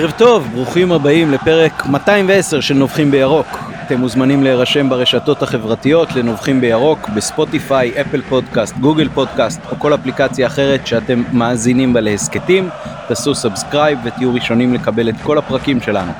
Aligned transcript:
ערב 0.00 0.10
טוב, 0.10 0.48
ברוכים 0.52 0.92
הבאים 0.92 1.30
לפרק 1.30 1.86
210 1.86 2.60
של 2.60 2.74
נובחים 2.74 3.10
בירוק. 3.10 3.46
אתם 3.86 3.98
מוזמנים 3.98 4.42
להירשם 4.42 4.88
ברשתות 4.88 5.42
החברתיות 5.42 6.12
לנובחים 6.12 6.60
בירוק, 6.60 7.08
בספוטיפיי, 7.08 8.00
אפל 8.00 8.22
פודקאסט, 8.28 8.76
גוגל 8.76 9.08
פודקאסט 9.08 9.60
או 9.70 9.76
כל 9.78 9.94
אפליקציה 9.94 10.46
אחרת 10.46 10.86
שאתם 10.86 11.22
מאזינים 11.32 11.92
בה 11.92 12.00
להסכתים. 12.00 12.68
תעשו 13.08 13.34
subscribe 13.34 13.98
ותהיו 14.04 14.34
ראשונים 14.34 14.74
לקבל 14.74 15.08
את 15.08 15.14
כל 15.22 15.38
הפרקים 15.38 15.80
שלנו. 15.80 16.12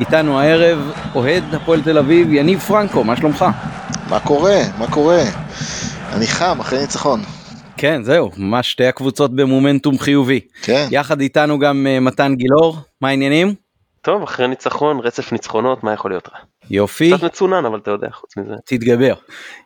איתנו 0.00 0.40
הערב 0.40 0.92
אוהד 1.14 1.54
הפועל 1.54 1.82
תל 1.82 1.98
אביב, 1.98 2.32
יניב 2.32 2.60
פרנקו, 2.60 3.04
מה 3.04 3.16
שלומך? 3.16 3.44
מה 4.08 4.20
קורה? 4.20 4.60
מה 4.78 4.86
קורה? 4.90 5.22
אני 6.12 6.26
חם 6.26 6.60
אחרי 6.60 6.78
ניצחון. 6.78 7.37
כן, 7.78 8.02
זהו, 8.02 8.30
ממש 8.36 8.70
שתי 8.70 8.86
הקבוצות 8.86 9.36
במומנטום 9.36 9.98
חיובי. 9.98 10.40
כן. 10.62 10.86
יחד 10.90 11.20
איתנו 11.20 11.58
גם 11.58 11.86
אה, 11.86 12.00
מתן 12.00 12.34
גילאור, 12.34 12.76
מה 13.00 13.08
העניינים? 13.08 13.54
טוב, 14.02 14.22
אחרי 14.22 14.48
ניצחון, 14.48 15.00
רצף 15.00 15.32
ניצחונות, 15.32 15.84
מה 15.84 15.92
יכול 15.92 16.10
להיות 16.10 16.28
רע? 16.28 16.38
יופי. 16.70 17.12
קצת 17.12 17.24
מצונן, 17.24 17.64
אבל 17.64 17.78
אתה 17.78 17.90
יודע, 17.90 18.08
חוץ 18.12 18.36
מזה. 18.36 18.54
תתגבר. 18.64 19.14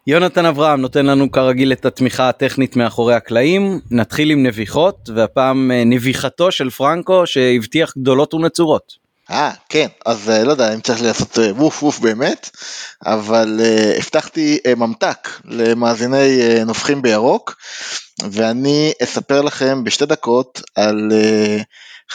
יונתן 0.07 0.47
אברהם 0.47 0.81
נותן 0.81 1.07
לנו 1.07 1.31
כרגיל 1.31 1.73
את 1.73 1.85
התמיכה 1.85 2.29
הטכנית 2.29 2.77
מאחורי 2.77 3.15
הקלעים. 3.15 3.81
נתחיל 3.91 4.31
עם 4.31 4.43
נביחות, 4.43 5.11
והפעם 5.15 5.71
uh, 5.71 5.89
נביחתו 5.89 6.53
של 6.53 6.71
פרנקו 6.71 7.27
שהבטיח 7.27 7.93
גדולות 7.99 8.35
ונצורות. 8.35 9.02
אה, 9.33 9.51
כן, 9.69 9.87
אז 10.07 10.29
לא 10.29 10.51
יודע 10.51 10.75
אם 10.75 10.81
צריך 10.81 11.03
לעשות 11.03 11.39
ווף 11.57 11.83
ווף 11.83 11.99
באמת, 11.99 12.51
אבל 13.07 13.61
uh, 13.61 13.99
הבטחתי 13.99 14.59
uh, 14.67 14.75
ממתק 14.79 15.29
למאזיני 15.45 16.41
uh, 16.41 16.65
נובחים 16.65 17.03
בירוק, 17.03 17.57
ואני 18.31 18.93
אספר 19.03 19.43
לכם 19.43 19.85
בשתי 19.85 20.07
דקות 20.07 20.63
על 20.75 21.11
uh, 21.11 21.63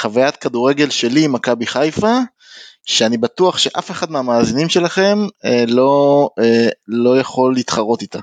חוויית 0.01 0.37
כדורגל 0.37 0.89
שלי 0.89 1.25
עם 1.25 1.31
מכבי 1.31 1.67
חיפה, 1.67 2.19
שאני 2.85 3.17
בטוח 3.17 3.57
שאף 3.57 3.91
אחד 3.91 4.11
מהמאזינים 4.11 4.69
שלכם 4.69 5.17
uh, 5.27 5.47
לא, 5.67 6.29
uh, 6.39 6.71
לא 6.87 7.19
יכול 7.19 7.53
להתחרות 7.53 8.01
איתה. 8.01 8.19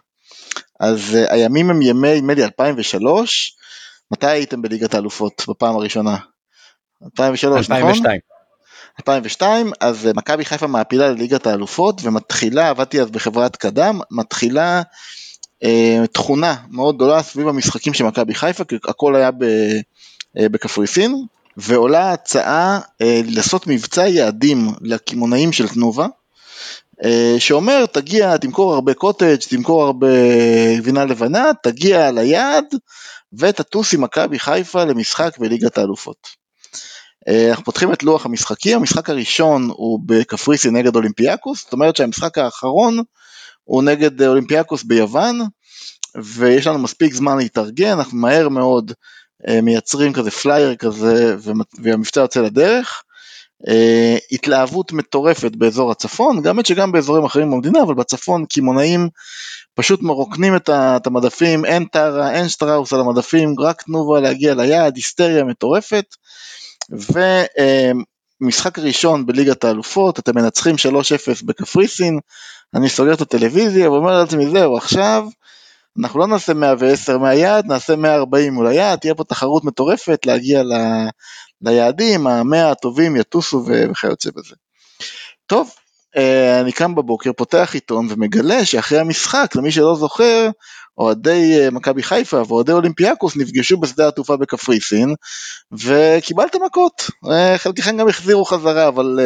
אז 0.81 1.01
uh, 1.15 1.33
הימים 1.33 1.71
הם 1.71 1.83
ימי, 1.83 2.21
נדמה 2.21 2.35
לי 2.35 2.45
2003, 2.45 3.57
מתי 4.11 4.27
הייתם 4.27 4.63
בליגת 4.63 4.95
האלופות 4.95 5.45
בפעם 5.49 5.77
הראשונה? 5.77 6.17
2003, 7.05 7.71
2002. 7.71 8.01
נכון? 8.01 8.34
2002, 9.01 9.73
אז 9.81 10.09
מכבי 10.15 10.45
חיפה 10.45 10.67
מעפילה 10.67 11.11
לליגת 11.11 11.47
האלופות 11.47 12.01
ומתחילה, 12.03 12.69
עבדתי 12.69 13.01
אז 13.01 13.11
בחברת 13.11 13.57
קדם, 13.57 14.01
מתחילה 14.11 14.83
אה, 15.65 16.05
תכונה 16.13 16.55
מאוד 16.71 16.97
גדולה 16.97 17.23
סביב 17.23 17.49
המשחקים 17.49 17.95
של 17.95 18.05
מכבי 18.05 18.35
חיפה, 18.35 18.65
כי 18.65 18.77
הכל 18.89 19.17
היה 19.17 19.31
ב, 19.31 19.45
אה, 20.39 20.49
בקפריסין, 20.49 21.27
ועולה 21.57 22.13
הצעה 22.13 22.81
אה, 23.03 23.21
לעשות 23.25 23.67
מבצע 23.67 24.09
יעדים 24.09 24.69
לקמעונאים 24.81 25.53
של 25.53 25.69
תנובה, 25.69 26.07
אה, 27.05 27.35
שאומר 27.39 27.87
תגיע, 27.87 28.37
תמכור 28.37 28.75
הרבה 28.75 28.95
קוטג', 28.95 29.37
תמכור 29.37 29.83
הרבה 29.83 30.07
גבינה 30.79 31.05
לבנה, 31.05 31.51
תגיע 31.63 32.11
ליעד 32.11 32.65
ותטוס 33.33 33.95
עם 33.95 34.01
מכבי 34.01 34.39
חיפה 34.39 34.85
למשחק 34.85 35.39
בליגת 35.39 35.79
האלופות. 35.79 36.44
אה, 37.29 37.51
אנחנו 37.51 37.65
פותחים 37.65 37.93
את 37.93 38.03
לוח 38.03 38.27
המשחקים, 38.27 38.79
המשחק 38.79 39.11
הראשון 39.11 39.69
הוא 39.71 40.01
בקפריסי 40.07 40.71
נגד 40.71 40.97
אולימפיאקוס, 40.97 41.65
זאת 41.65 41.73
אומרת 41.73 41.97
שהמשחק 41.97 42.39
האחרון 42.39 42.99
הוא 43.65 43.83
נגד 43.83 44.23
אולימפיאקוס 44.23 44.83
ביוון, 44.83 45.41
ויש 46.23 46.67
לנו 46.67 46.79
מספיק 46.79 47.15
זמן 47.15 47.37
להתארגן, 47.37 47.93
אנחנו 47.93 48.19
מהר 48.19 48.49
מאוד 48.49 48.93
אה, 49.49 49.61
מייצרים 49.61 50.13
כזה 50.13 50.31
פלייר 50.31 50.75
כזה, 50.75 51.37
והמבצע 51.83 52.21
יוצא 52.21 52.41
לדרך. 52.41 53.03
אה, 53.69 54.17
התלהבות 54.33 54.93
מטורפת 54.93 55.57
באזור 55.57 55.91
הצפון, 55.91 56.43
גם 56.43 56.61
את 56.61 56.67
שגם 56.67 56.93
באזורים 56.93 57.25
אחרים 57.25 57.51
במדינה, 57.51 57.83
אבל 57.83 57.95
בצפון 57.95 58.45
קמעונאים 58.47 59.09
פשוט 59.75 60.03
מרוקנים 60.03 60.57
את 60.57 61.07
המדפים, 61.07 61.65
אין 61.65 61.85
טרה, 61.85 62.33
אין 62.33 62.49
שטראוס 62.49 62.93
על 62.93 63.01
המדפים, 63.01 63.55
רק 63.61 63.83
תנובה 63.83 64.21
להגיע 64.21 64.55
ליעד, 64.55 64.97
היסטריה 64.97 65.45
מטורפת. 65.45 66.05
ומשחק 66.91 68.79
ראשון 68.79 69.27
בליגת 69.27 69.65
האלופות, 69.65 70.19
אתם 70.19 70.35
מנצחים 70.35 70.75
3-0 70.75 70.79
בקפריסין, 71.45 72.19
אני 72.75 72.89
סוגר 72.89 73.15
את 73.15 73.21
הטלוויזיה 73.21 73.91
ואומר 73.91 74.19
לעצמי 74.19 74.51
זהו 74.51 74.77
עכשיו 74.77 75.27
אנחנו 76.01 76.21
לא 76.21 76.27
נעשה 76.27 76.55
110 76.55 77.19
מהיעד, 77.19 77.67
נעשה 77.67 77.97
140 77.97 78.55
מול 78.55 78.67
היעד, 78.67 78.99
תהיה 78.99 79.15
פה 79.15 79.25
תחרות 79.25 79.65
מטורפת 79.65 80.27
להגיע 80.27 80.63
ל... 80.63 80.73
ליעדים, 81.63 82.27
המאה 82.27 82.71
הטובים 82.71 83.17
יטוסו 83.17 83.65
וכיוצא 83.67 84.31
בזה. 84.37 84.55
טוב, 85.47 85.71
אני 86.61 86.73
קם 86.73 86.95
בבוקר, 86.95 87.33
פותח 87.33 87.71
עיתון 87.75 88.07
ומגלה 88.11 88.65
שאחרי 88.65 88.99
המשחק, 88.99 89.51
למי 89.57 89.73
שלא 89.73 89.97
זוכר, 89.97 90.51
אוהדי 90.99 91.61
אה, 91.61 91.71
מכבי 91.71 92.03
חיפה 92.03 92.43
ואוהדי 92.49 92.73
אולימפיאקוס 92.73 93.37
נפגשו 93.37 93.77
בשדה 93.77 94.09
התעופה 94.09 94.37
בקפריסין 94.37 95.15
וקיבלתם 95.73 96.59
מכות, 96.67 97.11
אה, 97.31 97.59
חלקכם 97.59 97.97
גם 97.97 98.09
החזירו 98.09 98.45
חזרה 98.45 98.89
אבל 98.89 99.21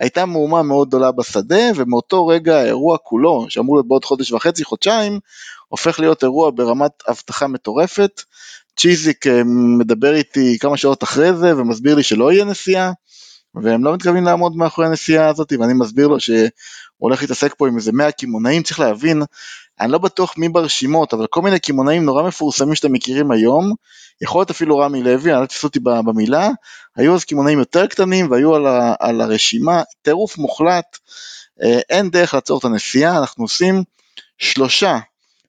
הייתה 0.00 0.26
מהומה 0.26 0.62
מאוד 0.62 0.88
גדולה 0.88 1.12
בשדה 1.12 1.70
ומאותו 1.76 2.26
רגע 2.26 2.58
האירוע 2.58 2.96
כולו 3.02 3.46
שאמור 3.48 3.76
להיות 3.76 3.88
בעוד 3.88 4.04
חודש 4.04 4.32
וחצי 4.32 4.64
חודשיים 4.64 5.20
הופך 5.68 6.00
להיות 6.00 6.22
אירוע 6.22 6.50
ברמת 6.54 6.92
אבטחה 7.08 7.46
מטורפת, 7.46 8.22
צ'יזיק 8.76 9.26
מדבר 9.78 10.14
איתי 10.14 10.58
כמה 10.60 10.76
שעות 10.76 11.02
אחרי 11.02 11.32
זה 11.36 11.56
ומסביר 11.56 11.94
לי 11.94 12.02
שלא 12.02 12.32
יהיה 12.32 12.44
נסיעה 12.44 12.92
והם 13.54 13.84
לא 13.84 13.94
מתכוונים 13.94 14.24
לעמוד 14.24 14.56
מאחורי 14.56 14.86
הנסיעה 14.86 15.28
הזאת 15.28 15.52
ואני 15.60 15.72
מסביר 15.74 16.08
לו 16.08 16.20
שהוא 16.20 16.48
הולך 16.98 17.22
להתעסק 17.22 17.54
פה 17.58 17.68
עם 17.68 17.76
איזה 17.76 17.92
100 17.92 18.12
קמעונאים 18.12 18.62
צריך 18.62 18.80
להבין 18.80 19.22
אני 19.80 19.92
לא 19.92 19.98
בטוח 19.98 20.34
מי 20.38 20.48
ברשימות, 20.48 21.14
אבל 21.14 21.26
כל 21.26 21.42
מיני 21.42 21.60
קמעונאים 21.60 22.04
נורא 22.04 22.22
מפורסמים 22.22 22.74
שאתם 22.74 22.92
מכירים 22.92 23.30
היום, 23.30 23.74
יכול 24.20 24.40
להיות 24.40 24.50
אפילו 24.50 24.78
רמי 24.78 25.02
לוי, 25.02 25.34
אל 25.34 25.46
תפסו 25.46 25.66
אותי 25.66 25.80
במילה, 25.80 26.48
היו 26.96 27.14
אז 27.14 27.24
קמעונאים 27.24 27.58
יותר 27.58 27.86
קטנים 27.86 28.30
והיו 28.30 28.54
על, 28.54 28.66
ה, 28.66 28.94
על 29.00 29.20
הרשימה, 29.20 29.82
טירוף 30.02 30.38
מוחלט, 30.38 30.98
אה, 31.62 31.80
אין 31.90 32.10
דרך 32.10 32.34
לעצור 32.34 32.58
את 32.58 32.64
הנסיעה, 32.64 33.18
אנחנו 33.18 33.44
עושים 33.44 33.82
שלושה 34.38 34.98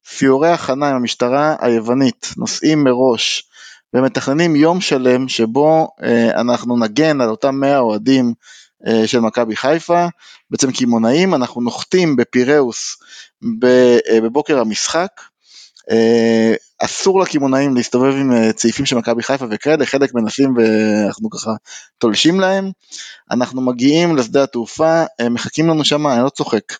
סיורי 0.08 0.50
הכנה 0.50 0.90
עם 0.90 0.96
המשטרה 0.96 1.56
היוונית, 1.60 2.30
נוסעים 2.38 2.84
מראש 2.84 3.51
ומתכננים 3.94 4.56
יום 4.56 4.82
שלם 4.82 5.28
שבו 5.28 5.88
אה, 6.04 6.42
אנחנו 6.42 6.80
נגן 6.80 7.22
על 7.22 7.30
אותם 7.30 7.56
100 7.56 7.80
אוהדים 7.80 8.34
אה, 8.88 9.08
של 9.08 9.20
מכבי 9.20 9.56
חיפה, 9.56 10.08
בעצם 10.50 10.72
קמעונאים, 10.72 11.34
אנחנו 11.34 11.62
נוחתים 11.62 12.16
בפיראוס 12.16 12.98
אה, 13.64 14.22
בבוקר 14.22 14.60
המשחק, 14.60 15.08
אסור 16.80 17.22
לקמעונאים 17.22 17.76
להסתובב 17.76 18.14
עם 18.14 18.52
צעיפים 18.52 18.86
של 18.86 18.96
מכבי 18.96 19.24
חיפה 19.24 19.46
וכאלה, 19.52 19.86
חלק 19.86 20.14
מנסים 20.14 20.54
ואנחנו 20.58 21.30
ככה 21.30 21.52
תולשים 21.98 22.40
להם, 22.40 22.72
אנחנו 23.32 23.62
מגיעים 23.62 24.16
לשדה 24.16 24.44
התעופה, 24.44 25.04
מחכים 25.32 25.68
לנו 25.70 25.86
שם, 25.86 26.08
אני 26.08 26.24
לא 26.24 26.30
צוחק, 26.30 26.74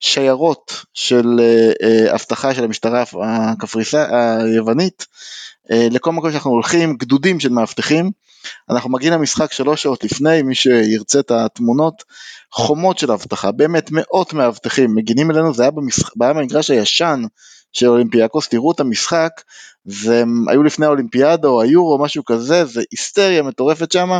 שיירות 0.00 0.84
של 0.94 1.40
אבטחה 2.14 2.54
של 2.54 2.64
המשטרה 2.64 3.04
הקפריסה 3.22 4.06
היוונית, 4.42 5.06
לכל 5.70 6.12
מקום 6.12 6.30
שאנחנו 6.30 6.50
הולכים, 6.50 6.96
גדודים 6.96 7.40
של 7.40 7.48
מאבטחים, 7.48 8.10
אנחנו 8.70 8.90
מגיעים 8.90 9.12
למשחק 9.12 9.52
שלוש 9.52 9.82
שעות 9.82 10.04
לפני, 10.04 10.42
מי 10.42 10.54
שירצה 10.54 11.20
את 11.20 11.30
התמונות, 11.30 12.04
חומות 12.52 12.98
של 12.98 13.12
אבטחה, 13.12 13.52
באמת 13.52 13.90
מאות 13.92 14.32
מאבטחים 14.32 14.94
מגינים 14.94 15.30
אלינו, 15.30 15.54
זה. 15.54 15.62
היה 15.62 15.72
במגרש 16.16 16.70
הישן 16.70 17.22
של 17.72 17.86
אולימפיאקוס, 17.86 18.48
תראו 18.48 18.72
את 18.72 18.80
המשחק, 18.80 19.42
והם 19.86 20.48
היו 20.48 20.62
לפני 20.62 20.86
האולימפיאדה 20.86 21.48
או 21.48 21.62
היורו, 21.62 21.98
משהו 21.98 22.24
כזה, 22.24 22.64
זה 22.64 22.82
היסטריה 22.90 23.42
מטורפת 23.42 23.92
שם. 23.92 24.10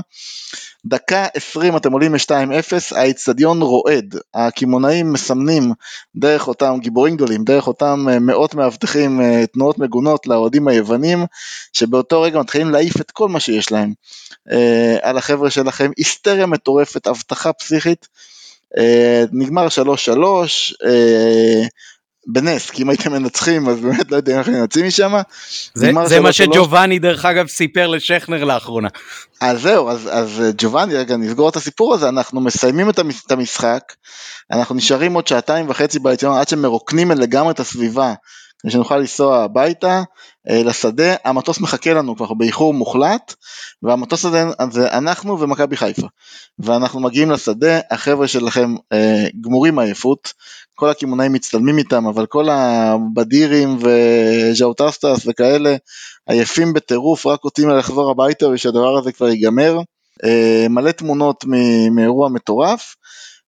דקה 0.86 1.26
20 1.34 1.76
אתם 1.76 1.92
עולים 1.92 2.12
מ-2-0, 2.12 2.96
האיצטדיון 2.96 3.62
רועד, 3.62 4.14
הקמעונאים 4.34 5.12
מסמנים 5.12 5.72
דרך 6.16 6.48
אותם 6.48 6.78
גיבורים 6.80 7.16
גדולים, 7.16 7.44
דרך 7.44 7.66
אותם 7.66 8.06
אה, 8.10 8.18
מאות 8.18 8.54
מאבטחים, 8.54 9.20
אה, 9.20 9.46
תנועות 9.46 9.78
מגונות 9.78 10.26
לאוהדים 10.26 10.68
היוונים, 10.68 11.26
שבאותו 11.72 12.22
רגע 12.22 12.40
מתחילים 12.40 12.70
להעיף 12.70 13.00
את 13.00 13.10
כל 13.10 13.28
מה 13.28 13.40
שיש 13.40 13.72
להם. 13.72 13.92
אה, 14.52 14.96
על 15.02 15.18
החבר'ה 15.18 15.50
שלכם, 15.50 15.90
היסטריה 15.96 16.46
מטורפת, 16.46 17.06
אבטחה 17.06 17.52
פסיכית, 17.52 18.08
נגמר 19.32 19.66
3-3, 19.68 20.74
אה, 20.86 21.66
בנס, 22.26 22.70
כי 22.70 22.82
אם 22.82 22.90
הייתם 22.90 23.12
מנצחים 23.12 23.68
אז 23.68 23.80
באמת 23.80 24.10
לא 24.10 24.16
יודע 24.16 24.38
איך 24.38 24.48
מנצחים 24.48 24.86
משם. 24.86 25.12
זה, 25.74 25.90
זה 26.06 26.20
מה 26.20 26.32
שג'ובאני 26.32 26.98
דרך 26.98 27.24
אגב 27.24 27.46
סיפר 27.46 27.86
לשכנר 27.86 28.44
לאחרונה. 28.44 28.88
אז 29.40 29.60
זהו, 29.60 29.90
אז, 29.90 30.08
אז 30.12 30.42
ג'ובאני, 30.58 30.94
רגע 30.94 31.16
נסגור 31.16 31.48
את 31.48 31.56
הסיפור 31.56 31.94
הזה, 31.94 32.08
אנחנו 32.08 32.40
מסיימים 32.40 32.90
את 32.90 33.32
המשחק, 33.32 33.92
אנחנו 34.52 34.74
נשארים 34.74 35.14
עוד 35.14 35.26
שעתיים 35.26 35.68
וחצי 35.68 35.98
באצטדיון 35.98 36.38
עד 36.38 36.48
שמרוקנים 36.48 37.10
לגמרי 37.10 37.52
את 37.52 37.60
הסביבה, 37.60 38.14
שנוכל 38.70 38.98
לנסוע 38.98 39.44
הביתה 39.44 40.02
אה, 40.50 40.62
לשדה, 40.62 41.14
המטוס 41.24 41.60
מחכה 41.60 41.94
לנו 41.94 42.16
כבר 42.16 42.34
באיחור 42.34 42.74
מוחלט, 42.74 43.34
והמטוס 43.82 44.24
הזה 44.24 44.44
זה 44.70 44.92
אנחנו 44.92 45.40
ומכבי 45.40 45.76
חיפה. 45.76 46.06
ואנחנו 46.58 47.00
מגיעים 47.00 47.30
לשדה, 47.30 47.80
החבר'ה 47.90 48.28
שלכם 48.28 48.74
אה, 48.92 49.26
גמורים 49.40 49.78
עייפות, 49.78 50.32
כל 50.74 50.90
הקמעונאים 50.90 51.32
מצטלמים 51.32 51.78
איתם, 51.78 52.06
אבל 52.06 52.26
כל 52.26 52.48
הבדירים 52.50 53.78
וז'אוטסטס 53.80 55.26
וכאלה 55.26 55.76
עייפים 56.26 56.72
בטירוף, 56.72 57.26
רק 57.26 57.44
רוצים 57.44 57.68
לחזור 57.68 58.10
הביתה 58.10 58.48
ושהדבר 58.48 58.98
הזה 58.98 59.12
כבר 59.12 59.28
ייגמר. 59.28 59.78
אה, 60.24 60.66
מלא 60.70 60.90
תמונות 60.90 61.44
מאירוע 61.90 62.28
מטורף. 62.28 62.96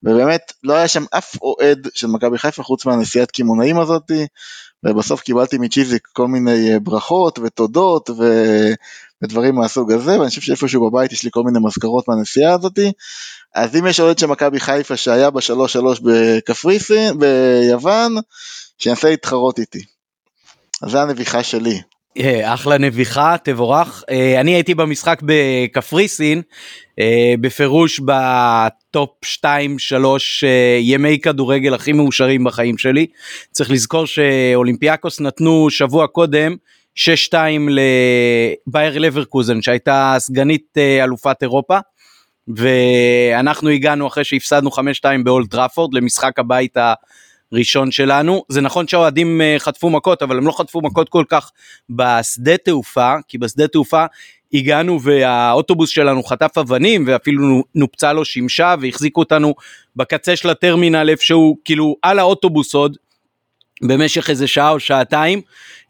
ובאמת 0.02 0.52
לא 0.62 0.74
היה 0.74 0.88
שם 0.88 1.04
אף 1.10 1.42
אוהד 1.42 1.88
של 1.94 2.06
מכבי 2.06 2.38
חיפה 2.38 2.62
חוץ 2.62 2.86
מהנסיעת 2.86 3.30
קמעונאים 3.30 3.80
הזאתי, 3.80 4.26
ובסוף 4.84 5.20
קיבלתי 5.20 5.58
מצ'יזיק 5.58 6.08
כל 6.12 6.26
מיני 6.28 6.72
אה, 6.72 6.78
ברכות 6.78 7.38
ותודות 7.38 8.10
ו... 8.10 8.24
ודברים 9.22 9.54
מהסוג 9.54 9.92
הזה, 9.92 10.18
ואני 10.18 10.28
חושב 10.28 10.40
שאיפשהו 10.40 10.90
בבית 10.90 11.12
יש 11.12 11.24
לי 11.24 11.30
כל 11.32 11.42
מיני 11.42 11.58
מזכרות 11.62 12.08
מהנסיעה 12.08 12.54
הזאתי. 12.54 12.92
אז 13.54 13.76
אם 13.76 13.86
יש 13.86 14.00
אוהד 14.00 14.18
של 14.18 14.26
מכבי 14.26 14.60
חיפה 14.60 14.96
שהיה 14.96 15.30
בשלוש 15.30 15.72
שלוש 15.72 16.00
בקפריסין, 16.00 17.18
ביוון, 17.18 18.14
שינסה 18.78 19.10
להתחרות 19.10 19.58
איתי. 19.58 19.84
אז 20.82 20.90
זה 20.90 21.02
הנביכה 21.02 21.42
שלי. 21.42 21.80
אה, 22.18 22.54
אחלה 22.54 22.78
נביכה, 22.78 23.36
תבורך. 23.44 24.04
אה, 24.10 24.40
אני 24.40 24.50
הייתי 24.54 24.74
במשחק 24.74 25.20
בקפריסין, 25.22 26.42
אה, 26.98 27.34
בפירוש 27.40 28.00
בטופ 28.00 29.10
2-3 29.24 30.44
ימי 30.80 31.18
כדורגל 31.18 31.74
הכי 31.74 31.92
מאושרים 31.92 32.44
בחיים 32.44 32.78
שלי. 32.78 33.06
צריך 33.52 33.70
לזכור 33.70 34.06
שאולימפיאקוס 34.06 35.20
נתנו 35.20 35.70
שבוע 35.70 36.06
קודם 36.06 36.56
6-2 36.96 37.34
לבייר 37.68 38.98
לברקוזן 38.98 39.62
שהייתה 39.62 40.16
סגנית 40.18 40.78
אלופת 40.78 41.36
אירופה. 41.42 41.78
ואנחנו 42.56 43.70
הגענו 43.70 44.06
אחרי 44.06 44.24
שהפסדנו 44.24 44.70
5-2 44.70 44.80
באולט 45.24 45.50
טראפורד 45.50 45.94
למשחק 45.94 46.38
הבית 46.38 46.76
הראשון 47.52 47.90
שלנו. 47.90 48.44
זה 48.48 48.60
נכון 48.60 48.88
שהאוהדים 48.88 49.40
אה, 49.40 49.56
חטפו 49.58 49.90
מכות, 49.90 50.22
אבל 50.22 50.36
הם 50.36 50.46
לא 50.46 50.52
חטפו 50.52 50.80
מכות 50.80 51.08
כל 51.08 51.24
כך 51.28 51.50
בשדה 51.90 52.56
תעופה, 52.56 53.14
כי 53.28 53.38
בשדה 53.38 53.68
תעופה 53.68 54.04
הגענו 54.52 55.02
והאוטובוס 55.02 55.90
שלנו 55.90 56.22
חטף 56.22 56.58
אבנים 56.58 57.04
ואפילו 57.06 57.62
נופצה 57.74 58.12
לו 58.12 58.24
שמשה 58.24 58.74
והחזיקו 58.80 59.20
אותנו 59.20 59.54
בקצה 59.96 60.36
של 60.36 60.50
הטרמינל 60.50 61.10
איפשהו 61.10 61.56
כאילו 61.64 61.96
על 62.02 62.18
האוטובוס 62.18 62.74
עוד 62.74 62.96
במשך 63.82 64.30
איזה 64.30 64.46
שעה 64.46 64.70
או 64.70 64.80
שעתיים 64.80 65.40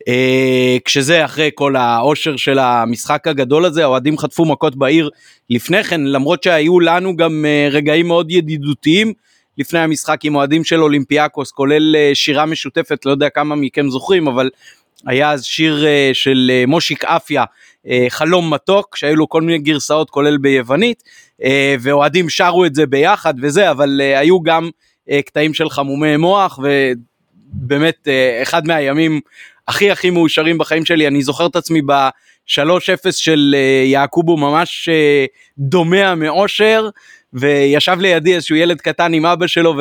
אה, 0.08 0.76
כשזה 0.84 1.24
אחרי 1.24 1.50
כל 1.54 1.76
העושר 1.76 2.36
של 2.36 2.58
המשחק 2.58 3.26
הגדול 3.26 3.64
הזה 3.64 3.82
האוהדים 3.82 4.18
חטפו 4.18 4.44
מכות 4.44 4.76
בעיר 4.76 5.10
לפני 5.50 5.84
כן 5.84 6.00
למרות 6.00 6.42
שהיו 6.42 6.80
לנו 6.80 7.16
גם 7.16 7.44
אה, 7.44 7.68
רגעים 7.70 8.08
מאוד 8.08 8.30
ידידותיים 8.30 9.12
לפני 9.58 9.78
המשחק 9.78 10.24
עם 10.24 10.34
אוהדים 10.34 10.64
של 10.64 10.82
אולימפיאקוס, 10.82 11.50
כולל 11.50 11.96
אה, 11.96 12.10
שירה 12.14 12.46
משותפת, 12.46 13.06
לא 13.06 13.10
יודע 13.10 13.28
כמה 13.28 13.56
מכם 13.56 13.90
זוכרים, 13.90 14.28
אבל 14.28 14.50
היה 15.06 15.30
אז 15.30 15.44
שיר 15.44 15.86
אה, 15.86 16.10
של 16.12 16.50
אה, 16.54 16.64
מושיק 16.66 17.04
אפיה, 17.04 17.44
חלום 18.08 18.54
מתוק, 18.54 18.96
שהיו 18.96 19.16
לו 19.16 19.28
כל 19.28 19.42
מיני 19.42 19.58
גרסאות 19.58 20.10
כולל 20.10 20.36
ביוונית, 20.36 21.02
ואוהדים 21.80 22.28
שרו 22.28 22.64
את 22.64 22.74
זה 22.74 22.86
ביחד 22.86 23.34
וזה, 23.42 23.70
אבל 23.70 24.00
היו 24.00 24.42
גם 24.42 24.70
קטעים 25.26 25.54
של 25.54 25.70
חמומי 25.70 26.16
מוח, 26.16 26.58
ובאמת 26.58 28.08
אחד 28.42 28.66
מהימים 28.66 29.20
הכי 29.68 29.90
הכי 29.90 30.10
מאושרים 30.10 30.58
בחיים 30.58 30.84
שלי, 30.84 31.06
אני 31.06 31.22
זוכר 31.22 31.46
את 31.46 31.56
עצמי 31.56 31.82
ב-3-0 31.82 33.12
של 33.12 33.54
יעקובו 33.84 34.36
ממש 34.36 34.88
דומע 35.58 36.14
מאושר, 36.14 36.88
וישב 37.32 37.96
לידי 38.00 38.34
איזשהו 38.34 38.56
ילד 38.56 38.80
קטן 38.80 39.12
עם 39.12 39.26
אבא 39.26 39.46
שלו 39.46 39.74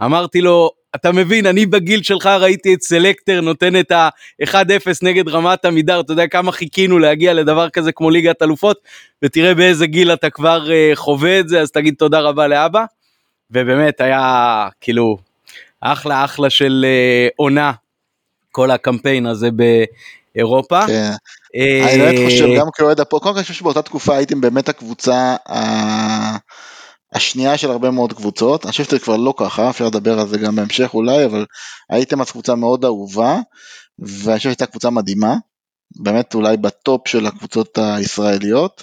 ואמרתי 0.00 0.40
לו, 0.40 0.70
אתה 0.94 1.12
מבין, 1.12 1.46
אני 1.46 1.66
בגיל 1.66 2.02
שלך 2.02 2.26
ראיתי 2.26 2.74
את 2.74 2.82
סלקטר 2.82 3.40
נותן 3.40 3.80
את 3.80 3.92
ה-1-0 3.92 4.54
נגד 5.02 5.28
רמת 5.28 5.64
עמידר, 5.64 6.00
אתה 6.00 6.12
יודע 6.12 6.26
כמה 6.26 6.52
חיכינו 6.52 6.98
להגיע 6.98 7.34
לדבר 7.34 7.70
כזה 7.70 7.92
כמו 7.92 8.10
ליגת 8.10 8.42
אלופות, 8.42 8.78
ותראה 9.22 9.54
באיזה 9.54 9.86
גיל 9.86 10.12
אתה 10.12 10.30
כבר 10.30 10.66
uh, 10.66 10.96
חווה 10.96 11.40
את 11.40 11.48
זה, 11.48 11.60
אז 11.60 11.70
תגיד 11.70 11.94
תודה 11.98 12.20
רבה 12.20 12.46
לאבא. 12.46 12.84
ובאמת 13.50 14.00
היה 14.00 14.68
כאילו 14.80 15.18
אחלה 15.80 16.24
אחלה 16.24 16.50
של 16.50 16.86
uh, 16.88 17.32
עונה, 17.36 17.72
כל 18.52 18.70
הקמפיין 18.70 19.26
הזה 19.26 19.48
באירופה. 20.34 20.86
כן. 20.86 21.10
אני 21.54 21.98
באמת 21.98 22.18
חושב, 22.24 22.46
גם 22.58 22.66
כאוהד 22.74 23.00
הפועל, 23.00 23.20
קודם 23.22 23.34
כל 23.34 23.38
אני 23.38 23.42
חושב 23.42 23.54
שבאותה 23.54 23.82
תקופה 23.82 24.16
הייתם 24.16 24.40
באמת 24.40 24.68
הקבוצה 24.68 25.36
השנייה 27.16 27.58
של 27.58 27.70
הרבה 27.70 27.90
מאוד 27.90 28.12
קבוצות, 28.12 28.64
אני 28.64 28.70
חושב 28.70 28.84
שזה 28.84 28.98
כבר 28.98 29.16
לא 29.16 29.34
ככה, 29.36 29.70
אפשר 29.70 29.86
לדבר 29.86 30.20
על 30.20 30.28
זה 30.28 30.38
גם 30.38 30.56
בהמשך 30.56 30.90
אולי, 30.94 31.24
אבל 31.24 31.46
הייתם 31.90 32.20
אז 32.20 32.30
קבוצה 32.30 32.54
מאוד 32.54 32.84
אהובה, 32.84 33.40
ואני 33.98 34.38
חושב 34.38 34.48
שהייתה 34.48 34.66
קבוצה 34.66 34.90
מדהימה, 34.90 35.34
באמת 35.96 36.34
אולי 36.34 36.56
בטופ 36.56 37.08
של 37.08 37.26
הקבוצות 37.26 37.78
הישראליות, 37.78 38.82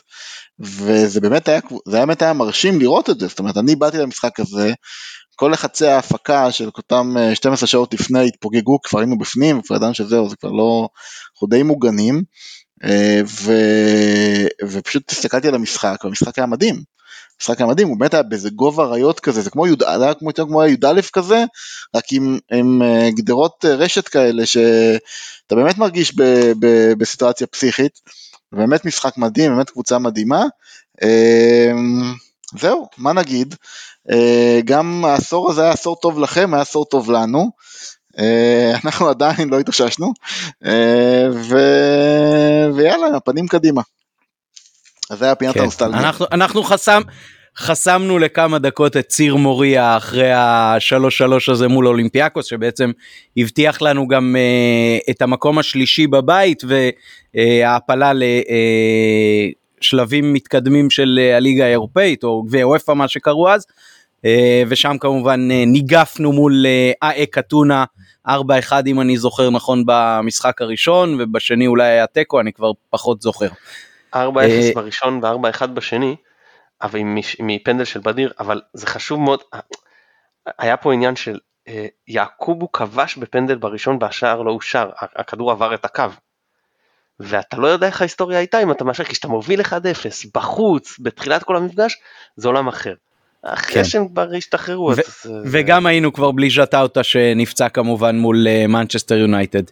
וזה 0.60 1.22
באמת 1.22 1.48
היה, 1.48 1.60
זה 1.88 1.98
באמת 1.98 2.22
היה 2.22 2.34
מרשים 2.34 2.80
לראות 2.80 3.10
את 3.10 3.20
זה, 3.20 3.28
זאת 3.28 3.40
אומרת 3.40 3.58
אני 3.58 3.76
באתי 3.76 3.98
למשחק 3.98 4.40
הזה, 4.40 4.74
כל 5.36 5.50
לחצי 5.54 5.88
ההפקה 5.88 6.52
של 6.52 6.70
אותם 6.78 7.16
12 7.34 7.68
שעות 7.68 7.94
לפני 7.94 8.28
התפוגגו, 8.28 8.82
כבר 8.82 9.00
היינו 9.00 9.18
בפנים, 9.18 9.62
כבר 9.62 9.76
ידענו 9.76 9.94
שזהו, 9.94 10.30
זה 10.30 10.36
כבר 10.36 10.52
לא, 10.52 10.88
אנחנו 11.34 11.48
די 11.48 11.64
מוגנים, 11.64 12.24
אה, 12.84 13.22
ו... 13.26 13.54
ופשוט 14.70 15.12
הסתכלתי 15.12 15.48
על 15.48 15.56
המשחק, 15.56 15.98
והמשחק 16.04 16.38
היה 16.38 16.48
מדהים. 16.48 16.94
המשחק 17.40 17.62
היה 17.62 17.68
מדהים, 17.68 17.88
הוא 17.88 17.98
באמת 17.98 18.14
היה 18.14 18.24
באיזה 18.24 18.50
גובה 18.50 18.84
אריות 18.84 19.20
כזה, 19.20 19.42
זה 19.42 19.50
כמו 19.50 19.68
י"א, 19.68 20.14
כמו, 20.38 20.64
י"א 20.66 21.02
כזה, 21.14 21.44
רק 21.96 22.04
עם, 22.12 22.40
עם 22.52 22.82
אה, 22.82 23.10
גדרות 23.12 23.66
אה, 23.66 23.76
רשת 23.76 24.08
כאלה, 24.08 24.46
שאתה 24.46 25.56
באמת 25.56 25.78
מרגיש 25.78 26.16
ב, 26.16 26.24
ב, 26.60 26.94
בסיטואציה 26.98 27.48
פסיכית, 27.48 28.00
באמת 28.52 28.86
משחק 28.86 29.18
מדהים, 29.18 29.56
באמת 29.56 29.70
קבוצה 29.70 30.00
מדהימה. 30.00 30.46
אמ, 31.04 32.14
זהו, 32.60 32.88
מה 32.98 33.14
נגיד, 33.14 33.56
אה, 34.12 34.60
גם 34.66 35.06
העשור 35.06 35.52
הזה 35.52 35.62
היה 35.62 35.72
עשור 35.72 35.96
טוב 36.02 36.20
לכם, 36.20 36.54
היה 36.54 36.62
עשור 36.62 36.86
טוב 36.86 37.12
לנו. 37.12 37.52
אנחנו 38.84 39.10
עדיין 39.10 39.50
לא 39.50 39.60
התאוששנו, 39.60 40.14
ו... 41.34 41.58
ויאללה, 42.76 43.20
פנים 43.20 43.48
קדימה. 43.48 43.82
אז 45.14 45.20
זה 45.20 45.26
היה 45.26 45.36
פינת 45.36 45.54
כן. 45.54 45.60
הנוסטלגיה. 45.60 46.00
אנחנו, 46.00 46.26
אנחנו 46.32 46.64
חסם, 46.64 47.02
חסמנו 47.58 48.20
לכמה 48.20 48.60
דקות 48.60 48.98
את 48.98 49.08
ציר 49.08 49.36
מוריה 49.36 49.98
אחרי 49.98 50.32
השלוש 50.34 51.18
שלוש 51.18 51.50
הזה 51.50 51.68
מול 51.68 51.88
אולימפיאקוס 51.88 52.46
שבעצם 52.46 52.92
הבטיח 53.38 53.82
לנו 53.82 54.08
גם 54.08 54.36
uh, 54.36 55.12
את 55.12 55.22
המקום 55.22 55.60
השלישי 55.60 56.08
בבית 56.08 56.64
והעפלה 57.34 58.12
לשלבים 59.82 60.24
uh, 60.24 60.28
מתקדמים 60.28 60.90
של 60.90 61.20
uh, 61.20 61.38
הליגה 61.38 61.66
האירופאית 61.66 62.24
או 62.24 62.44
גביע 62.44 62.68
וופא 62.68 62.92
מה 62.92 63.08
שקראו 63.08 63.50
אז 63.50 63.66
uh, 64.18 64.28
ושם 64.68 64.96
כמובן 65.00 65.52
uh, 65.52 65.54
ניגפנו 65.68 66.32
מול 66.32 66.66
אאה 67.04 67.26
קטונה 67.32 67.86
4-1 68.28 68.32
אם 68.88 69.02
אני 69.02 69.18
זוכר 69.18 69.50
נכון 69.50 69.84
במשחק 69.86 70.62
הראשון 70.62 71.18
ובשני 71.22 71.68
אולי 71.68 71.88
היה 71.88 72.08
תיקו 72.08 72.40
אני 72.40 72.54
כבר 72.54 72.72
פחות 72.90 73.22
זוכר. 73.22 73.48
4-0 74.14 74.18
בראשון 74.76 75.20
ו-4-1 75.24 75.68
בשני. 75.68 76.16
אבל 76.84 77.00
מפנדל 77.40 77.86
של 77.86 78.00
בדיר, 78.00 78.34
אבל 78.40 78.62
זה 78.74 78.88
חשוב 78.88 79.20
מאוד, 79.20 79.40
היה 80.60 80.78
פה 80.78 80.94
עניין 80.94 81.16
של 81.16 81.40
אה, 81.68 81.86
יעקובו 82.08 82.72
כבש 82.72 83.18
בפנדל 83.18 83.56
בראשון 83.56 83.98
והשער 84.02 84.42
לא 84.42 84.52
אושר, 84.52 84.90
הכדור 85.16 85.52
עבר 85.52 85.74
את 85.74 85.86
הקו. 85.86 86.04
ואתה 87.20 87.58
לא 87.58 87.68
יודע 87.68 87.88
איך 87.88 88.02
ההיסטוריה 88.02 88.38
הייתה 88.38 88.64
אם 88.64 88.72
אתה 88.72 88.84
מאשר, 88.84 89.04
כי 89.04 89.12
כשאתה 89.12 89.28
מוביל 89.28 89.62
1-0 89.62 89.74
בחוץ, 90.36 91.00
בתחילת 91.00 91.44
כל 91.44 91.56
המפגש, 91.56 91.98
זה 92.36 92.48
עולם 92.48 92.68
אחר. 92.68 92.94
אחרי 93.44 93.74
כן. 93.74 93.84
שהם 93.84 94.08
כבר 94.08 94.30
השתחררו. 94.38 94.86
ו- 94.86 94.92
אז... 94.92 95.32
וגם 95.52 95.86
היינו 95.86 96.14
כבר 96.14 96.32
בלי 96.32 96.50
ז'טאוטה 96.50 97.04
שנפצע 97.04 97.70
כמובן 97.70 98.16
מול 98.16 98.48
מנצ'סטר 98.68 99.16
יונייטד. 99.16 99.64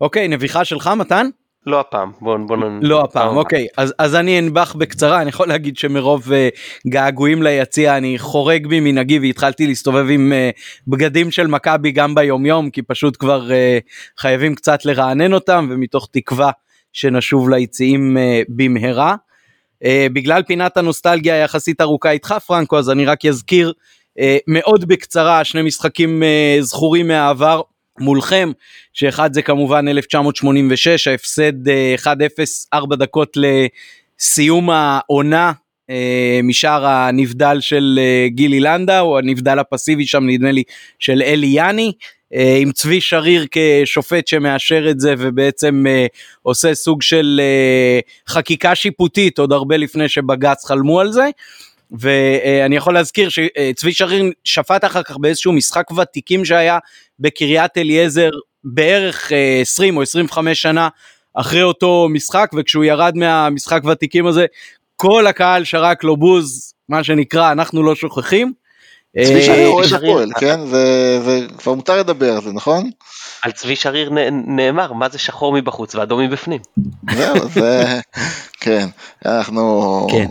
אוקיי, 0.00 0.28
נביכה 0.28 0.64
שלך 0.64 0.90
מתן? 0.96 1.28
לא 1.66 1.80
הפעם, 1.80 2.12
בוא 2.20 2.38
בוא 2.46 2.56
נ... 2.56 2.78
לא 2.82 3.00
הפעם, 3.00 3.36
אוקיי, 3.36 3.66
אז, 3.76 3.94
אז 3.98 4.14
אני 4.14 4.38
אנבח 4.38 4.74
בקצרה, 4.78 5.20
אני 5.20 5.28
יכול 5.28 5.48
להגיד 5.48 5.76
שמרוב 5.76 6.24
uh, 6.26 6.88
געגועים 6.88 7.42
ליציע 7.42 7.96
אני 7.96 8.18
חורג 8.18 8.66
ממנהגי 8.70 9.18
והתחלתי 9.18 9.66
להסתובב 9.66 10.06
עם 10.10 10.32
uh, 10.32 10.60
בגדים 10.88 11.30
של 11.30 11.46
מכבי 11.46 11.90
גם 11.90 12.14
ביום 12.14 12.46
יום, 12.46 12.70
כי 12.70 12.82
פשוט 12.82 13.16
כבר 13.16 13.48
uh, 13.48 14.20
חייבים 14.20 14.54
קצת 14.54 14.84
לרענן 14.84 15.32
אותם 15.32 15.68
ומתוך 15.70 16.08
תקווה 16.12 16.50
שנשוב 16.92 17.50
ליציעים 17.50 18.16
uh, 18.16 18.46
במהרה. 18.48 19.14
Uh, 19.84 19.86
בגלל 20.12 20.42
פינת 20.42 20.76
הנוסטלגיה 20.76 21.34
היחסית 21.34 21.80
ארוכה 21.80 22.10
איתך 22.10 22.34
פרנקו, 22.46 22.78
אז 22.78 22.90
אני 22.90 23.04
רק 23.04 23.26
אזכיר 23.26 23.72
uh, 24.18 24.22
מאוד 24.46 24.88
בקצרה 24.88 25.44
שני 25.44 25.62
משחקים 25.62 26.22
uh, 26.22 26.62
זכורים 26.62 27.08
מהעבר. 27.08 27.60
מולכם, 28.00 28.52
שאחד 28.92 29.34
זה 29.34 29.42
כמובן 29.42 29.88
1986, 29.88 31.06
ההפסד 31.06 31.68
1-0 31.68 32.06
4 32.74 32.96
דקות 32.96 33.36
לסיום 33.36 34.70
העונה 34.70 35.52
משער 36.42 36.86
הנבדל 36.86 37.60
של 37.60 38.00
גילי 38.26 38.60
לנדאו, 38.60 39.18
הנבדל 39.18 39.58
הפסיבי 39.58 40.06
שם 40.06 40.26
נדמה 40.26 40.52
לי 40.52 40.62
של 40.98 41.22
אלי 41.22 41.46
יאני. 41.46 41.92
אה, 42.34 42.56
עם 42.60 42.72
צבי 42.72 43.00
שריר 43.00 43.46
כשופט 43.50 44.26
שמאשר 44.26 44.90
את 44.90 45.00
זה 45.00 45.14
ובעצם 45.18 45.84
אה, 45.88 46.06
עושה 46.42 46.74
סוג 46.74 47.02
של 47.02 47.40
אה, 47.42 48.00
חקיקה 48.28 48.74
שיפוטית 48.74 49.38
עוד 49.38 49.52
הרבה 49.52 49.76
לפני 49.76 50.08
שבג"ץ 50.08 50.64
חלמו 50.64 51.00
על 51.00 51.12
זה. 51.12 51.30
ואני 51.98 52.76
יכול 52.76 52.94
להזכיר 52.94 53.28
שצבי 53.28 53.92
שריר 53.92 54.24
שפט 54.44 54.84
אחר 54.84 55.02
כך 55.02 55.16
באיזשהו 55.16 55.52
משחק 55.52 55.90
ותיקים 55.90 56.44
שהיה 56.44 56.78
בקריית 57.20 57.78
אליעזר 57.78 58.30
בערך 58.64 59.32
20 59.62 59.96
או 59.96 60.02
25 60.02 60.62
שנה 60.62 60.88
אחרי 61.34 61.62
אותו 61.62 62.08
משחק 62.10 62.50
וכשהוא 62.56 62.84
ירד 62.84 63.16
מהמשחק 63.16 63.84
ותיקים 63.84 64.26
הזה 64.26 64.46
כל 64.96 65.26
הקהל 65.26 65.64
שרק 65.64 66.04
לו 66.04 66.16
בוז 66.16 66.74
מה 66.88 67.04
שנקרא 67.04 67.52
אנחנו 67.52 67.82
לא 67.82 67.94
שוכחים 67.94 68.52
צבי 69.22 69.34
אה, 69.34 69.42
שריר 69.42 69.68
אוהד 69.68 69.92
הפועל, 69.92 70.28
כן? 70.40 70.60
זה 70.66 71.46
כבר 71.58 71.74
מותר 71.74 71.98
לדבר 71.98 72.36
על 72.36 72.42
זה, 72.42 72.52
נכון? 72.52 72.90
על 73.42 73.52
צבי 73.52 73.76
שריר 73.76 74.10
נאמר, 74.46 74.92
מה 74.92 75.08
זה 75.08 75.18
שחור 75.18 75.52
מבחוץ 75.52 75.94
ואדום 75.94 76.20
מבפנים. 76.20 76.60
זהו, 77.14 77.48
זה... 77.48 78.00
כן, 78.60 78.86
אנחנו... 79.26 80.06
כן. 80.10 80.26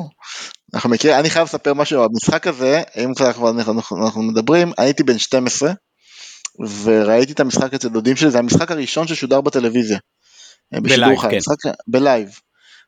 אנחנו 0.74 0.90
מכירים, 0.90 1.20
אני 1.20 1.30
חייב 1.30 1.46
לספר 1.46 1.74
משהו, 1.74 2.04
המשחק 2.04 2.48
הזה, 2.48 2.82
אם 3.04 3.14
כבר 3.34 3.50
אנחנו 4.04 4.22
מדברים, 4.22 4.72
הייתי 4.78 5.04
בן 5.04 5.18
12, 5.18 5.72
וראיתי 6.84 7.34
את 7.34 7.40
המשחק 7.40 7.74
אצל 7.74 7.88
דודים 7.88 8.16
שלי, 8.16 8.32
זה 8.32 8.40
המשחק 8.40 8.72
הראשון 8.72 9.08
ששודר 9.08 9.42
בטלוויזיה. 9.42 9.98
ב 10.72 10.80
live, 10.80 11.20
כן. 11.64 11.72
ב 11.88 11.95
live. 11.95 12.30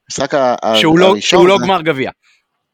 המשחק 0.10 0.34
הראשון. 0.34 1.22
שהוא 1.22 1.48
לא 1.48 1.58
גמר 1.64 1.82
גביע. 1.82 2.12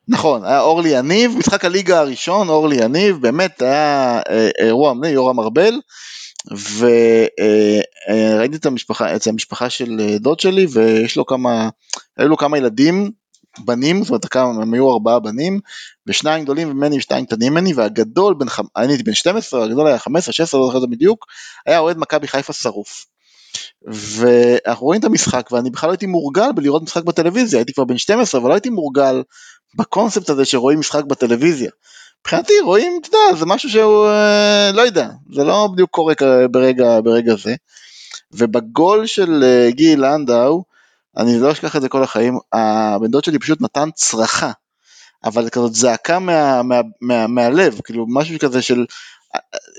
נכון, 0.08 0.46
היה 0.46 0.62
אורלי 0.62 0.90
יניב, 0.90 1.38
משחק 1.38 1.66
הליגה 1.66 2.00
הראשון, 2.00 2.50
אורלי 2.50 2.84
יניב, 2.84 3.18
באמת 3.22 3.62
היה 3.62 4.22
אה, 4.30 4.50
אירוע 4.60 4.94
מנה, 4.94 5.10
יורם 5.10 5.40
ארבל, 5.40 5.74
וראיתי 6.78 8.56
את 8.56 8.66
המשפחה, 8.66 9.16
אצל 9.16 9.30
המשפחה 9.30 9.70
של 9.70 10.02
דוד 10.20 10.40
שלי, 10.40 10.66
ויש 10.74 11.18
לו 11.18 11.26
כמה, 11.26 11.70
היו 12.18 12.28
לו 12.28 12.38
כמה 12.38 12.58
ילדים, 12.58 13.12
בנים, 13.60 14.04
זאת 14.04 14.10
אומרת 14.10 14.26
כמה, 14.26 14.50
הם 14.62 14.74
היו 14.74 14.94
ארבעה 14.94 15.20
בנים, 15.20 15.60
ושניים 16.08 16.44
גדולים 16.44 16.70
ממני 16.70 16.98
ושניים 16.98 17.26
קטנים 17.26 17.54
ממני, 17.54 17.74
והגדול, 17.74 18.34
בין, 18.34 18.48
אני 18.78 18.88
הייתי 18.88 19.04
בן 19.04 19.14
12, 19.14 19.64
הגדול 19.64 19.88
היה 19.88 20.00
15, 20.00 20.34
16, 20.34 20.60
לא 20.60 20.66
זוכר 20.66 20.78
את 20.78 20.82
זה 20.82 20.88
בדיוק, 20.88 21.26
היה 21.66 21.80
אוהד 21.80 21.98
מכבי 21.98 22.28
חיפה 22.28 22.54
שרוף. 22.54 23.06
ואנחנו 23.88 24.86
רואים 24.86 25.00
את 25.00 25.06
המשחק 25.06 25.50
ואני 25.52 25.70
בכלל 25.70 25.88
לא 25.88 25.92
הייתי 25.92 26.06
מורגל 26.06 26.52
בלראות 26.56 26.84
משחק 26.84 27.04
בטלוויזיה, 27.04 27.60
הייתי 27.60 27.74
כבר 27.74 27.84
בן 27.84 27.98
12 27.98 28.42
אבל 28.42 28.50
לא 28.50 28.54
הייתי 28.54 28.70
מורגל 28.70 29.24
בקונספט 29.76 30.30
הזה 30.30 30.46
שרואים 30.46 30.80
משחק 30.80 31.04
בטלוויזיה. 31.04 31.72
מבחינתי 32.22 32.54
רואים, 32.64 33.00
אתה 33.02 33.08
יודע, 33.08 33.40
זה 33.40 33.46
משהו 33.46 33.70
שהוא, 33.70 34.08
אה, 34.08 34.72
לא 34.74 34.82
יודע, 34.82 35.10
זה 35.34 35.44
לא 35.44 35.70
בדיוק 35.74 35.90
קורה 35.90 36.14
ברגע, 36.52 37.02
ברגע 37.02 37.36
זה. 37.36 37.56
ובגול 38.32 39.06
של 39.06 39.44
אה, 39.44 39.72
גיל 39.72 40.06
לנדאו, 40.06 40.64
אני 41.18 41.40
לא 41.40 41.52
אשכח 41.52 41.76
את 41.76 41.82
זה 41.82 41.90
כל 41.90 42.04
החיים, 42.04 42.38
הבן 42.54 43.08
דוד 43.08 43.24
שלי 43.24 43.40
פשוט 43.40 43.62
נתן 43.62 43.90
צרחה, 43.96 44.52
אבל 45.24 45.50
כזאת 45.50 45.74
זעקה 45.76 46.20
מה, 46.20 46.64
מה, 46.64 46.82
מה, 47.02 47.28
מהלב, 47.28 47.80
כאילו 47.84 48.06
משהו 48.10 48.40
כזה 48.40 48.62
של, 48.62 48.86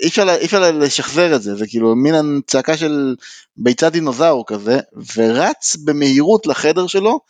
אי 0.02 0.08
אפשר, 0.08 0.34
אי 0.40 0.44
אפשר 0.44 0.70
לשחזר 0.70 1.36
את 1.36 1.42
זה, 1.42 1.54
זה 1.56 1.66
כאילו 1.66 1.96
מין 1.96 2.40
צעקה 2.46 2.76
של 2.76 3.16
ביצת 3.56 3.92
דינוזאור 3.92 4.44
כזה, 4.46 4.78
ורץ 5.16 5.76
במהירות 5.76 6.46
לחדר 6.46 6.86
שלו, 6.86 7.20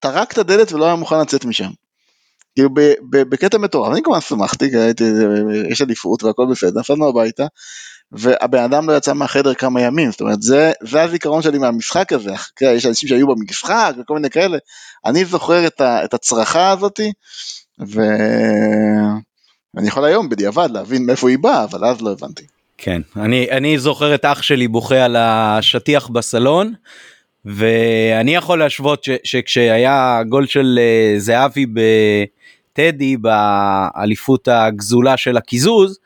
טרק 0.00 0.32
את 0.32 0.38
הדלת 0.38 0.72
ולא 0.72 0.84
היה 0.84 0.94
מוכן 0.94 1.20
לצאת 1.20 1.44
משם. 1.44 1.70
כאילו 2.54 2.70
בקטע 3.10 3.58
מטורף, 3.58 3.92
אני 3.92 4.02
כמובן 4.02 4.20
שמחתי, 4.20 4.70
יש 5.70 5.82
עדיפות 5.82 6.22
והכל 6.22 6.46
בסדר, 6.50 6.80
נסענו 6.80 7.08
הביתה, 7.08 7.46
והבן 8.16 8.58
אדם 8.58 8.90
לא 8.90 8.96
יצא 8.96 9.12
מהחדר 9.12 9.54
כמה 9.54 9.80
ימים, 9.80 10.10
זאת 10.10 10.20
אומרת 10.20 10.42
זה, 10.42 10.72
זה 10.80 11.02
הזיכרון 11.02 11.42
שלי 11.42 11.58
מהמשחק 11.58 12.12
הזה, 12.12 12.32
יש 12.60 12.86
אנשים 12.86 13.08
שהיו 13.08 13.26
במשחק 13.26 13.94
וכל 14.00 14.14
מיני 14.14 14.30
כאלה, 14.30 14.58
אני 15.06 15.24
זוכר 15.24 15.66
את, 15.66 15.80
ה, 15.80 16.04
את 16.04 16.14
הצרחה 16.14 16.70
הזאתי, 16.70 17.12
ואני 17.78 19.18
יכול 19.88 20.04
היום 20.04 20.28
בדיעבד 20.28 20.68
להבין 20.70 21.06
מאיפה 21.06 21.28
היא 21.28 21.38
באה, 21.38 21.64
אבל 21.64 21.84
אז 21.84 22.02
לא 22.02 22.12
הבנתי. 22.12 22.42
כן, 22.78 23.00
אני, 23.16 23.50
אני 23.50 23.78
זוכר 23.78 24.14
את 24.14 24.24
אח 24.24 24.42
שלי 24.42 24.68
בוכה 24.68 25.04
על 25.04 25.16
השטיח 25.16 26.08
בסלון, 26.08 26.72
ואני 27.44 28.34
יכול 28.34 28.58
להשוות 28.58 29.04
ש, 29.04 29.10
שכשהיה 29.24 30.22
גול 30.28 30.46
של 30.46 30.78
uh, 30.78 31.20
זהבי 31.20 31.66
בטדי 31.66 33.16
באליפות 33.16 34.48
הגזולה 34.48 35.16
של 35.16 35.36
הקיזוז, 35.36 35.98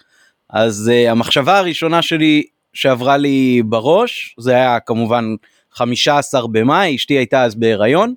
אז 0.51 0.91
uh, 0.95 1.11
המחשבה 1.11 1.59
הראשונה 1.59 2.03
שלי 2.03 2.43
שעברה 2.73 3.17
לי 3.17 3.63
בראש, 3.67 4.35
זה 4.39 4.55
היה 4.55 4.81
כמובן 4.81 5.25
15 5.73 6.47
במאי, 6.53 6.97
אשתי 6.97 7.15
הייתה 7.15 7.45
אז 7.45 7.55
בהיריון, 7.55 8.15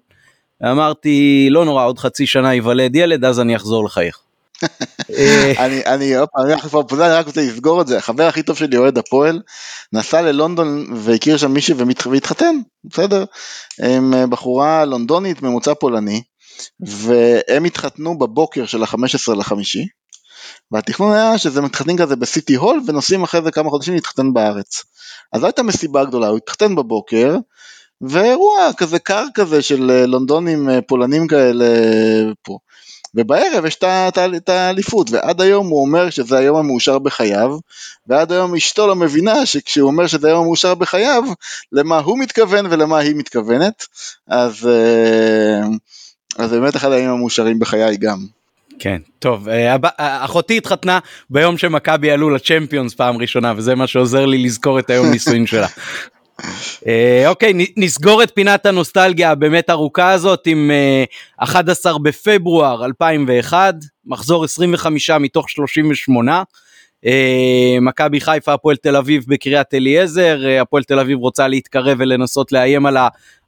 ואמרתי 0.61 1.47
לא 1.51 1.65
נורא 1.65 1.85
עוד 1.85 1.99
חצי 1.99 2.27
שנה 2.27 2.53
ייוולד 2.53 2.95
ילד 2.95 3.25
אז 3.25 3.39
אני 3.39 3.55
אחזור 3.55 3.85
לחייך. 3.85 4.19
אני, 5.59 5.85
אני, 5.85 6.15
אני 6.37 6.53
רק 6.99 7.27
רוצה 7.27 7.41
לסגור 7.41 7.81
את 7.81 7.87
זה, 7.87 7.97
החבר 7.97 8.23
הכי 8.23 8.43
טוב 8.43 8.57
שלי 8.57 8.77
אוהד 8.77 8.97
הפועל, 8.97 9.41
נסע 9.93 10.21
ללונדון 10.21 10.85
והכיר 10.95 11.37
שם 11.37 11.51
מישהי 11.51 11.75
והתחתן, 12.11 12.55
בסדר? 12.83 13.25
עם 13.83 14.13
אה, 14.13 14.27
בחורה 14.27 14.85
לונדונית 14.85 15.41
ממוצא 15.41 15.73
פולני, 15.73 16.21
והם 16.79 17.63
התחתנו 17.63 18.17
בבוקר 18.17 18.65
של 18.65 18.83
ה-15 18.83 19.35
לחמישי, 19.37 19.85
והתכנון 20.71 21.13
היה 21.13 21.37
שזה 21.37 21.61
מתחתנים 21.61 21.97
כזה 21.97 22.15
בסיטי 22.15 22.55
הול 22.55 22.81
ונוסעים 22.87 23.23
אחרי 23.23 23.41
זה 23.41 23.51
כמה 23.51 23.69
חודשים 23.69 23.93
להתחתן 23.93 24.33
בארץ. 24.33 24.83
אז 25.33 25.41
לא 25.41 25.47
הייתה 25.47 25.63
מסיבה 25.63 26.05
גדולה, 26.05 26.27
הוא 26.27 26.37
התחתן 26.37 26.75
בבוקר, 26.75 27.37
ואירוע 28.01 28.73
כזה 28.77 28.99
קר 28.99 29.25
כזה 29.33 29.61
של 29.61 29.91
אה, 29.91 30.05
לונדונים 30.05 30.69
אה, 30.69 30.81
פולנים 30.81 31.27
כאלה 31.27 31.65
פה. 32.41 32.57
ובערב 33.15 33.65
יש 33.65 33.79
את 33.83 34.49
האליפות, 34.49 35.11
ועד 35.11 35.41
היום 35.41 35.67
הוא 35.67 35.81
אומר 35.81 36.09
שזה 36.09 36.37
היום 36.37 36.57
המאושר 36.57 36.99
בחייו, 36.99 37.57
ועד 38.07 38.31
היום 38.31 38.55
אשתו 38.55 38.87
לא 38.87 38.95
מבינה 38.95 39.45
שכשהוא 39.45 39.87
אומר 39.87 40.07
שזה 40.07 40.27
היום 40.27 40.41
המאושר 40.41 40.75
בחייו, 40.75 41.23
למה 41.71 41.99
הוא 41.99 42.19
מתכוון 42.19 42.65
ולמה 42.65 42.97
היא 42.97 43.15
מתכוונת, 43.15 43.85
אז, 44.27 44.67
אה, 44.67 45.67
אז 46.37 46.51
באמת 46.51 46.75
אחד 46.75 46.91
הימים 46.91 47.09
המאושרים 47.09 47.59
בחיי 47.59 47.97
גם. 47.97 48.40
כן, 48.83 49.01
טוב, 49.19 49.49
אה, 49.49 49.75
אחותי 50.25 50.57
התחתנה 50.57 50.99
ביום 51.29 51.57
שמכבי 51.57 52.11
עלו 52.11 52.29
לצ'מפיונס 52.29 52.93
פעם 52.93 53.17
ראשונה, 53.17 53.53
וזה 53.57 53.75
מה 53.75 53.87
שעוזר 53.87 54.25
לי 54.25 54.37
לזכור 54.37 54.79
את 54.79 54.89
היום 54.89 55.11
נישואין 55.11 55.45
שלה. 55.45 55.67
אה, 56.87 57.23
אוקיי, 57.27 57.53
נסגור 57.77 58.23
את 58.23 58.31
פינת 58.35 58.65
הנוסטלגיה 58.65 59.31
הבאמת 59.31 59.69
ארוכה 59.69 60.11
הזאת 60.11 60.47
עם 60.47 60.71
11 61.37 61.93
אה, 61.93 61.97
בפברואר 61.99 62.85
2001, 62.85 63.75
מחזור 64.05 64.43
25 64.43 65.09
מתוך 65.09 65.49
38. 65.49 66.43
אה, 67.05 67.77
מכבי 67.81 68.21
חיפה, 68.21 68.53
הפועל 68.53 68.75
תל 68.75 68.95
אביב 68.95 69.25
בקריית 69.27 69.73
אליעזר, 69.73 70.39
הפועל 70.61 70.83
תל 70.83 70.99
אביב 70.99 71.17
רוצה 71.17 71.47
להתקרב 71.47 71.97
ולנסות 71.99 72.51
לאיים 72.51 72.85
על 72.85 72.97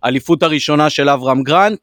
האליפות 0.03 0.43
הראשונה 0.43 0.89
של 0.89 1.09
אברהם 1.09 1.43
גרנט, 1.43 1.79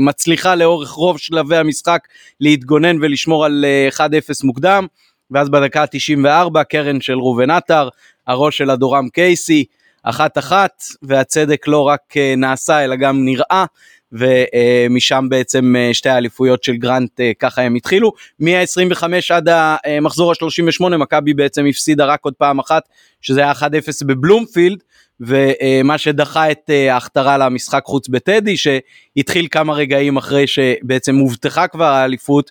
מצליחה 0.00 0.54
לאורך 0.54 0.90
רוב 0.90 1.18
שלבי 1.18 1.56
המשחק 1.56 2.00
להתגונן 2.40 2.96
ולשמור 3.00 3.44
על 3.44 3.64
1-0 3.96 4.00
מוקדם, 4.44 4.86
ואז 5.30 5.48
בדקה 5.48 5.82
ה-94 5.82 6.62
קרן 6.64 7.00
של 7.00 7.18
ראובן 7.18 7.50
עטר, 7.50 7.88
הראש 8.26 8.58
של 8.58 8.70
אדורם 8.70 9.08
קייסי, 9.08 9.64
אחת 10.02 10.38
אחת 10.38 10.82
והצדק 11.02 11.68
לא 11.68 11.82
רק 11.82 12.00
אה, 12.16 12.34
נעשה 12.36 12.84
אלא 12.84 12.96
גם 12.96 13.24
נראה 13.24 13.64
ומשם 14.12 15.26
בעצם 15.28 15.76
אה, 15.76 15.94
שתי 15.94 16.08
האליפויות 16.08 16.64
של 16.64 16.76
גרנט 16.76 17.20
אה, 17.20 17.32
ככה 17.38 17.62
הם 17.62 17.74
התחילו. 17.74 18.12
מ-25 18.40 19.04
עד 19.32 19.48
המחזור 19.84 20.32
ה-38 20.32 20.96
מכבי 20.96 21.34
בעצם 21.34 21.66
הפסידה 21.66 22.04
רק 22.04 22.20
עוד 22.22 22.34
פעם 22.34 22.58
אחת 22.58 22.88
שזה 23.20 23.40
היה 23.40 23.52
1-0 23.52 23.64
בבלומפילד 24.06 24.82
ומה 25.20 25.98
שדחה 25.98 26.50
את 26.50 26.70
ההכתרה 26.90 27.38
למשחק 27.38 27.82
חוץ 27.84 28.08
בטדי 28.08 28.56
שהתחיל 28.56 29.46
כמה 29.50 29.74
רגעים 29.74 30.16
אחרי 30.16 30.46
שבעצם 30.46 31.16
הובטחה 31.16 31.68
כבר 31.68 31.84
האליפות 31.84 32.50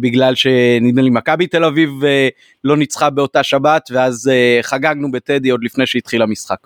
בגלל 0.00 0.34
שנדמה 0.34 1.02
לי 1.02 1.10
מכבי 1.10 1.46
תל 1.46 1.64
אביב 1.64 1.90
לא 2.66 2.76
ניצחה 2.76 3.10
באותה 3.10 3.42
שבת, 3.42 3.88
ואז 3.92 4.30
uh, 4.30 4.62
חגגנו 4.66 5.10
בטדי 5.10 5.50
עוד 5.50 5.64
לפני 5.64 5.86
שהתחיל 5.86 6.22
המשחק. 6.22 6.58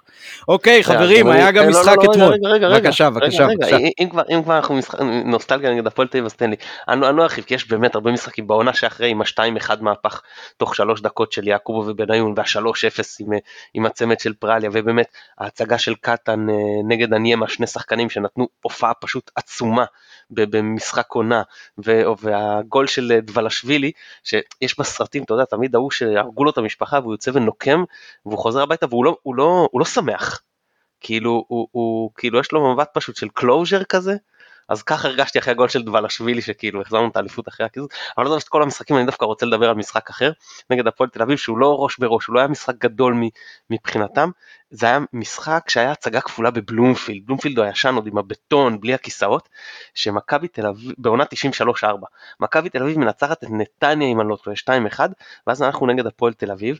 אוקיי, 0.49 0.85
חברים, 0.85 1.27
היה 1.27 1.51
גם 1.51 1.69
משחק 1.69 1.97
אתמול. 2.11 2.35
בבקשה, 2.75 3.11
בבקשה. 3.11 3.47
אם 4.31 4.43
כבר 4.45 4.57
אנחנו 4.57 4.79
נוסטלגיה 5.25 5.71
נגד 5.71 5.87
הפועל 5.87 6.09
תל 6.09 6.19
אביב, 6.19 6.25
אז 6.25 6.35
תן 6.35 6.51
לי. 6.51 6.57
אני 6.89 7.01
לא 7.01 7.23
ארחיב, 7.23 7.45
כי 7.45 7.55
יש 7.55 7.69
באמת 7.69 7.95
הרבה 7.95 8.13
משחקים 8.13 8.47
בעונה 8.47 8.75
שאחרי, 8.75 9.11
עם 9.11 9.21
ה-2-1 9.21 9.71
מהפך 9.81 10.23
תוך 10.57 10.75
שלוש 10.75 11.01
דקות 11.01 11.33
של 11.33 11.49
יעקובו 11.49 11.85
ובניון, 11.87 12.35
וה-3-0 12.37 13.03
עם, 13.21 13.33
עם 13.75 13.87
הצמד 13.87 14.21
של 14.21 14.33
פרליה, 14.33 14.71
ובאמת 14.73 15.07
ההצגה 15.39 15.79
של 15.79 15.95
קטן 15.95 16.47
נגד 16.89 17.15
הניימה, 17.15 17.49
שני 17.49 17.67
שחקנים 17.67 18.11
שנתנו 18.11 18.49
הופעה 18.63 18.95
פשוט 18.95 19.31
עצומה 19.37 19.85
במשחק 20.31 21.07
עונה, 21.09 21.43
והגול 21.79 22.87
של 22.87 23.19
דבלשווילי, 23.23 23.93
שיש 24.25 24.79
בסרטים, 24.79 25.23
אתה 25.23 25.35
יודע, 25.35 25.45
תמיד 25.45 25.75
ההוא 25.75 25.90
שהרגו 25.91 26.45
לו 26.45 26.51
את 26.51 26.59
המשפחה 26.59 26.99
והוא 27.03 27.15
יוצא 27.15 27.31
ונוקם, 27.35 27.85
והוא 28.27 28.39
חוזר 28.39 28.63
הביתה 28.63 28.87
והוא 28.91 29.05
לא, 29.05 29.17
הוא 29.23 29.35
לא, 29.35 29.69
הוא 29.71 29.81
לא 29.81 29.85
שמח. 29.85 30.43
כאילו, 31.01 31.45
הוא, 31.49 31.69
הוא, 31.71 32.11
כאילו 32.17 32.41
יש 32.41 32.53
לו 32.53 32.75
מבט 32.75 32.89
פשוט 32.93 33.17
של 33.17 33.29
closure 33.29 33.85
כזה, 33.85 34.17
אז 34.71 34.83
ככה 34.83 35.09
הרגשתי 35.09 35.39
אחרי 35.39 35.51
הגול 35.51 35.69
של 35.69 35.83
דבלשווילי 35.83 36.43
שכאילו 36.43 36.81
החזרנו 36.81 37.09
את 37.09 37.17
האליפות 37.17 37.49
אחרי 37.49 37.67
הקיזוז, 37.67 37.89
אבל 38.17 38.25
לא 38.25 38.31
יודע 38.31 38.39
את 38.43 38.49
כל 38.49 38.63
המשחקים 38.63 38.97
אני 38.97 39.07
דווקא 39.07 39.25
רוצה 39.25 39.47
לדבר 39.47 39.69
על 39.69 39.77
משחק 39.77 40.11
אחר 40.11 40.33
נגד 40.71 40.87
הפועל 40.87 41.11
תל 41.11 41.23
אביב 41.23 41.39
שהוא 41.39 41.59
לא 41.59 41.77
ראש 41.79 41.99
בראש, 41.99 42.27
הוא 42.27 42.35
לא 42.35 42.41
היה 42.41 42.49
משחק 42.49 42.75
גדול 42.79 43.23
מבחינתם, 43.71 44.31
זה 44.71 44.87
היה 44.87 44.99
משחק 45.13 45.65
שהיה 45.69 45.93
הצגה 45.93 46.21
כפולה 46.21 46.51
בבלומפילד, 46.51 47.27
בלומפילד 47.27 47.59
הוא 47.59 47.67
הישן 47.67 47.95
עוד 47.95 48.07
עם 48.07 48.19
הבטון 48.19 48.81
בלי 48.81 48.95
הכיסאות, 48.95 49.49
שמכבי 49.95 50.49
תל 50.49 50.67
אביב, 50.67 50.93
בעונה 50.99 51.25
93-4, 51.83 51.87
מכבי 52.41 52.69
תל 52.69 52.83
אביב 52.83 52.99
מנצחת 52.99 53.45
את 53.45 53.49
נתניה 53.51 54.09
עם 54.09 54.21
אני 54.21 54.29
לא 54.29 54.37
טועה 54.37 54.57
2-1, 54.57 55.01
ואז 55.47 55.63
אנחנו 55.63 55.87
נגד 55.87 56.07
הפועל 56.07 56.33
תל 56.33 56.51
אביב, 56.51 56.79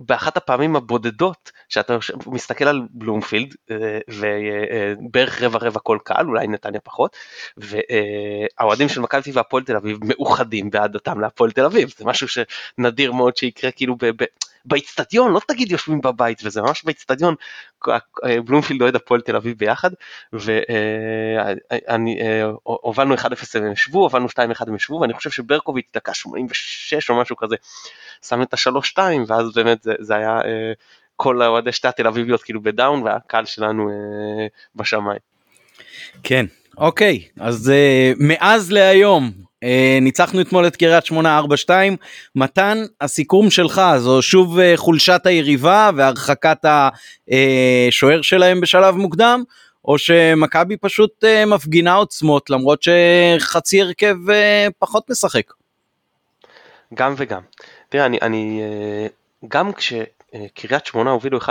באחת 0.00 0.36
הפעמים 0.36 0.76
הבודדות 0.76 1.52
שאתה 1.68 1.96
מסתכל 2.26 2.64
על 2.64 2.82
בלומפילד 2.90 3.54
אה, 3.70 3.98
ובערך 4.08 5.42
רבע 5.42 5.58
רבע 5.58 5.80
כל 5.80 5.98
קהל, 6.04 6.26
אולי 6.26 6.46
נתניה 6.46 6.80
פחות, 6.80 7.16
והאוהדים 7.56 8.88
של 8.88 9.00
מכבי 9.00 9.30
והפועל 9.32 9.64
תל 9.64 9.76
אביב 9.76 9.98
מאוחדים 10.04 10.70
באהדתם 10.70 11.20
להפועל 11.20 11.50
תל 11.50 11.64
אביב, 11.64 11.92
זה 11.98 12.04
משהו 12.04 12.28
שנדיר 12.28 13.12
מאוד 13.12 13.36
שיקרה 13.36 13.70
כאילו 13.70 13.96
באיצטדיון, 14.64 15.32
לא 15.32 15.40
תגיד 15.48 15.70
יושבים 15.70 16.00
בבית 16.00 16.40
וזה 16.44 16.62
ממש 16.62 16.84
באיצטדיון, 16.84 17.34
בלומפילד 18.44 18.82
אוהד 18.82 18.96
הפועל 18.96 19.20
תל 19.20 19.36
אביב 19.36 19.58
ביחד, 19.58 19.90
והובלנו 22.66 23.14
1-0 23.14 23.18
הם 23.54 23.72
ישבו, 23.72 23.98
הובלנו 24.02 24.26
2-1 24.28 24.38
הם 24.66 24.74
ישבו, 24.74 25.00
ואני 25.00 25.12
חושב 25.12 25.30
שברקוביץ' 25.30 25.86
דקה 25.94 26.14
86 26.14 27.10
או 27.10 27.20
משהו 27.20 27.36
כזה, 27.36 27.56
שם 28.22 28.42
את 28.42 28.54
ה-3-2, 28.54 28.98
ואז 29.26 29.54
באמת 29.54 29.82
זה, 29.82 29.94
זה 29.98 30.16
היה 30.16 30.40
כל 31.16 31.42
האוהדי 31.42 31.72
שתי 31.72 31.88
התל 31.88 32.06
אביביות 32.06 32.42
כאילו 32.42 32.62
בדאון, 32.62 33.02
והקהל 33.02 33.44
שלנו 33.44 33.90
בשמיים. 34.76 35.20
כן, 36.22 36.46
אוקיי, 36.78 37.28
אז 37.40 37.72
מאז 38.18 38.72
להיום, 38.72 39.32
אה, 39.34 39.44
ניצחנו 40.00 40.40
אתמול 40.40 40.66
את 40.66 40.76
קריית 40.76 41.06
שמונה 41.06 41.40
4-2, 41.66 41.70
מתן 42.34 42.78
הסיכום 43.00 43.50
שלך 43.50 43.82
זו 43.98 44.22
שוב 44.22 44.58
אה, 44.58 44.72
חולשת 44.76 45.20
היריבה 45.24 45.90
והרחקת 45.96 46.64
השוער 46.64 48.22
שלהם 48.22 48.60
בשלב 48.60 48.94
מוקדם, 48.94 49.42
או 49.84 49.98
שמכבי 49.98 50.76
פשוט 50.76 51.24
אה, 51.24 51.46
מפגינה 51.46 51.94
עוצמות 51.94 52.50
למרות 52.50 52.82
שחצי 52.82 53.82
הרכב 53.82 54.16
פחות 54.78 55.10
משחק. 55.10 55.52
גם 56.94 57.14
וגם. 57.16 57.40
תראה, 57.88 58.06
אני, 58.06 58.18
אני 58.22 58.62
גם 59.48 59.72
כשקריית 59.72 60.86
שמונה 60.86 61.10
הובילו 61.10 61.38
1-0, 61.38 61.44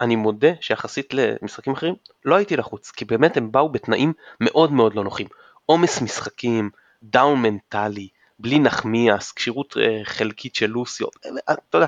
אני 0.00 0.16
מודה 0.16 0.50
שיחסית 0.60 1.14
למשחקים 1.14 1.72
אחרים 1.72 1.94
לא 2.24 2.34
הייתי 2.34 2.56
לחוץ, 2.56 2.90
כי 2.90 3.04
באמת 3.04 3.36
הם 3.36 3.52
באו 3.52 3.68
בתנאים 3.68 4.12
מאוד 4.40 4.72
מאוד 4.72 4.94
לא 4.94 5.04
נוחים. 5.04 5.26
עומס 5.66 6.02
משחקים, 6.02 6.70
דאון 7.02 7.42
מנטלי, 7.42 8.08
בלי 8.38 8.58
נחמיאס, 8.58 9.32
כשירות 9.32 9.76
אה, 9.76 10.00
חלקית 10.04 10.54
של 10.54 10.66
לוסיו, 10.66 11.06
אה, 11.24 11.54
אתה 11.54 11.78
יודע, 11.78 11.86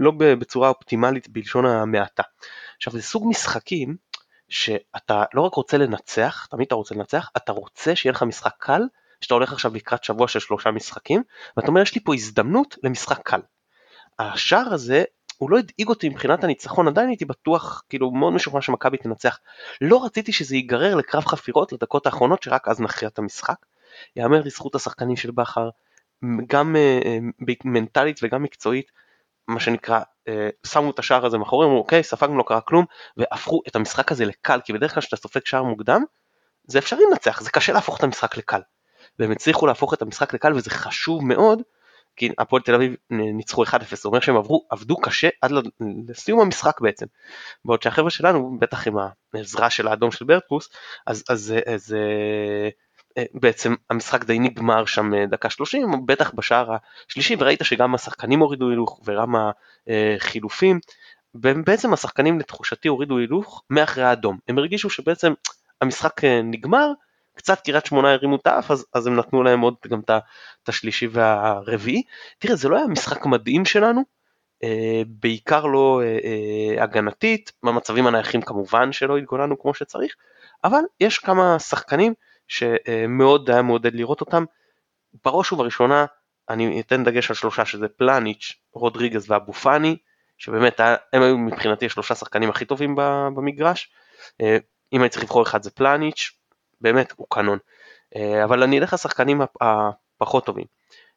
לא 0.00 0.12
בצורה 0.18 0.68
אופטימלית 0.68 1.28
בלשון 1.28 1.66
המעטה. 1.66 2.22
עכשיו 2.76 2.92
זה 2.92 3.02
סוג 3.02 3.28
משחקים 3.28 3.96
שאתה 4.48 5.24
לא 5.34 5.40
רק 5.40 5.54
רוצה 5.54 5.78
לנצח, 5.78 6.46
תמיד 6.50 6.66
אתה 6.66 6.74
רוצה 6.74 6.94
לנצח, 6.94 7.30
אתה 7.36 7.52
רוצה 7.52 7.96
שיהיה 7.96 8.12
לך 8.12 8.22
משחק 8.22 8.54
קל, 8.58 8.82
שאתה 9.20 9.34
הולך 9.34 9.52
עכשיו 9.52 9.74
לקראת 9.74 10.04
שבוע 10.04 10.28
של 10.28 10.40
שלושה 10.40 10.70
משחקים, 10.70 11.22
ואתה 11.56 11.68
אומר 11.68 11.80
יש 11.80 11.94
לי 11.94 12.00
פה 12.04 12.14
הזדמנות 12.14 12.76
למשחק 12.82 13.20
קל. 13.22 13.40
השער 14.18 14.74
הזה 14.74 15.04
הוא 15.38 15.50
לא 15.50 15.58
הדאיג 15.58 15.88
אותי 15.88 16.08
מבחינת 16.08 16.44
הניצחון, 16.44 16.88
עדיין 16.88 17.08
הייתי 17.08 17.24
בטוח, 17.24 17.82
כאילו 17.88 18.10
מאוד 18.10 18.32
משוכנע 18.32 18.60
שמכבי 18.60 18.96
תנצח. 18.96 19.38
לא 19.80 20.04
רציתי 20.04 20.32
שזה 20.32 20.56
ייגרר 20.56 20.94
לקרב 20.94 21.24
חפירות 21.24 21.72
לדקות 21.72 22.06
האחרונות 22.06 22.42
שרק 22.42 22.68
אז 22.68 22.80
נכריע 22.80 23.08
את 23.08 23.18
המשחק. 23.18 23.56
יאמר 24.16 24.42
לזכות 24.44 24.74
השחקנים 24.74 25.16
של 25.16 25.30
בכר, 25.30 25.68
גם 26.46 26.76
אה, 26.76 27.00
אה, 27.04 27.18
מנטלית 27.64 28.20
וגם 28.22 28.42
מקצועית, 28.42 28.90
מה 29.48 29.60
שנקרא, 29.60 30.00
אה, 30.28 30.48
שמו 30.66 30.90
את 30.90 30.98
השער 30.98 31.26
הזה 31.26 31.38
מאחורי, 31.38 31.66
אמרו 31.66 31.78
אוקיי, 31.78 32.02
ספגנו 32.02 32.38
לא 32.38 32.44
קרה 32.46 32.60
כלום, 32.60 32.84
והפכו 33.16 33.60
את 33.68 33.76
המשחק 33.76 34.12
הזה 34.12 34.24
לקל, 34.24 34.60
כי 34.64 34.72
בדרך 34.72 34.94
כלל 34.94 35.00
כשאתה 35.00 35.16
סופג 35.16 35.40
שער 35.44 35.62
מוקדם, 35.62 36.02
זה 36.64 36.78
אפשרי 36.78 37.00
לנצח, 37.10 37.40
זה 37.40 37.50
קשה 37.50 37.72
להפוך 37.72 37.98
את 37.98 38.02
המשחק 38.02 38.36
לקל. 38.36 38.60
והם 39.18 39.30
הצליחו 39.30 39.66
להפוך 39.66 39.94
את 39.94 40.02
המשחק 40.02 40.34
לקל 40.34 40.52
וזה 40.54 40.70
חשוב 40.70 41.24
מאוד, 41.24 41.62
כי 42.16 42.30
הפועל 42.38 42.62
תל 42.62 42.74
אביב 42.74 42.94
ניצחו 43.10 43.64
1-0, 43.64 43.68
זה 43.68 44.08
אומר 44.08 44.20
שהם 44.20 44.36
עברו, 44.36 44.66
עבדו 44.70 44.96
קשה 44.96 45.28
עד 45.42 45.50
לסיום 46.08 46.40
המשחק 46.40 46.80
בעצם. 46.80 47.06
בעוד 47.64 47.82
שהחבר'ה 47.82 48.10
שלנו, 48.10 48.58
בטח 48.58 48.86
עם 48.86 48.96
העזרה 49.34 49.70
של 49.70 49.88
האדום 49.88 50.10
של 50.10 50.24
ברטפוס, 50.24 50.68
אז, 51.06 51.24
אז, 51.28 51.54
אז, 51.66 51.74
אז 51.74 51.96
בעצם 53.34 53.74
המשחק 53.90 54.24
די 54.24 54.38
נגמר 54.38 54.84
שם 54.84 55.14
אה, 55.14 55.26
דקה 55.26 55.50
30, 55.50 56.06
בטח 56.06 56.30
בשער 56.34 56.76
השלישי, 57.08 57.36
וראית 57.38 57.60
שגם 57.64 57.94
השחקנים 57.94 58.40
הורידו 58.40 58.70
הילוך 58.70 59.00
וגם 59.04 59.34
החילופים, 59.88 60.80
ובעצם 61.34 61.92
השחקנים 61.92 62.38
לתחושתי 62.38 62.88
הורידו 62.88 63.18
הילוך 63.18 63.62
מאחרי 63.70 64.04
האדום. 64.04 64.38
הם 64.48 64.58
הרגישו 64.58 64.90
שבעצם 64.90 65.32
המשחק 65.80 66.24
אה, 66.24 66.42
נגמר, 66.42 66.92
קצת 67.34 67.60
קריית 67.60 67.86
שמונה 67.86 68.12
הרימו 68.12 68.36
את 68.36 68.46
האף, 68.46 68.70
אז, 68.70 68.86
אז 68.94 69.06
הם 69.06 69.16
נתנו 69.16 69.42
להם 69.42 69.60
עוד 69.60 69.74
גם 69.88 70.00
את 70.00 70.68
השלישי 70.68 71.06
והרביעי. 71.10 72.02
תראה, 72.38 72.56
זה 72.56 72.68
לא 72.68 72.76
היה 72.76 72.86
משחק 72.86 73.26
מדהים 73.26 73.64
שלנו, 73.64 74.02
בעיקר 75.06 75.66
לא 75.66 76.02
הגנתית, 76.78 77.52
במצבים 77.62 78.06
הנייחים 78.06 78.42
כמובן 78.42 78.92
שלא 78.92 79.16
התגוננו 79.16 79.58
כמו 79.58 79.74
שצריך, 79.74 80.14
אבל 80.64 80.80
יש 81.00 81.18
כמה 81.18 81.58
שחקנים 81.58 82.14
שמאוד 82.48 83.50
היה 83.50 83.62
מעודד 83.62 83.94
לראות 83.94 84.20
אותם. 84.20 84.44
בראש 85.24 85.52
ובראשונה 85.52 86.06
אני 86.50 86.80
אתן 86.80 87.04
דגש 87.04 87.30
על 87.30 87.36
שלושה 87.36 87.64
שזה 87.64 87.88
פלניץ', 87.88 88.56
רודריגז 88.72 89.30
ואבו 89.30 89.52
פאני, 89.52 89.96
שבאמת 90.38 90.80
הם 91.12 91.22
היו 91.22 91.38
מבחינתי 91.38 91.86
השלושה 91.86 92.14
שחקנים 92.14 92.50
הכי 92.50 92.64
טובים 92.64 92.94
במגרש. 93.34 93.90
אה, 94.42 94.56
אם 94.92 95.00
אני 95.00 95.08
צריך 95.08 95.24
לבחור 95.24 95.42
אחד 95.42 95.62
זה 95.62 95.70
פלניץ', 95.70 96.30
באמת 96.80 97.12
הוא 97.16 97.26
קנון. 97.30 97.58
אה, 98.16 98.44
אבל 98.44 98.62
אני 98.62 98.78
אלך 98.78 98.92
לשחקנים 98.92 99.40
הפחות 99.60 100.46
טובים, 100.46 100.64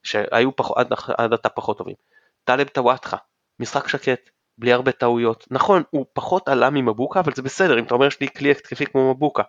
שהיו 0.04 0.56
פח, 0.56 0.72
עד, 0.76 0.94
עד 1.18 1.34
עתה 1.34 1.50
פחות 1.50 1.78
טובים. 1.78 1.96
טלב 2.44 2.68
טוואטחה, 2.68 3.18
משחק 3.60 3.88
שקט, 3.88 4.30
בלי 4.58 4.74
הרבה 4.74 4.92
טעויות. 4.92 5.48
נכון, 5.52 5.84
הוא 5.90 6.06
פחות 6.14 6.50
עלה 6.50 6.70
ממבוקה, 6.70 7.20
אבל 7.20 7.32
זה 7.36 7.42
בסדר, 7.42 7.80
אם 7.80 7.84
אתה 7.84 7.94
אומר 7.94 8.10
שיש 8.10 8.22
לי 8.22 8.28
כלי 8.38 8.52
התקפי 8.52 8.86
כמו 8.86 9.14
מבוקה, 9.14 9.44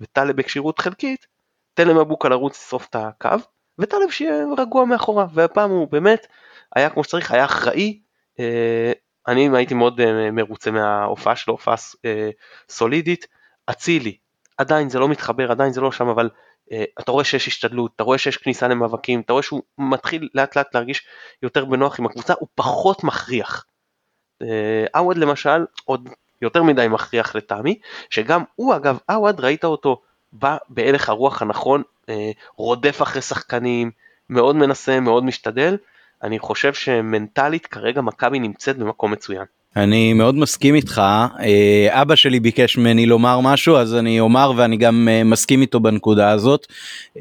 וטלב 0.00 0.36
בכשירות 0.36 0.78
חלקית, 0.78 1.26
תן 1.74 1.88
למבוקה 1.88 2.28
לרוץ 2.28 2.66
לשרוף 2.66 2.86
את 2.90 2.96
הקו, 2.96 3.36
וטלב 3.78 4.10
שיהיה 4.10 4.44
רגוע 4.58 4.84
מאחורה, 4.84 5.26
והפעם 5.32 5.70
הוא 5.70 5.88
באמת 5.90 6.26
היה 6.76 6.90
כמו 6.90 7.04
שצריך, 7.04 7.32
היה 7.32 7.44
אחראי, 7.44 8.00
אה, 8.40 8.92
אני 9.28 9.48
הייתי 9.56 9.74
מאוד 9.74 10.00
אה, 10.00 10.30
מרוצה 10.30 10.70
מההופעה 10.70 11.36
שלו, 11.36 11.54
הופעה 11.54 11.74
אה, 12.04 12.30
סולידית, 12.68 13.26
אצילי, 13.70 14.16
עדיין 14.58 14.88
זה 14.88 14.98
לא 14.98 15.08
מתחבר, 15.08 15.50
עדיין 15.50 15.72
זה 15.72 15.80
לא 15.80 15.92
שם, 15.92 16.08
אבל 16.08 16.30
אתה 17.00 17.12
רואה 17.12 17.24
שיש 17.24 17.48
השתדלות, 17.48 17.92
אתה 17.96 18.04
רואה 18.04 18.18
שיש 18.18 18.36
כניסה 18.36 18.68
למאבקים, 18.68 19.20
אתה 19.20 19.32
רואה 19.32 19.42
שהוא 19.42 19.62
מתחיל 19.78 20.28
לאט 20.34 20.56
לאט 20.56 20.74
להרגיש 20.74 21.06
יותר 21.42 21.64
בנוח 21.64 22.00
עם 22.00 22.06
הקבוצה, 22.06 22.34
הוא 22.38 22.48
פחות 22.54 23.04
מכריח. 23.04 23.66
עווד 24.94 25.18
למשל, 25.18 25.64
עוד 25.84 26.08
יותר 26.42 26.62
מדי 26.62 26.88
מכריח 26.88 27.36
לטעמי, 27.36 27.78
שגם 28.10 28.42
הוא 28.54 28.76
אגב, 28.76 28.98
עווד 29.08 29.40
ראית 29.40 29.64
אותו 29.64 30.02
בא 30.32 30.56
בהלך 30.68 31.08
הרוח 31.08 31.42
הנכון, 31.42 31.82
אה, 32.08 32.30
רודף 32.56 33.02
אחרי 33.02 33.22
שחקנים, 33.22 33.90
מאוד 34.30 34.56
מנסה, 34.56 35.00
מאוד 35.00 35.24
משתדל, 35.24 35.76
אני 36.22 36.38
חושב 36.38 36.74
שמנטלית 36.74 37.66
כרגע 37.66 38.00
מכבי 38.00 38.38
נמצאת 38.38 38.78
במקום 38.78 39.12
מצוין. 39.12 39.44
אני 39.76 40.12
מאוד 40.12 40.34
מסכים 40.34 40.74
איתך 40.74 41.02
אה, 41.40 42.02
אבא 42.02 42.16
שלי 42.16 42.40
ביקש 42.40 42.78
ממני 42.78 43.06
לומר 43.06 43.40
משהו 43.40 43.76
אז 43.76 43.94
אני 43.94 44.20
אומר 44.20 44.52
ואני 44.56 44.76
גם 44.76 45.08
אה, 45.10 45.24
מסכים 45.24 45.60
איתו 45.60 45.80
בנקודה 45.80 46.30
הזאת. 46.30 46.66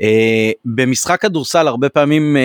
אה, 0.02 0.52
במשחק 0.66 1.22
כדורסל 1.22 1.68
הרבה 1.68 1.90
פעמים 1.90 2.38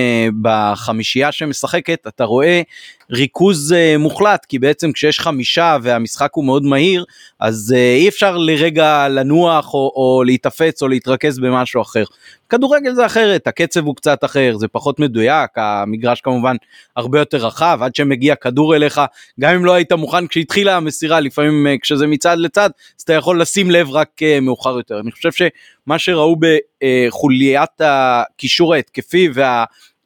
בחמישייה 0.42 1.32
שמשחקת 1.32 2.06
אתה 2.08 2.24
רואה 2.24 2.62
ריכוז 3.10 3.74
מוחלט 3.98 4.44
כי 4.44 4.58
בעצם 4.58 4.92
כשיש 4.92 5.20
חמישה 5.20 5.76
והמשחק 5.82 6.30
הוא 6.32 6.44
מאוד 6.44 6.62
מהיר 6.62 7.04
אז 7.40 7.74
אי 7.96 8.08
אפשר 8.08 8.36
לרגע 8.36 9.08
לנוח 9.08 9.74
או, 9.74 9.92
או 9.96 10.22
להתאפץ 10.24 10.82
או 10.82 10.88
להתרכז 10.88 11.38
במשהו 11.38 11.82
אחר. 11.82 12.04
כדורגל 12.52 12.94
זה 12.94 13.06
אחרת 13.06 13.46
הקצב 13.46 13.84
הוא 13.84 13.96
קצת 13.96 14.24
אחר 14.24 14.56
זה 14.56 14.68
פחות 14.68 15.00
מדויק 15.00 15.50
המגרש 15.56 16.20
כמובן 16.20 16.56
הרבה 16.96 17.18
יותר 17.18 17.46
רחב 17.46 17.78
עד 17.82 17.94
שמגיע 17.94 18.34
כדור 18.34 18.76
אליך 18.76 19.00
גם 19.40 19.54
אם 19.54 19.64
לא 19.64 19.72
היית 19.72 19.92
מוכן 19.92 20.26
כשהתחילה 20.26 20.76
המסירה 20.76 21.20
לפעמים 21.20 21.66
אה, 21.66 21.78
כשזה 21.82 22.06
מצד 22.06 22.36
לצד 22.38 22.70
אז 22.98 23.02
אתה 23.02 23.12
יכול 23.12 23.40
לשים 23.40 23.70
לב 23.70 23.90
רק 23.90 24.08
אה, 24.22 24.40
מאוחר 24.40 24.76
יותר 24.76 25.00
אני 25.00 25.12
חושב 25.12 25.32
שמה 25.32 25.98
שראו 25.98 26.36
בחוליית 26.38 27.80
הקישור 27.80 28.74
ההתקפי 28.74 29.28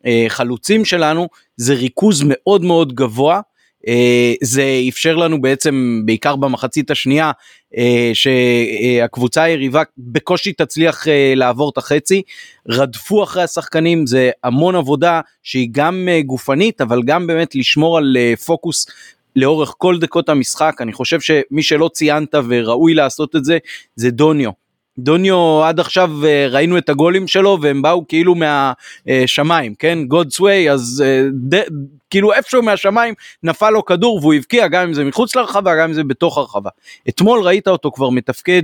והחלוצים 0.04 0.84
שלנו 0.84 1.28
זה 1.56 1.74
ריכוז 1.74 2.22
מאוד 2.26 2.64
מאוד 2.64 2.94
גבוה. 2.94 3.40
אה, 3.88 4.34
זה 4.42 4.64
אפשר 4.88 5.16
לנו 5.16 5.40
בעצם 5.40 6.02
בעיקר 6.04 6.36
במחצית 6.36 6.90
השנייה 6.90 7.32
שהקבוצה 8.14 9.42
היריבה 9.42 9.82
בקושי 9.98 10.52
תצליח 10.52 11.06
לעבור 11.36 11.70
את 11.70 11.78
החצי 11.78 12.22
רדפו 12.68 13.22
אחרי 13.22 13.42
השחקנים 13.42 14.06
זה 14.06 14.30
המון 14.44 14.74
עבודה 14.76 15.20
שהיא 15.42 15.68
גם 15.72 16.08
גופנית 16.26 16.80
אבל 16.80 17.02
גם 17.02 17.26
באמת 17.26 17.54
לשמור 17.54 17.98
על 17.98 18.16
פוקוס 18.46 18.86
לאורך 19.36 19.74
כל 19.78 19.98
דקות 19.98 20.28
המשחק, 20.28 20.76
אני 20.80 20.92
חושב 20.92 21.20
שמי 21.20 21.62
שלא 21.62 21.90
ציינת 21.92 22.34
וראוי 22.48 22.94
לעשות 22.94 23.36
את 23.36 23.44
זה, 23.44 23.58
זה 23.96 24.10
דוניו. 24.10 24.50
דוניו 24.98 25.64
עד 25.64 25.80
עכשיו 25.80 26.10
אה, 26.24 26.46
ראינו 26.50 26.78
את 26.78 26.88
הגולים 26.88 27.28
שלו 27.28 27.58
והם 27.62 27.82
באו 27.82 28.04
כאילו 28.08 28.34
מהשמיים, 28.34 29.74
כן? 29.74 29.98
God's 30.12 30.40
way, 30.40 30.70
אז 30.70 31.04
אה, 31.06 31.22
ד, 31.54 31.62
כאילו 32.10 32.32
איפשהו 32.32 32.62
מהשמיים 32.62 33.14
נפל 33.42 33.70
לו 33.70 33.84
כדור 33.84 34.18
והוא 34.22 34.34
הבקיע 34.34 34.68
גם 34.68 34.82
אם 34.82 34.94
זה 34.94 35.04
מחוץ 35.04 35.36
לרחבה, 35.36 35.76
גם 35.76 35.88
אם 35.88 35.92
זה 35.92 36.04
בתוך 36.04 36.38
הרחבה. 36.38 36.70
אתמול 37.08 37.40
ראית 37.42 37.68
אותו 37.68 37.90
כבר 37.90 38.10
מתפקד, 38.10 38.62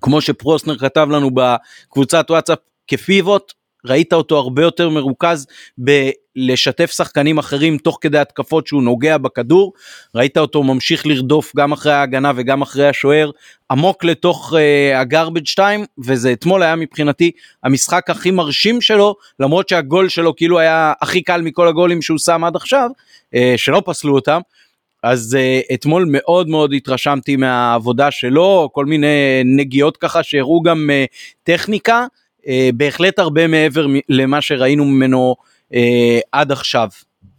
כמו 0.00 0.20
שפרוסנר 0.20 0.78
כתב 0.78 1.08
לנו 1.10 1.30
בקבוצת 1.34 2.26
וואטסאפ, 2.30 2.58
כפיבוט, 2.86 3.52
ראית 3.86 4.12
אותו 4.12 4.38
הרבה 4.38 4.62
יותר 4.62 4.88
מרוכז 4.88 5.46
בלשתף 5.78 6.90
שחקנים 6.90 7.38
אחרים 7.38 7.78
תוך 7.78 7.98
כדי 8.00 8.18
התקפות 8.18 8.66
שהוא 8.66 8.82
נוגע 8.82 9.18
בכדור, 9.18 9.72
ראית 10.14 10.38
אותו 10.38 10.62
ממשיך 10.62 11.06
לרדוף 11.06 11.56
גם 11.56 11.72
אחרי 11.72 11.92
ההגנה 11.92 12.32
וגם 12.36 12.62
אחרי 12.62 12.88
השוער 12.88 13.30
עמוק 13.70 14.04
לתוך 14.04 14.52
uh, 14.52 14.96
הגרבג' 14.98 15.46
2 15.46 15.84
וזה 16.04 16.32
אתמול 16.32 16.62
היה 16.62 16.76
מבחינתי 16.76 17.30
המשחק 17.62 18.10
הכי 18.10 18.30
מרשים 18.30 18.80
שלו 18.80 19.14
למרות 19.40 19.68
שהגול 19.68 20.08
שלו 20.08 20.36
כאילו 20.36 20.58
היה 20.58 20.92
הכי 21.02 21.22
קל 21.22 21.42
מכל 21.42 21.68
הגולים 21.68 22.02
שהוא 22.02 22.18
שם 22.18 22.44
עד 22.44 22.56
עכשיו 22.56 22.90
uh, 23.34 23.38
שלא 23.56 23.82
פסלו 23.84 24.14
אותם. 24.14 24.40
אז 25.02 25.38
uh, 25.40 25.74
אתמול 25.74 26.04
מאוד 26.08 26.48
מאוד 26.48 26.72
התרשמתי 26.72 27.36
מהעבודה 27.36 28.10
שלו 28.10 28.68
כל 28.72 28.86
מיני 28.86 29.42
נגיעות 29.44 29.96
ככה 29.96 30.22
שהראו 30.22 30.62
גם 30.62 30.90
uh, 30.90 31.14
טכניקה 31.42 32.06
בהחלט 32.74 33.18
הרבה 33.18 33.46
מעבר 33.46 33.86
למה 34.08 34.40
שראינו 34.40 34.84
ממנו 34.84 35.36
אה, 35.74 36.20
עד 36.32 36.52
עכשיו. 36.52 36.88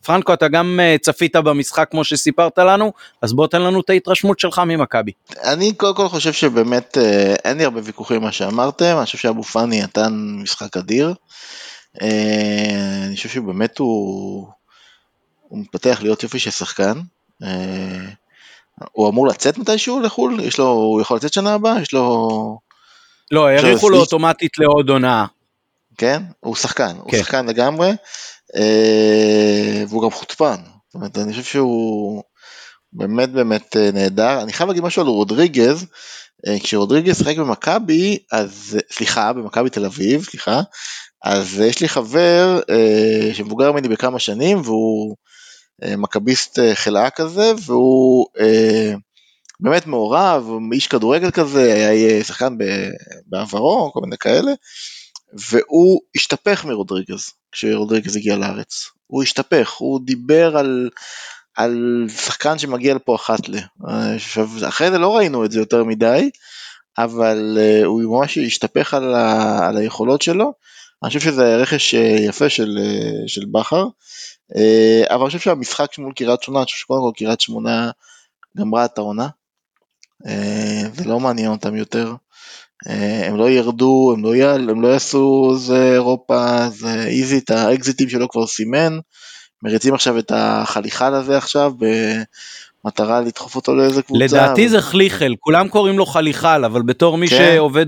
פרנקו 0.05 0.33
אתה 0.33 0.47
גם 0.47 0.79
אה, 0.83 0.95
צפית 1.01 1.35
במשחק 1.35 1.87
כמו 1.91 2.03
שסיפרת 2.03 2.57
לנו 2.57 2.93
אז 3.21 3.33
בוא 3.33 3.47
תן 3.47 3.61
לנו 3.61 3.79
את 3.81 3.89
ההתרשמות 3.89 4.39
שלך 4.39 4.59
ממכבי. 4.59 5.11
אני 5.43 5.73
קודם 5.73 5.95
כל 5.95 6.07
חושב 6.07 6.33
שבאמת 6.33 6.97
אה, 6.97 7.35
אין 7.45 7.57
לי 7.57 7.63
הרבה 7.63 7.79
ויכוחים 7.83 8.21
מה 8.21 8.31
שאמרתם 8.31 8.95
אני 8.97 9.05
חושב 9.05 9.17
שאבו 9.17 9.43
פאני 9.43 9.81
נתן 9.81 10.13
משחק 10.43 10.77
אדיר. 10.77 11.13
אה, 12.01 13.03
אני 13.07 13.15
חושב 13.15 13.29
שבאמת 13.29 13.77
הוא, 13.77 14.47
הוא 15.47 15.59
מתפתח 15.59 15.99
להיות 16.01 16.23
יופי 16.23 16.39
של 16.39 16.51
שחקן. 16.51 16.99
אה, 17.43 18.07
הוא 18.91 19.09
אמור 19.09 19.27
לצאת 19.27 19.57
מתישהו 19.57 19.99
לחו"ל? 19.99 20.39
יש 20.39 20.59
לו, 20.59 20.67
הוא 20.67 21.01
יכול 21.01 21.17
לצאת 21.17 21.33
שנה 21.33 21.53
הבאה? 21.53 21.81
יש 21.81 21.93
לו... 21.93 22.70
לא, 23.31 23.47
האריכו 23.47 23.89
לו 23.89 23.99
אוטומטית 23.99 24.51
לעוד 24.57 24.89
הונאה. 24.89 25.25
כן? 25.97 26.23
הוא 26.39 26.55
שחקן, 26.55 26.95
הוא 26.97 27.11
כן. 27.11 27.17
שחקן 27.17 27.45
לגמרי, 27.45 27.91
אה, 28.55 29.83
והוא 29.87 30.03
גם 30.03 30.11
חוצפן. 30.11 30.55
זאת 30.55 30.95
אומרת, 30.95 31.17
אני 31.17 31.31
חושב 31.31 31.43
שהוא 31.43 32.23
באמת 32.93 33.31
באמת 33.31 33.77
אה, 33.77 33.89
נהדר. 33.93 34.41
אני 34.41 34.53
חייב 34.53 34.67
להגיד 34.67 34.83
משהו 34.83 35.01
על 35.01 35.07
רודריגז, 35.07 35.85
אה, 36.47 36.59
כשרודריגז 36.63 37.17
שיחק 37.17 37.37
במכבי, 37.37 38.17
אז, 38.31 38.77
סליחה, 38.91 39.33
במכבי 39.33 39.69
תל 39.69 39.85
אביב, 39.85 40.23
סליחה, 40.23 40.61
אז 41.23 41.59
יש 41.59 41.81
לי 41.81 41.89
חבר 41.89 42.59
שמבוגר 43.33 43.71
ממני 43.71 43.87
בכמה 43.87 44.19
שנים, 44.19 44.61
והוא 44.61 45.15
מכביסט 45.97 46.59
חלאה 46.73 47.09
כזה, 47.09 47.51
והוא 47.65 48.25
באמת 49.61 49.87
מעורב, 49.87 50.49
איש 50.73 50.87
כדורגל 50.87 51.31
כזה, 51.31 51.89
היה 51.89 52.23
שחקן 52.23 52.57
בעברו, 53.25 53.91
כל 53.93 53.99
מיני 54.03 54.17
כאלה, 54.17 54.51
והוא 55.49 56.01
השתפך 56.15 56.65
מרודריגז, 56.65 57.29
כשרודריגז 57.51 58.15
הגיע 58.15 58.35
לארץ. 58.35 58.89
הוא 59.07 59.23
השתפך, 59.23 59.71
הוא 59.71 59.99
דיבר 60.05 60.57
על, 60.57 60.89
על 61.57 62.05
שחקן 62.17 62.59
שמגיע 62.59 62.93
לפה 62.93 63.15
אחת 63.15 63.49
ל... 63.49 63.57
אחרי 64.67 64.91
זה 64.91 64.97
לא 64.97 65.17
ראינו 65.17 65.45
את 65.45 65.51
זה 65.51 65.59
יותר 65.59 65.83
מדי, 65.83 66.29
אבל 66.97 67.57
uh, 67.57 67.85
הוא 67.85 68.19
ממש 68.19 68.37
השתפך 68.37 68.93
על, 68.93 69.15
ה, 69.15 69.59
על 69.67 69.77
היכולות 69.77 70.21
שלו. 70.21 70.53
אני 71.03 71.07
חושב 71.07 71.19
שזה 71.19 71.55
רכש 71.55 71.95
אה, 71.95 72.15
יפה 72.19 72.49
של, 72.49 72.77
אה, 72.81 73.27
של 73.27 73.45
בכר, 73.51 73.85
אבל 75.09 75.21
אני 75.21 75.25
חושב 75.25 75.39
שהמשחק 75.39 75.97
מול 75.97 76.13
קריית 76.13 76.43
שמונה, 76.43 76.59
אני 76.59 76.65
חושב 76.65 76.77
שקודם 76.77 77.01
כל 77.01 77.11
קריית 77.17 77.41
שמונה 77.41 77.91
גמרה 78.57 78.85
את 78.85 78.97
העונה, 78.97 79.23
אה, 79.23 79.29
זה 80.93 81.05
לא 81.05 81.19
מעניין 81.19 81.51
אותם 81.51 81.75
יותר. 81.75 82.13
אה, 82.89 83.27
הם 83.27 83.37
לא 83.37 83.49
ירדו, 83.49 84.13
הם 84.15 84.23
לא, 84.23 84.35
יעל, 84.35 84.69
הם 84.69 84.81
לא 84.81 84.87
יעשו 84.87 85.55
זה 85.57 85.93
אירופה, 85.93 86.69
זה 86.69 87.03
איזי, 87.03 87.37
את 87.37 87.49
האקזיטים 87.49 88.09
שלו 88.09 88.29
כבר 88.29 88.47
סימן, 88.47 88.97
מריצים 89.63 89.93
עכשיו 89.93 90.19
את 90.19 90.31
החליחל 90.35 91.13
הזה 91.13 91.37
עכשיו, 91.37 91.73
במטרה 92.85 93.21
לדחוף 93.21 93.55
אותו 93.55 93.75
לאיזה 93.75 94.01
קבוצה. 94.01 94.25
לדעתי. 94.25 94.69
זה 94.69 94.81
חליחל, 94.81 95.33
כולם 95.39 95.67
קוראים 95.67 95.97
לו 95.97 96.05
חליחל, 96.05 96.65
אבל 96.65 96.81
בתור 96.81 97.17
מי 97.17 97.27
כן. 97.27 97.35
שעובד 97.37 97.85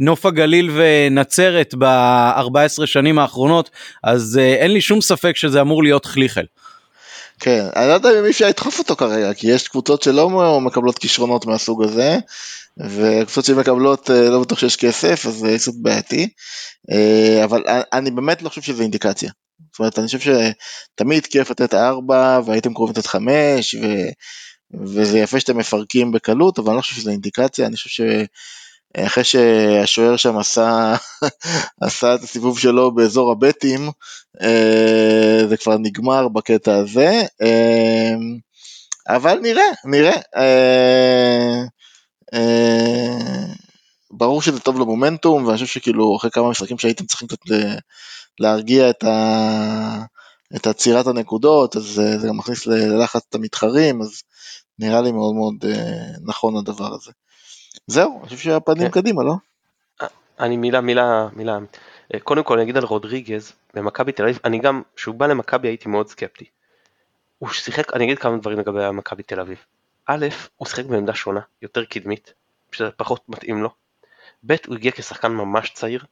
בנוף 0.00 0.26
הגליל 0.26 0.70
ונצרת 0.74 1.74
ב-14 1.78 2.86
שנים 2.86 3.18
האחרונות, 3.18 3.70
אז 4.04 4.38
אה, 4.42 4.54
אין 4.54 4.70
לי 4.70 4.80
שום 4.80 5.00
ספק 5.00 5.36
שזה 5.36 5.60
אמור 5.60 5.82
להיות 5.82 6.04
חליחל. 6.04 6.44
כן, 7.40 7.66
אני 7.76 7.88
לא 7.88 7.92
יודע 7.92 8.20
אם 8.20 8.24
אפשר 8.24 8.48
לדחוף 8.48 8.78
אותו 8.78 8.96
כרגע, 8.96 9.34
כי 9.34 9.46
יש 9.46 9.68
קבוצות 9.68 10.02
שלא 10.02 10.60
מקבלות 10.60 10.98
כישרונות 10.98 11.46
מהסוג 11.46 11.82
הזה, 11.82 12.18
וקבוצות 12.80 13.44
שמקבלות 13.44 14.10
אה, 14.10 14.30
לא 14.30 14.40
בטוח 14.40 14.58
שיש 14.58 14.76
כסף, 14.76 15.26
אז 15.26 15.34
זה 15.34 15.56
קצת 15.58 15.72
בעייתי, 15.82 16.28
אה, 16.92 17.44
אבל 17.44 17.62
אני 17.92 18.10
באמת 18.10 18.42
לא 18.42 18.48
חושב 18.48 18.62
שזה 18.62 18.82
אינדיקציה. 18.82 19.30
זאת 19.72 19.78
אומרת, 19.78 19.98
אני 19.98 20.06
חושב 20.06 20.18
שתמיד 20.20 21.26
כיף 21.26 21.50
לתת 21.50 21.74
ארבע, 21.74 22.40
והייתם 22.46 22.74
קרובים 22.74 22.94
לתת 22.96 23.06
חמש, 23.06 23.74
ו... 23.74 23.86
וזה 24.84 25.18
יפה 25.18 25.40
שאתם 25.40 25.56
מפרקים 25.56 26.12
בקלות, 26.12 26.58
אבל 26.58 26.68
אני 26.68 26.76
לא 26.76 26.82
חושב 26.82 26.94
שזה 26.94 27.10
אינדיקציה, 27.10 27.66
אני 27.66 27.76
חושב 27.76 27.88
ש... 27.88 28.00
אחרי 28.98 29.24
שהשוער 29.24 30.16
שם 30.16 30.38
עשה, 30.38 30.94
עשה 31.80 32.14
את 32.14 32.22
הסיבוב 32.22 32.58
שלו 32.58 32.94
באזור 32.94 33.32
הבטים, 33.32 33.90
אה, 34.42 35.48
זה 35.48 35.56
כבר 35.56 35.78
נגמר 35.78 36.28
בקטע 36.28 36.76
הזה, 36.76 37.22
אה, 37.42 38.14
אבל 39.08 39.38
נראה, 39.38 39.64
נראה. 39.84 40.16
אה, 40.36 41.62
ברור 44.10 44.42
שזה 44.42 44.60
טוב 44.60 44.80
למומנטום, 44.80 45.44
ואני 45.44 45.58
חושב 45.58 45.66
שכאילו 45.66 46.16
אחרי 46.16 46.30
כמה 46.30 46.50
משחקים 46.50 46.78
שהייתם 46.78 47.06
צריכים 47.06 47.28
קצת 47.28 47.38
להרגיע 48.40 48.90
את, 48.90 49.04
ה... 49.04 50.04
את 50.56 50.66
עצירת 50.66 51.06
הנקודות, 51.06 51.76
אז 51.76 52.02
זה 52.18 52.28
גם 52.28 52.36
מכניס 52.36 52.66
ללחץ 52.66 53.22
את 53.28 53.34
המתחרים, 53.34 54.02
אז 54.02 54.22
נראה 54.78 55.02
לי 55.02 55.12
מאוד 55.12 55.34
מאוד 55.34 55.64
נכון 56.26 56.56
הדבר 56.56 56.94
הזה. 56.94 57.10
זהו, 57.86 58.18
אני 58.20 58.28
חושב 58.28 58.38
שהפנים 58.38 58.90
כן. 58.90 59.00
קדימה, 59.00 59.22
לא? 59.22 59.34
אני 60.40 60.56
מילה, 60.56 60.80
מילה, 60.80 61.28
מילה. 61.32 61.58
קודם 62.22 62.42
כל 62.42 62.54
אני 62.54 62.62
אגיד 62.62 62.76
על 62.76 62.84
רודריגז 62.84 63.52
במכבי 63.74 64.12
תל 64.12 64.22
אביב, 64.22 64.38
אני 64.44 64.58
גם, 64.58 64.82
כשהוא 64.96 65.14
בא 65.14 65.26
למכבי 65.26 65.68
הייתי 65.68 65.88
מאוד 65.88 66.08
סקפטי. 66.08 66.44
הוא 67.38 67.48
שיחק, 67.48 67.92
אני 67.92 68.04
אגיד 68.04 68.18
כמה 68.18 68.36
דברים 68.36 68.58
לגבי 68.58 68.90
מכבי 68.92 69.22
תל 69.22 69.40
אביב. 69.40 69.58
א', 70.06 70.26
הוא 70.56 70.68
שיחק 70.68 70.84
בעמדה 70.84 71.14
שונה, 71.14 71.40
יותר 71.62 71.84
קדמית, 71.84 72.34
שזה 72.72 72.90
פחות 72.90 73.28
מתאים 73.28 73.62
לו. 73.62 73.70
ב', 74.46 74.54
הוא 74.66 74.74
הגיע 74.74 74.92
כשחקן 74.92 75.32
ממש 75.32 75.70
צעיר, 75.70 76.04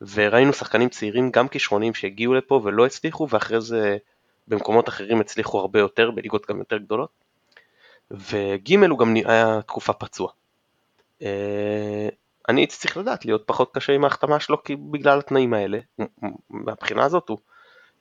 וראינו 0.00 0.52
שחקנים 0.52 0.88
צעירים, 0.88 1.30
גם 1.30 1.48
כישרונים 1.48 1.94
שהגיעו 1.94 2.34
לפה 2.34 2.60
ולא 2.64 2.86
הצליחו, 2.86 3.28
ואחרי 3.30 3.60
זה 3.60 3.96
במקומות 4.48 4.88
אחרים 4.88 5.20
הצליחו 5.20 5.58
הרבה 5.58 5.78
יותר, 5.78 6.10
בליגות 6.10 6.46
גם 6.48 6.58
יותר 6.58 6.76
גדולות. 6.76 7.10
וג' 8.10 8.84
הוא 8.90 8.98
גם 8.98 9.14
היה 9.24 9.62
תקופה 9.62 9.92
פצוע. 9.92 10.32
אה, 11.22 12.08
אני 12.48 12.60
הייתי 12.60 12.76
צריך 12.76 12.96
לדעת 12.96 13.24
להיות 13.24 13.42
פחות 13.46 13.74
קשה 13.74 13.92
עם 13.92 14.04
ההחתמה 14.04 14.40
שלו 14.40 14.56
בגלל 14.90 15.18
התנאים 15.18 15.54
האלה. 15.54 15.78
מהבחינה 16.50 17.04
הזאת 17.04 17.28
הוא 17.28 17.38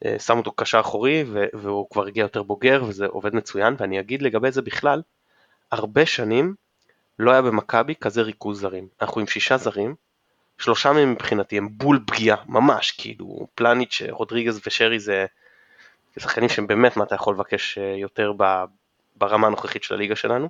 אה, 0.06 0.19
שם 0.19 0.38
אותו 0.38 0.51
קשר 0.51 0.80
אחורי 0.80 1.23
והוא 1.54 1.89
כבר 1.89 2.06
הגיע 2.06 2.21
יותר 2.21 2.43
בוגר 2.43 2.84
וזה 2.88 3.06
עובד 3.06 3.36
מצוין 3.36 3.75
ואני 3.78 3.99
אגיד 3.99 4.21
לגבי 4.21 4.51
זה 4.51 4.62
בכלל, 4.62 5.01
הרבה 5.71 6.06
שנים 6.06 6.56
לא 7.19 7.32
היה 7.32 7.41
במכבי 7.41 7.95
כזה 7.95 8.21
ריכוז 8.21 8.60
זרים. 8.60 8.88
אנחנו 9.01 9.21
עם 9.21 9.28
שישה 9.28 9.58
זרים, 9.58 9.95
שלושה 10.58 10.93
מהם 10.93 11.12
מבחינתי 11.12 11.58
הם 11.58 11.69
בול 11.71 11.99
פגיעה, 12.08 12.38
ממש, 12.45 12.91
כאילו 12.91 13.47
פלניץ', 13.56 14.01
רודריגז 14.10 14.62
ושרי 14.67 14.99
זה 14.99 15.25
שחקנים 16.19 16.49
שהם 16.49 16.67
באמת 16.67 16.97
מה 16.97 17.04
אתה 17.04 17.15
יכול 17.15 17.34
לבקש 17.34 17.78
אה, 17.78 17.84
יותר 17.84 18.34
ברמה 19.15 19.47
הנוכחית 19.47 19.84
של 19.84 19.93
הליגה 19.93 20.15
שלנו. 20.15 20.49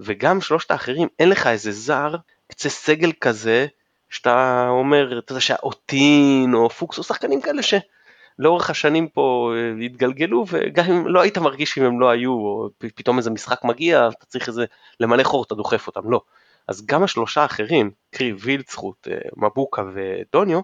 וגם 0.00 0.40
שלושת 0.40 0.70
האחרים, 0.70 1.08
אין 1.18 1.28
לך 1.28 1.46
איזה 1.46 1.72
זר, 1.72 2.14
קצה 2.48 2.68
סגל 2.68 3.12
כזה, 3.20 3.66
שאתה 4.10 4.66
אומר, 4.68 5.18
אתה 5.18 5.32
יודע 5.32 5.40
שהאוטין 5.40 6.54
או 6.54 6.70
פוקס 6.70 6.98
או 6.98 7.02
שחקנים 7.02 7.40
כאלה 7.40 7.62
שלאורך 7.62 8.70
השנים 8.70 9.08
פה 9.08 9.52
אה, 9.56 9.84
התגלגלו 9.84 10.44
וגם 10.48 10.84
אם 10.84 11.06
לא 11.06 11.20
היית 11.20 11.38
מרגיש 11.38 11.78
אם 11.78 11.84
הם 11.84 12.00
לא 12.00 12.10
היו 12.10 12.32
או 12.32 12.68
פתאום 12.78 13.18
איזה 13.18 13.30
משחק 13.30 13.64
מגיע 13.64 14.08
אתה 14.08 14.26
צריך 14.26 14.48
איזה 14.48 14.64
למלא 15.00 15.22
חור 15.22 15.44
אתה 15.44 15.54
דוחף 15.54 15.86
אותם 15.86 16.10
לא. 16.10 16.20
אז 16.68 16.86
גם 16.86 17.02
השלושה 17.02 17.42
האחרים, 17.42 17.90
קרי 18.10 18.32
וילצחוט, 18.32 19.08
אה, 19.08 19.16
מבוקה 19.36 19.82
ודוניו, 19.94 20.60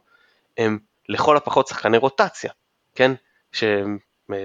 הם 0.58 0.78
לכל 1.08 1.36
הפחות 1.36 1.68
שחקני 1.68 1.96
רוטציה, 1.96 2.50
כן? 2.94 3.12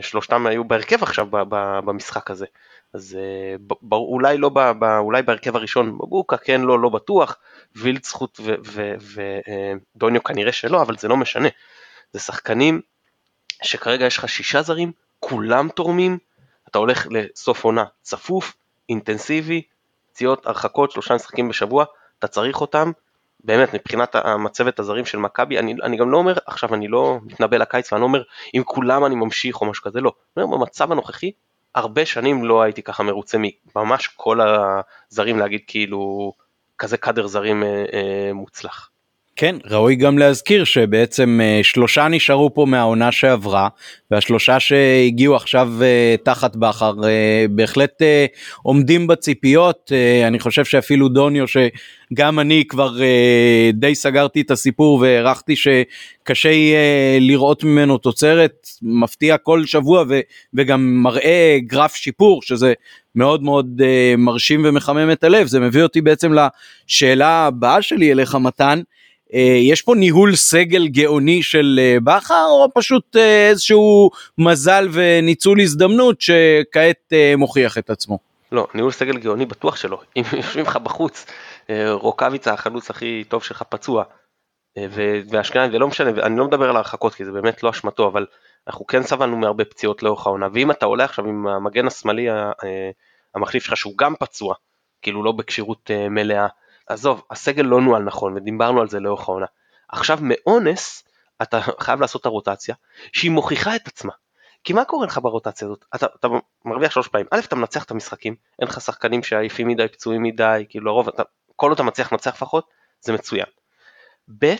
ששלושתם 0.01 0.47
היו 0.47 0.63
בהרכב 0.63 1.03
עכשיו 1.03 1.27
במשחק 1.85 2.31
הזה. 2.31 2.45
אז 2.93 3.17
אה, 3.19 3.75
אולי 3.91 4.37
לא, 4.37 4.51
אולי 4.99 5.21
בהרכב 5.21 5.55
הראשון 5.55 5.89
מבוקה, 5.89 6.37
כן, 6.37 6.61
לא, 6.61 6.79
לא 6.79 6.89
בטוח, 6.89 7.37
וילצחוט 7.75 8.39
ודוניו 9.95 10.23
כנראה 10.23 10.51
שלא, 10.51 10.81
אבל 10.81 10.97
זה 10.97 11.07
לא 11.07 11.17
משנה. 11.17 11.49
זה 12.13 12.19
שחקנים 12.19 12.81
שכרגע 13.63 14.05
יש 14.05 14.17
לך 14.17 14.29
שישה 14.29 14.61
זרים, 14.61 14.91
כולם 15.19 15.69
תורמים, 15.69 16.17
אתה 16.69 16.79
הולך 16.79 17.07
לסוף 17.11 17.63
עונה 17.63 17.85
צפוף, 18.01 18.55
אינטנסיבי, 18.89 19.61
פציעות, 20.11 20.45
הרחקות, 20.45 20.91
שלושה 20.91 21.15
משחקים 21.15 21.49
בשבוע, 21.49 21.85
אתה 22.19 22.27
צריך 22.27 22.61
אותם, 22.61 22.91
באמת 23.47 23.73
מבחינת 23.73 24.15
המצבת 24.15 24.79
הזרים 24.79 25.05
של 25.05 25.17
מכבי, 25.17 25.59
אני, 25.59 25.75
אני 25.83 25.97
גם 25.97 26.11
לא 26.11 26.17
אומר, 26.17 26.33
עכשיו 26.45 26.73
אני 26.73 26.87
לא 26.87 27.19
מתנבא 27.23 27.57
לקיץ 27.57 27.93
ואני 27.93 28.01
לא 28.01 28.05
אומר 28.05 28.23
עם 28.53 28.63
כולם 28.63 29.05
אני 29.05 29.15
ממשיך 29.15 29.61
או 29.61 29.65
משהו 29.65 29.83
כזה, 29.83 30.01
לא, 30.01 30.11
אני 30.37 30.43
אומר 30.43 30.57
במצב 30.57 30.91
הנוכחי, 30.91 31.31
הרבה 31.75 32.05
שנים 32.05 32.45
לא 32.45 32.61
הייתי 32.61 32.83
ככה 32.83 33.03
מרוצה 33.03 33.37
מממש 33.75 34.07
כל 34.07 34.39
הזרים 34.41 35.39
להגיד 35.39 35.61
כאילו 35.67 36.33
כזה 36.77 36.97
קאדר 36.97 37.27
זרים 37.27 37.63
אה, 37.63 37.85
אה, 37.93 38.33
מוצלח. 38.33 38.89
כן, 39.39 39.55
ראוי 39.65 39.95
גם 39.95 40.17
להזכיר 40.17 40.63
שבעצם 40.63 41.39
אה, 41.43 41.59
שלושה 41.63 42.07
נשארו 42.07 42.53
פה 42.53 42.65
מהעונה 42.65 43.11
שעברה, 43.11 43.67
והשלושה 44.11 44.59
שהגיעו 44.59 45.35
עכשיו 45.35 45.71
אה, 45.81 46.15
תחת 46.23 46.55
בכר 46.55 46.93
אה, 47.03 47.45
בהחלט 47.49 48.01
עומדים 48.63 49.07
בציפיות, 49.07 49.91
אני 50.27 50.39
חושב 50.39 50.65
שאפילו 50.65 51.09
דוניו 51.09 51.45
שגם 51.47 52.39
אני 52.39 52.63
כבר 52.69 52.97
די 53.73 53.95
סגרתי 53.95 54.41
את 54.41 54.51
הסיפור 54.51 54.99
והערכתי 54.99 55.55
שקשה 55.55 56.49
יהיה 56.49 57.19
לראות 57.19 57.63
ממנו 57.63 57.97
תוצרת, 57.97 58.67
מפתיע 58.81 59.37
כל 59.37 59.65
שבוע 59.65 60.03
וגם 60.53 61.03
מראה 61.03 61.57
גרף 61.61 61.95
שיפור 61.95 62.41
שזה 62.41 62.73
מאוד 63.15 63.43
מאוד 63.43 63.81
מרשים 64.17 64.61
ומחמם 64.65 65.11
את 65.11 65.23
הלב, 65.23 65.47
זה 65.47 65.59
מביא 65.59 65.83
אותי 65.83 66.01
בעצם 66.01 66.31
לשאלה 66.33 67.45
הבאה 67.45 67.81
שלי 67.81 68.11
אליך 68.11 68.35
מתן. 68.35 68.81
אה, 69.33 69.57
יש 69.61 69.81
פה 69.81 69.95
ניהול 69.95 70.35
סגל 70.35 70.87
גאוני 70.87 71.43
של 71.43 71.79
אה, 71.81 71.97
בכר 72.03 72.45
או 72.49 72.67
פשוט 72.73 73.15
אה, 73.15 73.49
איזשהו 73.49 74.09
מזל 74.37 74.87
וניצול 74.91 75.61
הזדמנות 75.61 76.21
שכעת 76.21 77.13
מוכיח 77.37 77.77
את 77.77 77.89
עצמו? 77.89 78.19
לא, 78.51 78.67
ניהול 78.73 78.91
סגל 78.91 79.17
גאוני 79.17 79.45
בטוח 79.45 79.75
שלא. 79.75 80.01
אם 80.17 80.23
יושבים 80.37 80.65
לך 80.65 80.77
בחוץ, 80.77 81.25
רוקאביצה 81.91 82.53
החלוץ 82.53 82.89
הכי 82.89 83.23
טוב 83.27 83.43
שלך 83.43 83.63
פצוע, 83.69 84.03
ואשכנזי, 85.29 85.75
ולא 85.75 85.87
משנה, 85.87 86.09
אני 86.09 86.37
לא 86.37 86.47
מדבר 86.47 86.69
על 86.69 86.75
ההרחקות 86.75 87.13
כי 87.13 87.25
זה 87.25 87.31
באמת 87.31 87.63
לא 87.63 87.69
אשמתו, 87.69 88.07
אבל 88.07 88.25
אנחנו 88.67 88.87
כן 88.87 89.03
סבלנו 89.03 89.37
מהרבה 89.37 89.65
פציעות 89.65 90.03
לאורך 90.03 90.27
העונה, 90.27 90.47
ואם 90.53 90.71
אתה 90.71 90.85
עולה 90.85 91.03
עכשיו 91.03 91.25
עם 91.25 91.47
המגן 91.47 91.87
השמאלי 91.87 92.27
המחליף 93.35 93.63
שלך 93.63 93.77
שהוא 93.77 93.93
גם 93.97 94.15
פצוע, 94.19 94.55
כאילו 95.01 95.23
לא 95.23 95.31
בכשירות 95.31 95.91
מלאה, 96.09 96.47
עזוב, 96.87 97.23
הסגל 97.31 97.63
לא 97.63 97.81
נוהל 97.81 98.03
נכון, 98.03 98.33
ודיברנו 98.37 98.81
על 98.81 98.89
זה 98.89 98.99
לאורך 98.99 99.29
העונה. 99.29 99.45
עכשיו 99.89 100.17
מאונס, 100.21 101.03
אתה 101.41 101.59
חייב 101.79 102.01
לעשות 102.01 102.21
את 102.21 102.25
הרוטציה, 102.25 102.75
שהיא 103.13 103.31
מוכיחה 103.31 103.75
את 103.75 103.87
עצמה. 103.87 104.13
כי 104.63 104.73
מה 104.73 104.85
קורה 104.85 105.05
לך 105.07 105.17
ברוטציה 105.17 105.67
הזאת? 105.67 105.85
אתה, 105.95 106.05
אתה 106.19 106.27
מרוויח 106.65 106.91
שלוש 106.91 107.07
פעמים. 107.07 107.27
א', 107.31 107.39
אתה 107.39 107.55
מנצח 107.55 107.83
את 107.83 107.91
המשחקים, 107.91 108.35
אין 108.59 108.67
לך 108.67 108.81
שחקנים 108.81 109.23
שעייפים 109.23 109.67
מדי, 109.67 109.87
פצועים 109.87 110.23
מדי, 110.23 110.65
כאילו 110.69 110.85
לרוב, 110.85 111.07
אתה, 111.07 111.23
כל 111.55 111.69
עוד 111.69 111.73
אתה 111.73 111.83
מצליח 111.83 112.11
לנצח 112.11 112.33
לפחות, 112.33 112.69
זה 113.01 113.13
מצוין. 113.13 113.45
ב', 114.39 114.55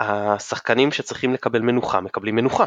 השחקנים 0.00 0.92
שצריכים 0.92 1.34
לקבל 1.34 1.60
מנוחה, 1.60 2.00
מקבלים 2.00 2.36
מנוחה. 2.36 2.64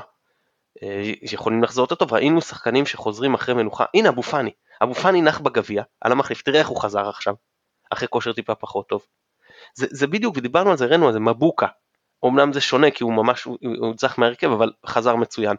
אה, 0.83 1.01
יכולים 1.21 1.63
לחזור 1.63 1.83
יותר 1.83 1.95
טוב, 1.95 2.13
ראינו 2.13 2.41
שחקנים 2.41 2.85
שחוזרים 2.85 3.33
אחרי 3.33 3.55
מנוחה, 3.55 3.85
הנה 3.93 4.09
אבו 4.09 4.23
פאני, 4.23 4.51
אבו 4.83 4.93
פאני 4.93 5.21
נח 5.21 5.39
בגביע, 5.39 5.83
על 6.01 6.11
המחליף, 6.11 6.41
תראה 6.41 6.59
איך 6.59 6.67
הוא 6.67 6.81
חזר 6.81 7.09
עכשיו, 7.09 7.33
אחרי 7.95 8.08
כושר 8.08 8.34
טיפה 8.34 8.55
פחות 8.55 8.88
טוב. 8.88 9.05
זה, 9.73 9.88
זה 9.89 10.08
בדיוק, 10.08 10.38
ודיברנו 10.38 10.71
על 10.71 10.77
זה, 10.77 10.86
הראינו 10.86 11.08
על 11.08 11.13
זה, 11.13 11.19
מבוקה. 11.19 11.67
אמנם 12.25 12.53
זה 12.53 12.62
שונה 12.62 12.91
כי 12.91 13.03
הוא 13.03 13.13
ממש, 13.13 13.43
הוא, 13.43 13.58
הוא 13.62 13.95
מהרכב, 14.17 14.51
אבל 14.51 14.71
חזר 14.86 15.15
מצוין. 15.15 15.55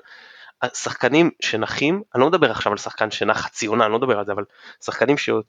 השחקנים 0.62 1.30
שנחים, 1.42 2.02
אני 2.14 2.20
לא 2.20 2.28
מדבר 2.28 2.50
עכשיו 2.50 2.72
על 2.72 2.78
שחקן 2.78 3.10
שנח 3.10 3.40
חצי 3.40 3.66
עונה, 3.66 3.84
אני 3.84 3.92
לא 3.92 3.98
מדבר 3.98 4.18
על 4.18 4.26
זה, 4.26 4.32
אבל 4.32 4.44
שחקנים 4.84 5.16
שהם 5.18 5.44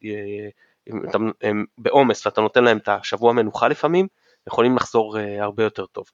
בעומס 1.77 2.25
ואתה 2.25 2.41
נותן 2.41 2.63
להם 2.63 2.77
את 2.77 2.89
השבוע 2.89 3.33
מנוחה 3.33 3.67
לפעמים, 3.67 4.07
יכולים 4.47 4.75
לחזור 4.75 5.19
אה, 5.19 5.43
הרבה 5.43 5.63
יותר 5.63 5.85
טוב. 5.85 6.05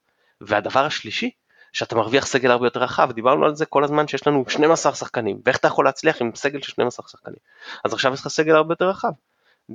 והדבר 0.41 0.85
השלישי, 0.85 1.31
שאתה 1.73 1.95
מרוויח 1.95 2.25
סגל 2.25 2.51
הרבה 2.51 2.67
יותר 2.67 2.79
רחב, 2.79 3.11
דיברנו 3.11 3.45
על 3.45 3.55
זה 3.55 3.65
כל 3.65 3.83
הזמן 3.83 4.07
שיש 4.07 4.27
לנו 4.27 4.43
12 4.47 4.93
שחקנים, 4.95 5.41
ואיך 5.45 5.57
אתה 5.57 5.67
יכול 5.67 5.85
להצליח 5.85 6.21
עם 6.21 6.31
סגל 6.35 6.61
של 6.61 6.71
12 6.71 7.07
שחקנים. 7.07 7.39
אז 7.85 7.93
עכשיו 7.93 8.13
יש 8.13 8.21
לך 8.21 8.27
סגל 8.27 8.55
הרבה 8.55 8.71
יותר 8.71 8.89
רחב. 8.89 9.11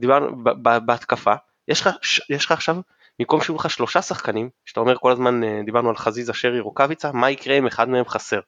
דיברנו 0.01 0.45
בהתקפה, 0.87 1.35
יש 1.69 1.81
לך, 1.81 1.89
יש 2.31 2.45
לך 2.45 2.53
עכשיו, 2.53 2.77
במקום 3.19 3.41
שיהיו 3.41 3.57
לך 3.57 3.71
שלושה 3.71 4.03
שחקנים, 4.03 4.51
שאתה 4.65 4.81
אומר 4.81 4.99
כל 4.99 5.13
הזמן, 5.13 5.45
אה, 5.45 5.61
דיברנו 5.65 5.89
על 5.89 5.97
חזיזה, 5.97 6.35
שרי, 6.35 6.61
רוקאביצה, 6.61 7.13
מה 7.13 7.31
יקרה 7.31 7.59
אם 7.59 7.67
אחד 7.67 7.89
מהם 7.89 8.05
חסר? 8.05 8.41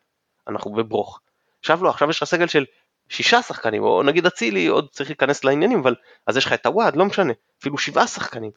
אנחנו 0.49 0.73
בברוך. 0.73 1.21
עכשיו 1.61 1.85
לא, 1.85 1.91
עכשיו 1.91 2.11
יש 2.11 2.23
לך 2.23 2.29
סגל 2.29 2.47
של 2.47 2.65
שישה 3.09 3.43
שחקנים, 3.43 3.83
או 3.83 4.03
נגיד 4.03 4.27
אצילי 4.27 4.67
עוד 4.67 4.89
צריך 4.91 5.11
להיכנס 5.11 5.45
לעניינים, 5.45 5.81
אבל 5.81 5.95
אז 6.27 6.37
יש 6.37 6.47
לך 6.47 6.53
את 6.53 6.67
הוואד, 6.67 6.97
לא 6.97 7.05
משנה, 7.05 7.33
אפילו 7.61 7.79
שבעה 7.79 8.07
שחקנים, 8.07 8.51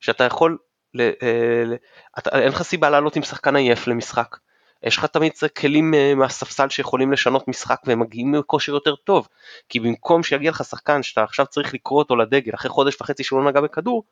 שאתה 0.00 0.24
יכול, 0.24 0.58
ל, 0.94 1.00
אה, 1.00 1.62
ל, 1.66 1.74
אתה, 2.18 2.38
אין 2.38 2.48
לך 2.48 2.62
סיבה 2.62 2.90
לעלות 2.90 3.16
עם 3.16 3.22
שחקן 3.22 3.56
עייף 3.56 3.86
למשחק, 3.86 4.36
יש 4.82 4.96
לך 4.96 5.04
תמיד 5.04 5.32
כלים 5.58 5.94
אה, 5.94 6.14
מהספסל 6.14 6.68
שיכולים 6.68 7.12
לשנות 7.12 7.48
משחק 7.48 7.80
והם 7.84 8.00
מגיעים 8.00 8.32
מכושר 8.32 8.72
יותר 8.72 8.96
טוב. 8.96 9.28
כי 9.68 9.80
במקום 9.80 10.22
שיגיע 10.22 10.50
לך 10.50 10.64
שחקן 10.64 11.02
שאתה 11.02 11.22
עכשיו 11.22 11.46
צריך 11.46 11.74
לקרוא 11.74 11.98
אותו 11.98 12.16
לדגל 12.16 12.54
אחרי 12.54 12.70
חודש 12.70 13.00
וחצי 13.00 13.24
שהוא 13.24 13.42
לא 13.42 13.50
נגע 13.50 13.60
בכדור, 13.60 14.04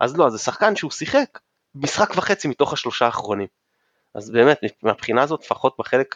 אז 0.00 0.16
לא, 0.16 0.30
זה 0.30 0.38
שחקן 0.38 0.76
שהוא 0.76 0.90
שיחק 0.90 1.38
משחק 1.74 2.16
וחצי 2.16 2.48
מתוך 2.48 2.72
השלושה 2.72 3.06
האחרונים. 3.06 3.46
אז 4.14 4.30
באמת, 4.30 4.60
מהבחינה 4.82 5.22
הזאת, 5.22 5.44
לפחות 5.44 5.76
בחלק 5.78 6.14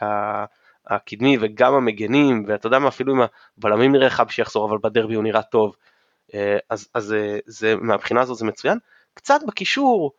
הקדמי 0.86 1.36
וגם 1.40 1.74
המגנים, 1.74 2.44
ואתה 2.48 2.66
יודע 2.66 2.78
מה, 2.78 2.88
אפילו 2.88 3.14
עם 3.14 3.20
הבלמים 3.58 3.92
נראה 3.92 4.06
לך 4.06 4.22
שיחזור, 4.28 4.68
אבל 4.68 4.78
בדרבי 4.82 5.14
הוא 5.14 5.24
נראה 5.24 5.42
טוב. 5.42 5.76
אה, 6.34 6.58
אז, 6.70 6.88
אז 6.94 7.12
אה, 7.12 7.38
זה, 7.46 7.76
מהבחינה 7.76 8.20
הזאת 8.20 8.38
זה 8.38 8.44
מצוין. 8.44 8.78
קצת 9.14 9.40
בקישור, 9.46 10.12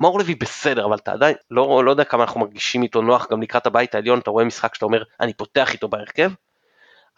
מאור 0.00 0.18
לוי 0.18 0.34
בסדר, 0.34 0.84
אבל 0.84 0.96
אתה 0.96 1.12
עדיין 1.12 1.34
לא, 1.50 1.84
לא 1.84 1.90
יודע 1.90 2.04
כמה 2.04 2.24
אנחנו 2.24 2.40
מרגישים 2.40 2.82
איתו 2.82 3.02
נוח 3.02 3.26
גם 3.30 3.42
לקראת 3.42 3.66
הבית 3.66 3.94
העליון, 3.94 4.18
אתה 4.18 4.30
רואה 4.30 4.44
משחק 4.44 4.74
שאתה 4.74 4.86
אומר, 4.86 5.02
אני 5.20 5.32
פותח 5.32 5.72
איתו 5.72 5.88
בהרכב, 5.88 6.30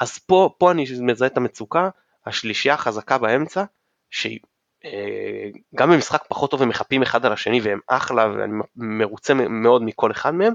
אז 0.00 0.18
פה, 0.18 0.50
פה 0.58 0.70
אני 0.70 0.84
מזהה 1.00 1.28
את 1.28 1.36
המצוקה, 1.36 1.88
השלישייה 2.26 2.74
החזקה 2.74 3.18
באמצע, 3.18 3.64
שהיא 4.10 4.38
אה, 4.84 5.48
גם 5.74 5.90
במשחק 5.90 6.24
פחות 6.28 6.50
טוב 6.50 6.62
הם 6.62 6.68
מחפים 6.68 7.02
אחד 7.02 7.26
על 7.26 7.32
השני 7.32 7.60
והם 7.60 7.80
אחלה 7.86 8.28
ואני 8.28 8.52
מרוצה 8.76 9.34
מאוד 9.34 9.82
מכל 9.82 10.10
אחד 10.10 10.34
מהם, 10.34 10.52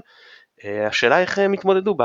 אה, 0.64 0.86
השאלה 0.86 1.20
איך 1.20 1.38
הם 1.38 1.54
יתמודדו, 1.54 1.94
ב... 1.98 2.02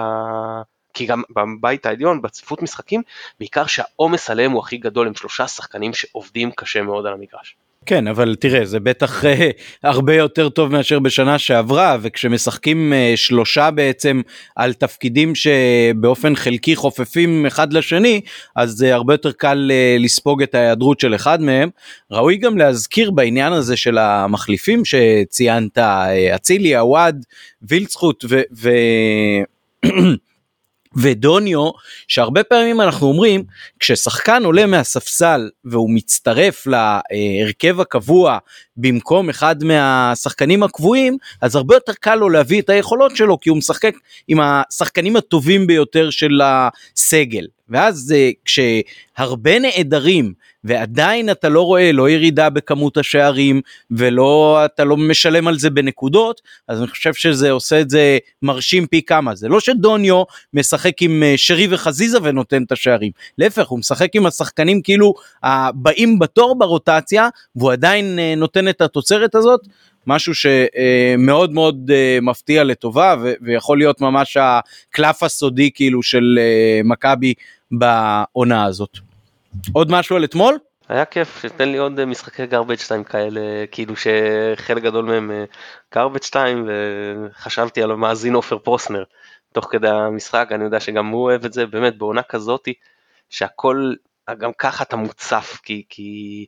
כי 0.93 1.05
גם 1.05 1.21
בבית 1.35 1.85
העליון, 1.85 2.21
בצפיפות 2.21 2.61
משחקים, 2.61 3.01
בעיקר 3.39 3.65
שהעומס 3.65 4.29
עליהם 4.29 4.51
הוא 4.51 4.59
הכי 4.59 4.77
גדול, 4.77 5.07
הם 5.07 5.15
שלושה 5.15 5.47
שחקנים 5.47 5.93
שעובדים 5.93 6.51
קשה 6.51 6.81
מאוד 6.81 7.05
על 7.05 7.13
המגרש. 7.13 7.57
כן 7.87 8.07
אבל 8.07 8.35
תראה 8.39 8.65
זה 8.65 8.79
בטח 8.79 9.25
אה, 9.25 9.49
הרבה 9.83 10.15
יותר 10.15 10.49
טוב 10.49 10.71
מאשר 10.71 10.99
בשנה 10.99 11.39
שעברה 11.39 11.97
וכשמשחקים 12.01 12.93
אה, 12.93 13.13
שלושה 13.15 13.71
בעצם 13.71 14.21
על 14.55 14.73
תפקידים 14.73 15.33
שבאופן 15.35 16.35
חלקי 16.35 16.75
חופפים 16.75 17.45
אחד 17.45 17.73
לשני 17.73 18.21
אז 18.55 18.71
זה 18.71 18.93
הרבה 18.93 19.13
יותר 19.13 19.31
קל 19.31 19.71
אה, 19.71 19.95
לספוג 19.99 20.41
את 20.41 20.55
ההיעדרות 20.55 20.99
של 20.99 21.15
אחד 21.15 21.41
מהם. 21.41 21.69
ראוי 22.11 22.37
גם 22.37 22.57
להזכיר 22.57 23.11
בעניין 23.11 23.53
הזה 23.53 23.77
של 23.77 23.97
המחליפים 23.97 24.81
שציינת 24.85 25.77
אצילי 26.35 26.75
עווד 26.75 27.25
וילצחוט 27.61 28.25
ו... 28.29 28.41
ו... 28.57 28.69
ודוניו 30.97 31.69
שהרבה 32.07 32.43
פעמים 32.43 32.81
אנחנו 32.81 33.07
אומרים 33.07 33.43
כששחקן 33.79 34.43
עולה 34.45 34.65
מהספסל 34.65 35.49
והוא 35.65 35.89
מצטרף 35.93 36.67
להרכב 36.67 37.79
הקבוע 37.79 38.37
במקום 38.77 39.29
אחד 39.29 39.63
מהשחקנים 39.63 40.63
הקבועים 40.63 41.17
אז 41.41 41.55
הרבה 41.55 41.75
יותר 41.75 41.93
קל 41.93 42.15
לו 42.15 42.29
להביא 42.29 42.61
את 42.61 42.69
היכולות 42.69 43.15
שלו 43.15 43.39
כי 43.39 43.49
הוא 43.49 43.57
משחק 43.57 43.93
עם 44.27 44.39
השחקנים 44.39 45.15
הטובים 45.15 45.67
ביותר 45.67 46.09
של 46.09 46.41
הסגל 46.43 47.45
ואז 47.69 48.15
כשהרבה 48.45 49.59
נעדרים 49.59 50.33
ועדיין 50.63 51.29
אתה 51.29 51.49
לא 51.49 51.61
רואה 51.61 51.91
לא 51.91 52.09
ירידה 52.09 52.49
בכמות 52.49 52.97
השערים 52.97 53.61
ולא 53.91 54.61
אתה 54.65 54.83
לא 54.83 54.97
משלם 54.97 55.47
על 55.47 55.59
זה 55.59 55.69
בנקודות 55.69 56.41
אז 56.67 56.79
אני 56.79 56.87
חושב 56.87 57.13
שזה 57.13 57.51
עושה 57.51 57.81
את 57.81 57.89
זה 57.89 58.17
מרשים 58.41 58.87
פי 58.87 59.01
כמה. 59.01 59.35
זה 59.35 59.47
לא 59.47 59.59
שדוניו 59.59 60.23
משחק 60.53 61.01
עם 61.01 61.23
אה, 61.23 61.33
שרי 61.37 61.67
וחזיזה 61.69 62.17
ונותן 62.23 62.63
את 62.63 62.71
השערים. 62.71 63.11
להפך 63.37 63.67
הוא 63.67 63.79
משחק 63.79 64.15
עם 64.15 64.25
השחקנים 64.25 64.81
כאילו 64.81 65.13
הבאים 65.43 66.19
בתור 66.19 66.59
ברוטציה 66.59 67.29
והוא 67.55 67.71
עדיין 67.71 68.19
אה, 68.19 68.33
נותן 68.37 68.67
את 68.67 68.81
התוצרת 68.81 69.35
הזאת 69.35 69.59
משהו 70.07 70.33
שמאוד 70.35 71.53
מאוד 71.53 71.91
אה, 71.93 72.19
מפתיע 72.21 72.63
לטובה 72.63 73.15
ויכול 73.41 73.77
להיות 73.77 74.01
ממש 74.01 74.37
הקלף 74.37 75.23
הסודי 75.23 75.69
כאילו 75.73 76.03
של 76.03 76.39
מכבי 76.83 77.33
בעונה 77.71 78.65
הזאת. 78.65 78.97
עוד 79.73 79.91
משהו 79.91 80.15
על 80.15 80.23
אתמול? 80.23 80.57
היה 80.89 81.05
כיף, 81.05 81.41
שתן 81.41 81.69
לי 81.69 81.77
עוד 81.77 81.99
אה, 81.99 82.05
משחקי 82.05 82.43
garbage 82.43 82.83
2 82.83 83.03
כאלה, 83.03 83.41
כאילו 83.71 83.93
שחלק 83.95 84.83
גדול 84.83 85.05
מהם 85.05 85.31
אה, 85.31 85.45
garbage 85.95 86.25
2 86.25 86.69
וחשבתי 86.69 87.83
על 87.83 87.91
המאזין 87.91 88.33
עופר 88.33 88.57
פרוסנר 88.57 89.03
תוך 89.51 89.67
כדי 89.71 89.89
המשחק, 89.89 90.49
אני 90.51 90.63
יודע 90.63 90.79
שגם 90.79 91.07
הוא 91.07 91.23
אוהב 91.23 91.45
את 91.45 91.53
זה, 91.53 91.65
באמת 91.65 91.97
בעונה 91.97 92.21
כזאתי, 92.23 92.73
שהכל, 93.29 93.93
גם 94.37 94.51
ככה 94.57 94.83
אתה 94.83 94.95
מוצף, 94.95 95.59
כי, 95.63 95.83
כי 95.89 96.45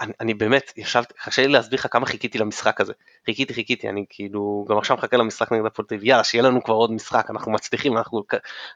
אני, 0.00 0.12
אני 0.20 0.34
באמת, 0.34 0.72
ישבתי, 0.76 1.14
קשה 1.24 1.42
לי 1.42 1.48
להסביר 1.48 1.78
לך 1.78 1.86
כמה 1.90 2.06
חיכיתי 2.06 2.38
למשחק 2.38 2.80
הזה, 2.80 2.92
חיכיתי 3.26 3.54
חיכיתי, 3.54 3.88
אני 3.88 4.04
כאילו, 4.08 4.64
גם 4.68 4.78
עכשיו 4.78 4.96
מחכה 4.96 5.16
למשחק 5.16 5.52
נגד 5.52 5.68
תל 5.68 5.98
יאללה 6.02 6.24
שיהיה 6.24 6.44
לנו 6.44 6.64
כבר 6.64 6.74
עוד 6.74 6.92
משחק, 6.92 7.30
אנחנו 7.30 7.52
מצליחים, 7.52 7.96
אנחנו, 7.96 8.22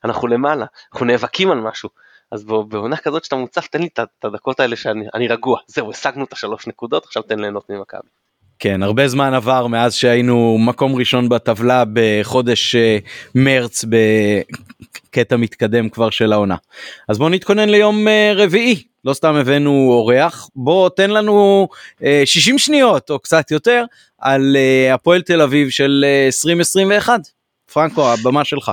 אנחנו 0.05 0.29
למעלה, 0.29 0.67
אנחנו 0.93 1.07
נאבקים 1.07 1.51
על 1.51 1.61
משהו. 1.61 1.91
אז 2.31 2.45
בעונה 2.45 2.97
כזאת 2.97 3.25
שאתה 3.25 3.37
מוצף 3.37 3.67
תן 3.67 3.81
לי 3.81 3.89
את 3.93 4.25
הדקות 4.25 4.61
האלה 4.61 4.77
שאני 4.77 5.29
רגוע 5.29 5.61
זהו 5.67 5.91
השגנו 5.91 6.25
את 6.25 6.33
השלוש 6.33 6.67
נקודות 6.67 7.05
עכשיו 7.05 7.23
תן 7.23 7.39
ליהנות 7.39 7.71
ממכבי. 7.71 8.09
כן 8.61 8.83
הרבה 8.83 9.09
זמן 9.09 9.35
עבר 9.35 9.67
מאז 9.67 9.95
שהיינו 9.95 10.59
מקום 10.61 10.97
ראשון 10.97 11.29
בטבלה 11.29 11.85
בחודש 11.93 12.75
אה, 12.75 12.99
מרץ 13.35 13.85
בקטע 13.89 15.37
מתקדם 15.37 15.89
כבר 15.89 16.11
של 16.11 16.33
העונה. 16.33 16.57
אז 17.09 17.19
בוא 17.19 17.31
נתכונן 17.31 17.69
ליום 17.69 18.09
אה, 18.09 18.33
רביעי 18.35 18.83
לא 19.05 19.15
סתם 19.15 19.35
הבאנו 19.35 19.89
אורח 19.91 20.49
בוא 20.57 20.89
תן 20.89 21.11
לנו 21.11 21.69
60 22.25 22.55
אה, 22.55 22.59
שניות 22.59 23.11
או 23.11 23.19
קצת 23.19 23.51
יותר 23.51 23.85
על 24.19 24.57
הפועל 24.95 25.23
תל 25.23 25.43
אביב 25.43 25.71
של 25.71 26.05
2021 26.27 27.21
פרנקו 27.73 28.13
הבמה 28.13 28.45
שלך. 28.45 28.73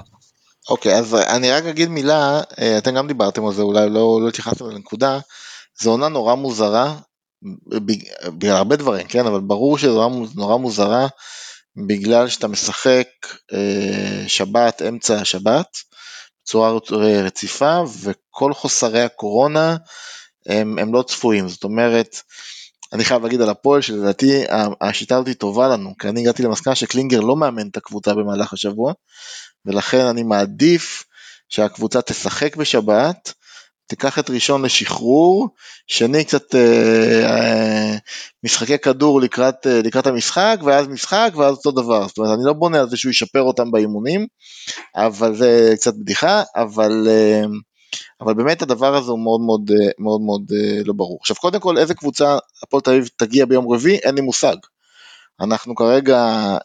אוקיי, 0.69 0.95
אז 0.95 1.15
אני 1.15 1.51
רק 1.51 1.63
אגיד 1.65 1.89
מילה, 1.89 2.41
אתם 2.77 2.95
גם 2.95 3.07
דיברתם 3.07 3.45
על 3.45 3.53
זה, 3.53 3.61
אולי 3.61 3.89
לא, 3.89 4.19
לא 4.21 4.27
התייחסתם 4.27 4.65
לנקודה, 4.69 5.19
זו 5.81 5.91
עונה 5.91 6.07
נורא 6.07 6.35
מוזרה, 6.35 6.95
בגלל 8.37 8.55
הרבה 8.55 8.75
דברים, 8.75 9.07
כן, 9.07 9.25
אבל 9.25 9.39
ברור 9.39 9.77
שזו 9.77 10.09
נורא 10.35 10.57
מוזרה, 10.57 11.07
בגלל 11.87 12.27
שאתה 12.27 12.47
משחק 12.47 13.07
אה, 13.53 14.23
שבת, 14.27 14.81
אמצע 14.81 15.15
השבת, 15.15 15.77
בצורה 16.43 16.71
רציפה, 16.99 17.83
וכל 18.01 18.53
חוסרי 18.53 19.01
הקורונה 19.01 19.77
הם, 20.45 20.79
הם 20.79 20.93
לא 20.93 21.01
צפויים, 21.01 21.47
זאת 21.47 21.63
אומרת, 21.63 22.21
אני 22.93 23.05
חייב 23.05 23.23
להגיד 23.23 23.41
על 23.41 23.49
הפועל 23.49 23.81
שלדעתי 23.81 24.43
השיטה 24.81 25.17
הזאת 25.17 25.37
טובה 25.37 25.67
לנו, 25.67 25.93
כי 25.99 26.09
אני 26.09 26.21
הגעתי 26.21 26.43
למסקנה 26.43 26.75
שקלינגר 26.75 27.19
לא 27.19 27.35
מאמן 27.35 27.67
את 27.67 27.77
הקבוצה 27.77 28.13
במהלך 28.13 28.53
השבוע, 28.53 28.93
ולכן 29.65 30.05
אני 30.05 30.23
מעדיף 30.23 31.03
שהקבוצה 31.49 32.01
תשחק 32.01 32.55
בשבת, 32.55 33.33
תיקח 33.87 34.19
את 34.19 34.29
ראשון 34.29 34.65
לשחרור, 34.65 35.49
שני 35.87 36.25
קצת 36.25 36.55
אה, 36.55 37.23
אה, 37.25 37.97
משחקי 38.43 38.77
כדור 38.77 39.21
לקראת, 39.21 39.67
אה, 39.67 39.81
לקראת 39.81 40.07
המשחק, 40.07 40.59
ואז 40.65 40.87
משחק, 40.87 41.31
ואז 41.35 41.55
אותו 41.55 41.71
דבר. 41.71 42.07
זאת 42.07 42.17
אומרת, 42.17 42.37
אני 42.37 42.45
לא 42.45 42.53
בונה 42.53 42.79
על 42.79 42.89
זה 42.89 42.97
שהוא 42.97 43.09
ישפר 43.09 43.41
אותם 43.41 43.71
באימונים, 43.71 44.27
אבל 44.95 45.35
זה 45.35 45.73
קצת 45.75 45.93
בדיחה, 45.93 46.43
אבל, 46.55 47.07
אה, 47.09 47.43
אבל 48.21 48.33
באמת 48.33 48.61
הדבר 48.61 48.95
הזה 48.95 49.11
הוא 49.11 49.19
מאוד 49.19 49.41
מאוד 49.41 49.71
אה, 49.71 49.91
מאוד, 49.99 50.21
מאוד 50.21 50.51
אה, 50.55 50.81
לא 50.85 50.93
ברור. 50.93 51.17
עכשיו, 51.21 51.35
קודם 51.35 51.59
כל, 51.59 51.77
איזה 51.77 51.93
קבוצה 51.93 52.37
הפועל 52.63 52.81
תל 52.81 52.91
אביב 52.91 53.09
תגיע 53.17 53.45
ביום 53.45 53.73
רביעי, 53.73 53.97
אין 53.97 54.15
לי 54.15 54.21
מושג. 54.21 54.55
אנחנו 55.41 55.75
כרגע, 55.75 56.17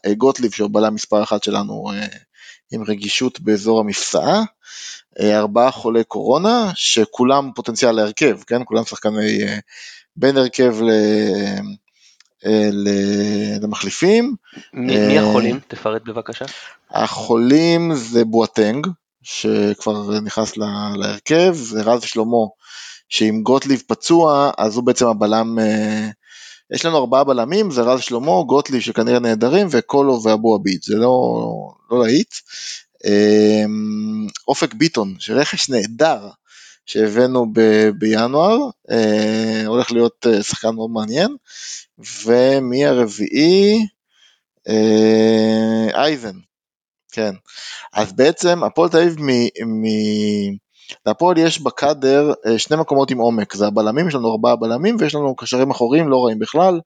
אה, 0.06 0.14
גוטליב, 0.14 0.52
שהוא 0.52 0.70
בלם 0.72 0.94
מספר 0.94 1.22
אחת 1.22 1.42
שלנו, 1.42 1.90
אה, 1.92 2.06
עם 2.72 2.82
רגישות 2.82 3.40
באזור 3.40 3.80
המפסעה, 3.80 4.42
ארבעה 5.20 5.70
חולי 5.70 6.04
קורונה 6.04 6.70
שכולם 6.74 7.50
פוטנציאל 7.54 7.92
להרכב, 7.92 8.38
כן? 8.46 8.62
כולם 8.64 8.84
שחקני 8.84 9.42
אה, 9.42 9.58
בין 10.16 10.36
הרכב 10.36 10.76
ל... 10.82 10.90
אה, 12.46 12.68
למחליפים. 13.62 14.34
מי, 14.72 15.06
מי 15.06 15.18
החולים? 15.18 15.60
תפרט 15.68 16.02
בבקשה. 16.04 16.44
החולים 16.90 17.94
זה 17.94 18.24
בואטנג, 18.24 18.86
שכבר 19.22 20.20
נכנס 20.20 20.56
להרכב, 20.96 21.52
זה 21.54 21.82
רז 21.82 22.02
שלמה, 22.02 22.46
שאם 23.08 23.40
גוטליב 23.42 23.82
פצוע, 23.86 24.50
אז 24.58 24.76
הוא 24.76 24.84
בעצם 24.84 25.06
הבלם, 25.06 25.58
יש 26.72 26.84
לנו 26.84 26.98
ארבעה 26.98 27.24
בלמים, 27.24 27.70
זה 27.70 27.82
רז 27.82 28.00
שלמה, 28.00 28.42
גוטליב 28.46 28.80
שכנראה 28.80 29.18
נהדרים, 29.18 29.66
וקולו 29.70 30.22
ואבו 30.22 30.54
עביד, 30.54 30.82
זה 30.82 30.96
לא, 30.96 31.14
לא 31.90 32.02
להיט. 32.02 32.34
אמ, 33.04 34.26
אופק 34.48 34.74
ביטון, 34.74 35.14
שרכש 35.18 35.68
נהדר 35.68 36.28
שהבאנו 36.86 37.46
ב- 37.52 37.90
בינואר, 37.98 38.58
אה, 38.90 39.62
הולך 39.66 39.92
להיות 39.92 40.26
אה, 40.26 40.42
שחקן 40.42 40.74
מאוד 40.74 40.90
מעניין, 40.90 41.36
ומהרביעי, 42.24 43.86
אה, 44.68 45.86
אייזן, 45.94 46.36
כן. 47.12 47.34
אז 47.92 48.12
בעצם 48.12 48.64
הפועל 48.64 48.88
תל 48.88 48.98
אביב, 48.98 49.16
להפועל 51.06 51.38
יש 51.38 51.60
בקאדר 51.60 52.32
שני 52.56 52.76
מקומות 52.76 53.10
עם 53.10 53.18
עומק, 53.18 53.54
זה 53.54 53.66
הבלמים, 53.66 54.08
יש 54.08 54.14
לנו 54.14 54.32
ארבעה 54.32 54.56
בלמים 54.56 54.96
ויש 54.98 55.14
לנו 55.14 55.36
קשרים 55.36 55.70
אחוריים 55.70 56.08
לא 56.08 56.24
רעים 56.24 56.38
בכלל, 56.38 56.80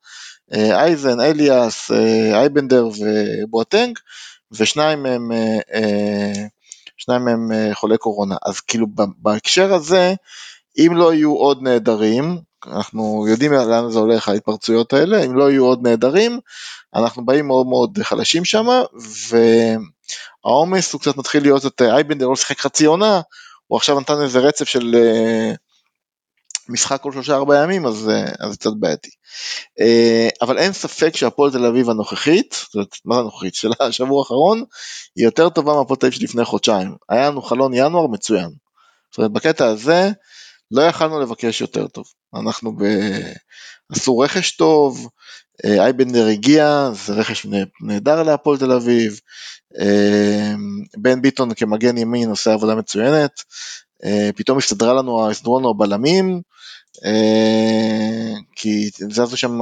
אייזן, 0.52 1.20
אליאס, 1.20 1.90
אייבנדר 2.32 2.86
ובואטנג, 2.86 3.98
ושניים 4.52 5.02
מהם, 5.02 5.32
אה, 5.32 5.58
אה, 5.74 6.46
שניים 6.96 7.24
מהם 7.24 7.52
אה, 7.52 7.74
חולי 7.74 7.98
קורונה. 7.98 8.36
אז 8.46 8.60
כאילו 8.60 8.86
בהקשר 9.18 9.74
הזה, 9.74 10.14
אם 10.78 10.92
לא 10.96 11.14
יהיו 11.14 11.34
עוד 11.34 11.62
נעדרים, 11.62 12.38
אנחנו 12.66 13.26
יודעים 13.28 13.52
לאן 13.52 13.90
זה 13.90 13.98
הולך 13.98 14.28
ההתפרצויות 14.28 14.92
האלה, 14.92 15.24
אם 15.24 15.36
לא 15.36 15.50
יהיו 15.50 15.64
עוד 15.64 15.82
נעדרים, 15.82 16.40
אנחנו 16.94 17.24
באים 17.24 17.46
מאוד 17.46 17.66
מאוד 17.66 17.98
חלשים 18.02 18.44
שם, 18.44 18.66
והעומס 20.44 20.92
הוא 20.92 21.00
קצת 21.00 21.16
מתחיל 21.16 21.42
להיות, 21.42 21.66
את 21.66 21.82
אייבנדר 21.82 22.28
לא 22.28 22.36
שיחק 22.36 22.60
חצי 22.60 22.84
עונה, 22.84 23.20
הוא 23.66 23.76
עכשיו 23.76 24.00
נתן 24.00 24.22
איזה 24.22 24.38
רצף 24.38 24.64
של 24.64 24.94
משחק 26.68 27.00
כל 27.00 27.12
שלושה 27.12 27.34
ארבעה 27.34 27.62
ימים, 27.62 27.86
אז 27.86 27.94
זה 27.94 28.24
קצת 28.52 28.70
בעייתי. 28.80 29.10
אה, 29.80 30.28
אבל 30.42 30.58
אין 30.58 30.72
ספק 30.72 31.16
שהפועל 31.16 31.52
תל 31.52 31.64
אביב 31.64 31.90
הנוכחית, 31.90 32.56
זאת 32.64 32.74
אומרת, 32.74 32.96
מה 33.04 33.14
זה 33.14 33.20
הנוכחית? 33.20 33.54
של 33.54 33.70
השבוע 33.80 34.20
האחרון, 34.20 34.64
היא 35.16 35.24
יותר 35.24 35.48
טובה 35.48 35.74
מהפועל 35.74 35.98
תל 35.98 36.06
אביב 36.06 36.18
שלפני 36.18 36.44
חודשיים. 36.44 36.94
היה 37.08 37.30
לנו 37.30 37.42
חלון 37.42 37.74
ינואר 37.74 38.06
מצוין. 38.06 38.50
זאת 39.10 39.18
אומרת, 39.18 39.32
בקטע 39.32 39.66
הזה, 39.66 40.10
לא 40.70 40.82
יכלנו 40.82 41.20
לבקש 41.20 41.60
יותר 41.60 41.86
טוב. 41.86 42.04
אנחנו 42.34 42.72
ב... 42.76 42.84
עשו 43.92 44.18
רכש 44.18 44.50
טוב, 44.56 45.08
אה, 45.64 45.84
אייבנדר 45.84 46.26
הגיע, 46.26 46.90
זה 47.06 47.12
רכש 47.12 47.46
נהדר 47.80 48.22
להפועל 48.22 48.58
תל 48.58 48.72
אביב, 48.72 49.20
אה, 49.80 50.54
בן 50.96 51.22
ביטון 51.22 51.54
כמגן 51.54 51.98
ימין 51.98 52.30
עושה 52.30 52.52
עבודה 52.52 52.74
מצוינת, 52.74 53.42
פתאום 54.36 54.58
הסתדרה 54.58 54.94
לנו, 54.94 55.30
הסתדרו 55.30 55.58
לנו 55.58 55.70
הבלמים, 55.70 56.40
כי 58.56 58.90
זזו 59.10 59.36
שם, 59.36 59.60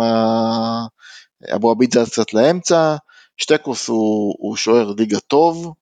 אבו 1.54 1.70
עביד 1.70 1.94
זז 1.94 2.08
קצת 2.08 2.34
לאמצע, 2.34 2.96
שטקוס 3.36 3.88
הוא, 3.88 4.34
הוא 4.38 4.56
שוער 4.56 4.92
ליגה 4.98 5.20
טוב, 5.20 5.72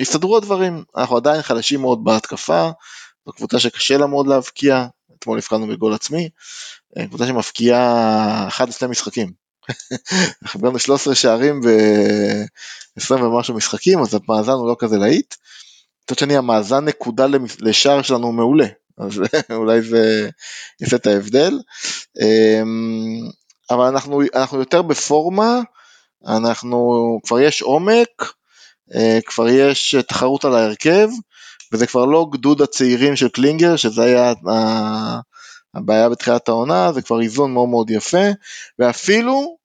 הסתדרו 0.00 0.36
הדברים, 0.36 0.84
אנחנו 0.96 1.16
עדיין 1.16 1.42
חלשים 1.42 1.80
מאוד 1.80 2.04
בהתקפה, 2.04 2.70
זו 3.26 3.32
קבוצה 3.32 3.60
שקשה 3.60 3.98
לה 3.98 4.06
מאוד 4.06 4.26
להבקיע, 4.26 4.86
אתמול 5.18 5.38
הבחנו 5.38 5.66
בגול 5.66 5.94
עצמי, 5.94 6.28
קבוצה 7.08 7.26
שמבקיעה 7.26 8.48
אחד 8.48 8.68
לשני 8.68 8.88
משחקים. 8.88 9.32
אנחנו 10.42 10.60
הגענו 10.60 10.78
13 10.78 11.14
שערים 11.14 11.60
ב-20 11.60 13.14
ומשהו 13.14 13.54
משחקים, 13.54 13.98
אז 13.98 14.14
המאזן 14.14 14.52
הוא 14.52 14.68
לא 14.68 14.76
כזה 14.78 14.98
להיט. 14.98 15.34
מצד 16.04 16.18
שני 16.18 16.36
המאזן 16.36 16.84
נקודה 16.84 17.26
לשער 17.58 18.02
שלנו 18.02 18.32
מעולה, 18.32 18.66
אז 18.98 19.20
אולי 19.58 19.82
זה 19.82 20.28
יעשה 20.80 20.96
את 20.96 21.06
ההבדל. 21.06 21.58
אמ, 22.20 23.28
אבל 23.70 23.84
אנחנו, 23.84 24.22
אנחנו 24.34 24.58
יותר 24.58 24.82
בפורמה, 24.82 25.60
אנחנו, 26.26 27.18
כבר 27.26 27.40
יש 27.40 27.62
עומק, 27.62 28.32
אה, 28.94 29.18
כבר 29.26 29.48
יש 29.48 29.94
תחרות 30.08 30.44
על 30.44 30.54
ההרכב, 30.54 31.08
וזה 31.72 31.86
כבר 31.86 32.04
לא 32.04 32.26
גדוד 32.32 32.62
הצעירים 32.62 33.16
של 33.16 33.28
קלינגר, 33.28 33.76
שזה 33.76 34.02
היה 34.02 34.32
הבעיה 35.74 36.08
בתחילת 36.08 36.48
העונה, 36.48 36.92
זה 36.92 37.02
כבר 37.02 37.20
איזון 37.20 37.52
מאוד 37.52 37.68
מאוד 37.68 37.90
יפה, 37.90 38.26
ואפילו 38.78 39.56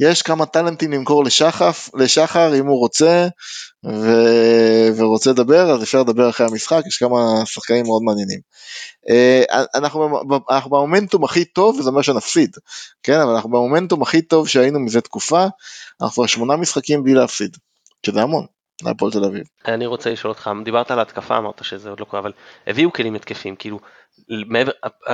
יש 0.00 0.22
כמה 0.22 0.46
טאלנטים 0.46 0.92
למכור 0.92 1.24
לשחף, 1.24 1.90
לשחר 1.94 2.54
אם 2.58 2.66
הוא 2.66 2.78
רוצה 2.78 3.28
ו... 3.84 4.10
ורוצה 4.96 5.30
לדבר, 5.30 5.70
אז 5.70 5.82
אפשר 5.82 6.00
לדבר 6.00 6.30
אחרי 6.30 6.46
המשחק, 6.46 6.82
יש 6.86 6.96
כמה 6.96 7.18
שחקנים 7.44 7.86
מאוד 7.86 8.02
מעניינים. 8.02 8.40
אה, 9.08 9.42
אנחנו, 9.74 10.20
אנחנו 10.50 10.70
במומנטום 10.70 11.24
הכי 11.24 11.44
טוב, 11.44 11.76
וזה 11.78 11.90
אומר 11.90 12.02
שנפסיד, 12.02 12.56
כן, 13.02 13.20
אבל 13.20 13.32
אנחנו 13.32 13.50
במומנטום 13.50 14.02
הכי 14.02 14.22
טוב 14.22 14.48
שהיינו 14.48 14.80
מזה 14.80 15.00
תקופה, 15.00 15.46
אנחנו 16.00 16.14
כבר 16.14 16.26
שמונה 16.26 16.56
משחקים 16.56 17.02
בלי 17.02 17.14
להפסיד, 17.14 17.56
שזה 18.06 18.22
המון. 18.22 18.46
להפועל 18.82 19.12
תל 19.12 19.24
אביב. 19.24 19.42
אני 19.66 19.86
רוצה 19.86 20.10
לשאול 20.10 20.32
אותך, 20.32 20.50
דיברת 20.64 20.90
על 20.90 21.00
התקפה, 21.00 21.38
אמרת 21.38 21.64
שזה 21.64 21.90
עוד 21.90 22.00
לא 22.00 22.04
קורה, 22.04 22.22
אבל 22.22 22.32
הביאו 22.66 22.92
כלים 22.92 23.14
התקפים, 23.14 23.56
כאילו, 23.56 23.80
מעבר, 24.28 24.72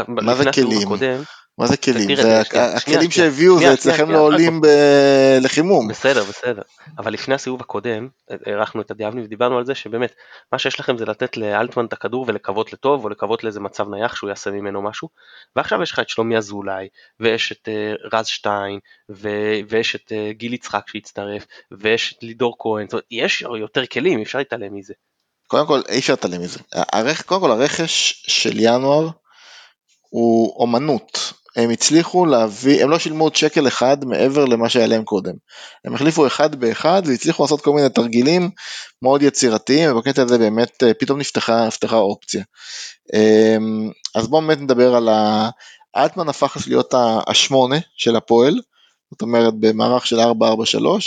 מה 0.09 0.35
זה 0.35 0.53
כלים? 0.53 0.83
הקודם, 0.83 1.23
מה 1.59 1.67
זה 1.67 1.77
כלים? 1.77 2.17
זה 2.17 2.41
הכלים 2.77 3.11
שהביאו 3.11 3.59
זה 3.59 3.75
אצלכם 3.75 4.11
לא 4.11 4.19
עולים 4.19 4.61
לחימום. 5.41 5.89
בסדר, 5.89 6.25
בסדר. 6.25 6.63
אבל 6.99 7.13
לפני 7.13 7.35
הסיבוב 7.35 7.61
הקודם, 7.61 8.09
הארכנו 8.47 8.81
את 8.81 8.91
הדיאבני 8.91 9.23
ודיברנו 9.23 9.59
על 9.59 9.67
זה 9.67 9.75
שבאמת, 9.75 10.15
מה 10.53 10.59
שיש 10.59 10.81
לכם 10.81 10.99
זה 10.99 11.05
לתת 11.05 11.37
לאלטמן 11.37 11.85
את 11.85 11.93
הכדור 11.93 12.25
ולקוות 12.29 12.73
לטוב, 12.73 13.05
או 13.05 13.09
לקוות 13.09 13.45
לאיזה 13.45 13.61
מצב 13.61 13.89
נייח 13.89 14.17
שהוא 14.17 14.31
יעשה 14.31 14.51
ממנו 14.51 14.83
משהו. 14.83 15.09
ועכשיו 15.57 15.83
יש 15.83 15.93
לך 15.93 15.99
את 15.99 16.09
שלומי 16.09 16.37
אזולאי, 16.37 16.89
ויש 17.21 17.53
את 17.53 17.69
אה, 17.69 18.19
רז 18.19 18.27
שטיין, 18.27 18.79
ויש 19.69 19.97
את 19.97 20.13
אה, 20.13 20.33
גיל 20.33 20.55
יצחק 20.55 20.89
שהצטרף, 20.89 21.47
ויש 21.71 22.15
את 22.19 22.23
לידור 22.23 22.57
כהן, 22.59 22.87
יש 23.11 23.45
יותר 23.61 23.87
כלים, 23.87 24.21
אפשר 24.21 24.39
להתעלם 24.39 24.75
מזה. 24.75 24.95
קודם 25.47 25.67
כל, 25.67 25.81
אי 25.89 25.99
אפשר 25.99 26.13
להתעלם 26.13 26.41
מזה. 26.41 26.59
קודם 27.27 27.41
כל, 27.41 27.51
הרכש 27.51 28.25
של 28.27 28.53
ינואר 28.57 29.09
הוא 30.11 30.57
אומנות. 30.61 31.33
הם 31.57 31.71
הצליחו 31.71 32.27
להביא, 32.27 32.83
הם 32.83 32.91
לא 32.91 32.99
שילמו 32.99 33.25
עוד 33.25 33.37
שקל 33.37 33.69
אחד 33.69 34.05
מעבר 34.05 34.45
למה 34.45 34.69
שהיה 34.69 34.87
להם 34.87 35.05
קודם. 35.05 35.33
הם 35.85 35.95
החליפו 35.95 36.27
אחד 36.27 36.55
באחד 36.55 37.03
והצליחו 37.07 37.43
לעשות 37.43 37.61
כל 37.61 37.73
מיני 37.73 37.89
תרגילים 37.89 38.51
מאוד 39.03 39.23
יצירתיים, 39.23 39.93
ובקטע 39.93 40.23
הזה 40.23 40.39
באמת 40.39 40.83
אה, 40.83 40.95
פתאום 40.95 41.19
נפתחה, 41.19 41.67
נפתחה 41.67 41.97
אופציה. 41.97 42.43
אמ, 43.15 43.91
אז 44.15 44.29
בואו 44.29 44.43
באמת 44.43 44.61
נדבר 44.61 44.95
על 44.95 45.09
ה... 45.09 45.49
אלטמן 45.97 46.29
הפך 46.29 46.57
להיות 46.67 46.95
השמונה 47.27 47.77
של 47.97 48.17
הפועל, 48.17 48.55
זאת 49.11 49.23
אומרת 49.23 49.55
במערך 49.61 50.07
של 50.07 50.21
4-4-3, 50.21 50.25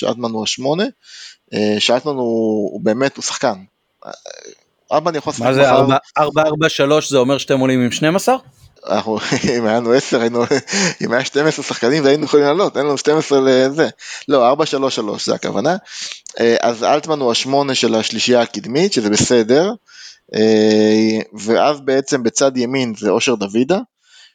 אלטמן 0.08 0.32
הוא 0.32 0.43
השמונה, 0.43 0.84
אה, 1.54 1.80
שאלטמן 1.80 2.14
הוא, 2.14 2.72
הוא 2.74 2.82
באמת, 2.84 3.18
הוא 3.18 3.24
שחקן. 3.24 3.64
אלטמן 4.93 5.16
יכול 5.16 5.32
לשחק... 5.34 5.45
מה 5.45 5.54
זה 5.54 5.70
4-4-3 7.00 7.10
זה 7.10 7.18
אומר 7.18 7.38
שאתם 7.38 7.60
עולים 7.60 7.82
עם 7.82 7.91
12? 7.91 8.36
אנחנו, 8.88 9.18
אם 9.58 9.66
היה 9.66 9.78
לנו 9.78 9.94
10, 9.94 10.22
היינו, 10.22 10.44
אם 11.02 11.12
היה 11.12 11.26
12 11.26 11.66
שחקנים 11.66 12.04
והיינו 12.04 12.26
יכולים 12.26 12.46
לעלות, 12.46 12.78
אין 12.78 12.86
לנו 12.86 12.98
12 12.98 13.40
לזה. 13.42 13.90
לא, 14.28 14.54
4-3-3 14.54 14.56
זה 15.26 15.36
הכוונה. 15.36 15.76
אה, 16.40 16.56
אז 16.62 16.84
אלטמן 16.84 17.20
הוא 17.20 17.32
השמונה 17.32 17.76
של 17.76 17.96
השלישייה 17.96 18.42
הקדמית, 18.42 18.94
שזה 18.94 19.10
בסדר. 19.10 19.72
אה, 20.36 21.20
ואז 21.34 21.82
בעצם 21.82 22.24
בצד 22.24 22.58
ימין 22.58 22.94
זה 22.98 23.10
אושר 23.10 23.36
דוידה, 23.36 23.80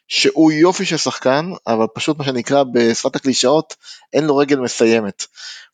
שהוא 0.07 0.51
יופי 0.51 0.85
של 0.85 0.97
שחקן, 0.97 1.51
אבל 1.67 1.85
פשוט 1.93 2.17
מה 2.17 2.25
שנקרא 2.25 2.63
בשפת 2.73 3.15
הקלישאות, 3.15 3.75
אין 4.13 4.25
לו 4.25 4.37
רגל 4.37 4.59
מסיימת. 4.59 5.25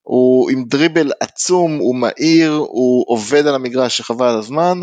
הוא 0.01 0.49
עם 0.51 0.63
דריבל 0.63 1.11
עצום, 1.19 1.77
הוא 1.77 1.95
מהיר, 1.95 2.51
הוא 2.51 3.05
עובד 3.07 3.47
על 3.47 3.55
המגרש 3.55 3.97
שחבל 3.97 4.25
על 4.27 4.37
הזמן, 4.37 4.79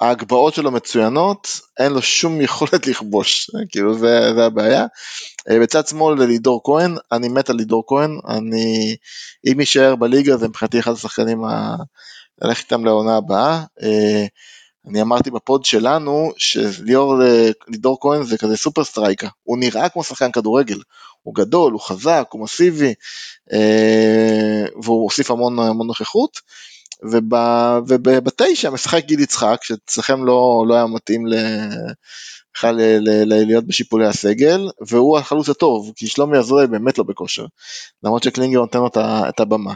ההגבהות 0.00 0.54
שלו 0.54 0.70
מצוינות, 0.70 1.60
אין 1.78 1.92
לו 1.92 2.02
שום 2.02 2.40
יכולת 2.40 2.86
לכבוש, 2.86 3.50
כאילו 3.68 3.98
זה, 3.98 4.34
זה 4.34 4.44
הבעיה. 4.44 4.86
אה, 5.50 5.60
בצד 5.60 5.86
שמאל 5.86 6.22
ללידור 6.22 6.60
כהן, 6.64 6.96
אני 7.12 7.28
מת 7.28 7.50
על 7.50 7.56
לידור 7.56 7.84
כהן, 7.86 8.18
אני, 8.28 8.96
אם 9.52 9.60
יישאר 9.60 9.96
בליגה 9.96 10.36
זה 10.36 10.48
מבחינתי 10.48 10.78
אחד 10.78 10.92
השחקנים 10.92 11.44
ה... 11.44 11.76
ללכת 12.42 12.64
איתם 12.64 12.84
לעונה 12.84 13.16
הבאה. 13.16 13.64
אה, 13.82 14.26
אני 14.88 15.02
אמרתי 15.02 15.30
בפוד 15.30 15.64
שלנו 15.64 16.32
שלידור 16.36 17.98
כהן 18.00 18.22
זה 18.22 18.38
כזה 18.38 18.56
סופר 18.56 18.84
סטרייקה, 18.84 19.28
הוא 19.42 19.58
נראה 19.58 19.88
כמו 19.88 20.04
שחקן 20.04 20.32
כדורגל, 20.32 20.78
הוא 21.22 21.34
גדול, 21.34 21.72
הוא 21.72 21.80
חזק, 21.80 22.28
הוא 22.30 22.42
מסיבי, 22.42 22.94
אה, 23.52 24.64
והוא 24.82 25.02
הוסיף 25.02 25.30
המון, 25.30 25.58
המון 25.58 25.86
נוכחות. 25.86 26.40
וב, 27.12 27.34
ובתשע 27.88 28.70
משחק 28.70 29.04
גיל 29.04 29.20
יצחק, 29.20 29.58
שאצלכם 29.62 30.24
לא, 30.24 30.64
לא 30.68 30.74
היה 30.74 30.86
מתאים 30.86 31.26
ל... 31.26 31.34
בכלל 32.54 32.76
להיות 33.24 33.66
בשיפולי 33.66 34.06
הסגל, 34.06 34.68
והוא 34.88 35.18
החלוץ 35.18 35.48
הטוב, 35.48 35.92
כי 35.96 36.06
שלומי 36.06 36.38
אזולאי 36.38 36.66
באמת 36.66 36.98
לא 36.98 37.04
בכושר, 37.04 37.46
למרות 38.02 38.22
שקלינגר 38.22 38.58
נותן 38.58 38.78
לו 38.78 38.88
את 39.28 39.40
הבמה. 39.40 39.74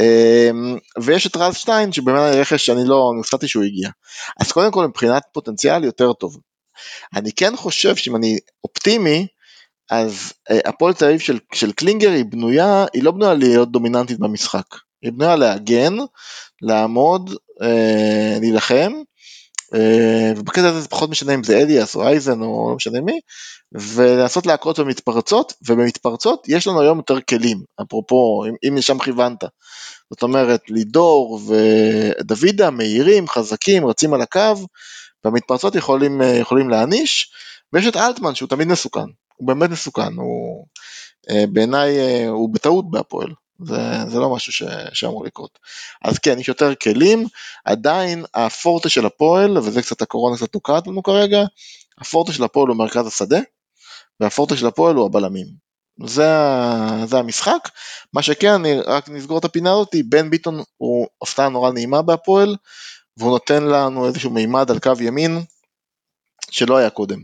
אמ, 0.00 0.78
ויש 1.02 1.26
את 1.26 1.36
רז 1.36 1.56
שטיין, 1.56 1.92
שבאמת 1.92 2.34
רכש 2.34 2.66
שאני 2.66 2.84
לא, 2.84 3.12
נפסדתי 3.20 3.48
שהוא 3.48 3.64
הגיע. 3.64 3.90
אז 4.40 4.52
קודם 4.52 4.72
כל 4.72 4.86
מבחינת 4.86 5.22
פוטנציאל 5.32 5.84
יותר 5.84 6.12
טוב. 6.12 6.38
אני 7.16 7.32
כן 7.32 7.56
חושב 7.56 7.96
שאם 7.96 8.16
אני 8.16 8.38
אופטימי, 8.64 9.26
אז 9.90 10.32
אה, 10.50 10.58
הפועל 10.64 10.94
תל 10.94 11.04
אביב 11.04 11.20
של, 11.20 11.38
של 11.52 11.72
קלינגר 11.72 12.10
היא 12.10 12.24
בנויה, 12.24 12.86
היא 12.92 13.02
לא 13.02 13.10
בנויה 13.10 13.34
להיות 13.34 13.72
דומיננטית 13.72 14.18
במשחק. 14.18 14.66
היא 15.02 15.12
בנויה 15.12 15.36
להגן, 15.36 15.96
לעמוד, 16.62 17.34
אה, 17.62 18.36
להילחם, 18.40 18.92
אה, 19.74 20.32
ובקטע 20.36 20.68
הזה 20.68 20.80
זה 20.80 20.88
פחות 20.88 21.10
משנה 21.10 21.34
אם 21.34 21.44
זה 21.44 21.58
אליאס 21.58 21.96
או 21.96 22.06
אייזן 22.06 22.40
או 22.42 22.68
לא 22.70 22.76
משנה 22.76 23.00
מי, 23.00 23.20
ולנסות 23.72 24.46
להכות 24.46 24.78
במתפרצות, 24.78 25.52
ובמתפרצות 25.68 26.48
יש 26.48 26.66
לנו 26.66 26.80
היום 26.80 26.98
יותר 26.98 27.20
כלים, 27.20 27.62
אפרופו, 27.82 28.44
אם, 28.48 28.54
אם 28.68 28.76
לשם 28.76 28.98
כיוונת. 28.98 29.44
זאת 30.10 30.22
אומרת, 30.22 30.60
לידור 30.68 31.40
ודוידה 31.48 32.70
מהירים, 32.70 33.28
חזקים, 33.28 33.86
רצים 33.86 34.14
על 34.14 34.20
הקו, 34.20 34.66
והמתפרצות 35.24 35.74
יכולים, 35.74 36.22
אה, 36.22 36.26
יכולים 36.26 36.68
להעניש, 36.70 37.32
ויש 37.72 37.86
את 37.86 37.96
אלטמן 37.96 38.34
שהוא 38.34 38.48
תמיד 38.48 38.68
מסוכן, 38.68 39.06
הוא 39.36 39.48
באמת 39.48 39.70
מסוכן, 39.70 40.12
הוא 40.16 40.66
אה, 41.30 41.44
בעיניי, 41.52 41.96
הוא 42.26 42.54
בטעות 42.54 42.90
בהפועל. 42.90 43.28
זה, 43.66 44.10
זה 44.10 44.18
לא 44.18 44.34
משהו 44.34 44.52
ש, 44.52 44.62
שאמור 44.92 45.24
לקרות. 45.24 45.58
אז 46.04 46.18
כן, 46.18 46.38
יש 46.38 46.48
יותר 46.48 46.74
כלים, 46.74 47.26
עדיין 47.64 48.24
הפורטה 48.34 48.88
של 48.88 49.06
הפועל, 49.06 49.58
וזה 49.58 49.82
קצת 49.82 50.02
הקורונה 50.02 50.36
קצת 50.36 50.52
תוקעת 50.52 50.86
לנו 50.86 51.02
כרגע, 51.02 51.42
הפורטה 51.98 52.32
של 52.32 52.44
הפועל 52.44 52.68
הוא 52.68 52.76
מרכז 52.76 53.06
השדה, 53.06 53.40
והפורטה 54.20 54.56
של 54.56 54.66
הפועל 54.66 54.96
הוא 54.96 55.06
הבלמים. 55.06 55.46
זה, 56.06 56.32
זה 57.04 57.18
המשחק. 57.18 57.68
מה 58.12 58.22
שכן, 58.22 58.52
אני 58.52 58.80
רק 58.80 59.08
נסגור 59.08 59.38
את 59.38 59.44
הפינה 59.44 59.72
הזאתי, 59.72 60.02
בן 60.02 60.30
ביטון 60.30 60.62
הוא 60.76 61.06
הפתעה 61.22 61.48
נורא 61.48 61.72
נעימה 61.72 62.02
בהפועל, 62.02 62.56
והוא 63.16 63.30
נותן 63.30 63.62
לנו 63.62 64.06
איזשהו 64.06 64.30
מימד 64.30 64.70
על 64.70 64.78
קו 64.78 64.92
ימין, 65.00 65.42
שלא 66.50 66.76
היה 66.76 66.90
קודם. 66.90 67.22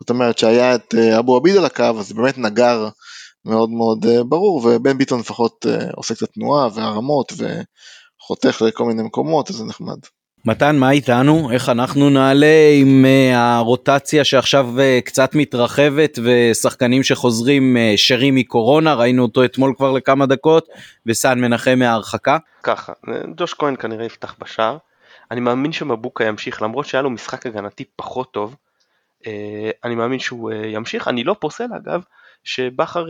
זאת 0.00 0.10
אומרת 0.10 0.38
שהיה 0.38 0.74
את 0.74 0.94
אה, 0.98 1.18
אבו 1.18 1.36
עביד 1.36 1.56
על 1.56 1.64
הקו, 1.64 1.84
אז 1.98 2.12
באמת 2.12 2.38
נגר 2.38 2.88
מאוד 3.44 3.70
מאוד 3.70 4.06
אה, 4.06 4.24
ברור, 4.24 4.66
ובן 4.66 4.98
ביטון 4.98 5.20
לפחות 5.20 5.66
אה, 5.68 5.90
עושה 5.96 6.14
קצת 6.14 6.30
תנועה 6.32 6.68
והרמות 6.74 7.32
וחותך 7.32 8.62
לכל 8.62 8.84
מיני 8.84 9.02
מקומות, 9.02 9.50
אז 9.50 9.56
זה 9.56 9.64
נחמד. 9.64 9.98
מתן, 10.44 10.76
מה 10.76 10.90
איתנו? 10.90 11.50
איך 11.52 11.68
אנחנו 11.68 12.10
נעלה 12.10 12.70
עם 12.80 13.04
uh, 13.04 13.36
הרוטציה 13.36 14.24
שעכשיו 14.24 14.68
uh, 14.76 15.04
קצת 15.04 15.34
מתרחבת 15.34 16.18
ושחקנים 16.22 17.02
שחוזרים 17.02 17.76
uh, 17.76 17.96
שרים 17.96 18.34
מקורונה, 18.34 18.94
ראינו 18.94 19.22
אותו 19.22 19.44
אתמול 19.44 19.74
כבר 19.76 19.92
לכמה 19.92 20.26
דקות, 20.26 20.68
וסן 21.06 21.40
מנחם 21.40 21.78
מההרחקה? 21.78 22.38
ככה, 22.62 22.92
ג'וש 23.36 23.54
כהן 23.54 23.76
כנראה 23.76 24.04
יפתח 24.04 24.34
בשער. 24.40 24.76
אני 25.30 25.40
מאמין 25.40 25.72
שמבוקה 25.72 26.24
ימשיך, 26.24 26.62
למרות 26.62 26.86
שהיה 26.86 27.02
לו 27.02 27.10
משחק 27.10 27.46
הגנתי 27.46 27.84
פחות 27.96 28.32
טוב, 28.32 28.56
אני 29.84 29.94
מאמין 29.94 30.18
שהוא 30.18 30.52
ימשיך, 30.52 31.08
אני 31.08 31.24
לא 31.24 31.36
פוסל 31.40 31.68
אגב 31.76 32.02
שבכר 32.44 33.06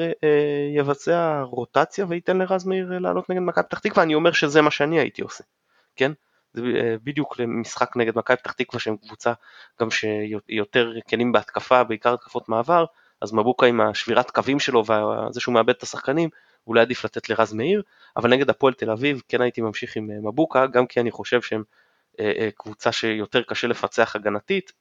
יבצע 0.77 1.43
רוטציה 1.43 2.07
וייתן 2.09 2.39
לרז 2.39 2.67
מאיר 2.67 2.99
לעלות 2.99 3.31
נגד 3.31 3.41
מכבי 3.41 3.65
פתח 3.65 3.79
תקווה, 3.79 4.03
אני 4.03 4.15
אומר 4.15 4.33
שזה 4.33 4.63
מה 4.63 4.71
שאני 4.71 5.01
הייתי 5.01 5.23
עושה, 5.23 5.45
כן? 5.97 6.13
זה 6.53 6.63
בדיוק 7.05 7.39
למשחק 7.39 7.97
נגד 7.97 8.19
מכבי 8.19 8.37
פתח 8.37 8.53
תקווה 8.53 8.81
שהם 8.81 8.97
קבוצה 8.97 9.33
גם 9.81 9.89
שיותר 9.91 10.93
כלים 11.09 11.33
בהתקפה, 11.33 11.85
בעיקר 11.85 12.15
התקפות 12.15 12.49
מעבר, 12.49 12.85
אז 13.21 13.33
מבוקה 13.33 13.67
עם 13.67 13.81
השבירת 13.81 14.31
קווים 14.31 14.59
שלו 14.59 14.85
וזה 14.85 15.41
שהוא 15.41 15.55
מאבד 15.55 15.71
את 15.71 15.83
השחקנים, 15.83 16.29
אולי 16.67 16.81
עדיף 16.81 17.05
לתת 17.05 17.29
לרז 17.29 17.53
מאיר, 17.53 17.83
אבל 18.17 18.31
נגד 18.31 18.51
הפועל 18.51 18.75
תל 18.75 18.91
אביב 18.91 19.23
כן 19.29 19.41
הייתי 19.41 19.61
ממשיך 19.61 19.97
עם 19.97 20.11
מבוקה, 20.29 20.67
גם 20.67 20.87
כי 20.87 21.01
אני 21.01 21.11
חושב 21.11 21.43
שהם 21.43 21.63
קבוצה 22.57 22.93
שיותר 22.93 23.43
קשה 23.43 23.67
לפצח 23.67 24.17
הגנתית, 24.17 24.73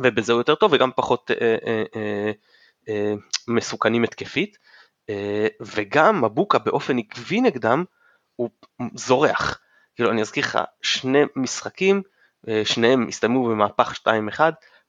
ובזה 0.00 0.32
הוא 0.32 0.40
יותר 0.40 0.54
טוב 0.54 0.72
וגם 0.72 0.90
פחות 0.96 1.30
אה, 1.30 1.36
אה, 1.40 1.56
אה, 1.66 1.82
אה, 1.96 2.32
מסוכנים 3.48 4.04
התקפית, 4.04 4.58
אה, 5.10 5.46
וגם 5.60 6.24
מבוקה 6.24 6.58
באופן 6.58 6.98
עקבי 6.98 7.40
נגדם 7.40 7.84
הוא 8.36 8.50
זורח. 8.94 9.60
כאילו 9.94 10.10
אני 10.10 10.20
אזכיר 10.20 10.44
לך, 10.44 10.58
שני 10.82 11.22
משחקים, 11.36 12.02
אה, 12.48 12.62
שניהם 12.64 13.08
הסתיימו 13.08 13.48
במהפך 13.48 13.94
2-1, 13.94 14.40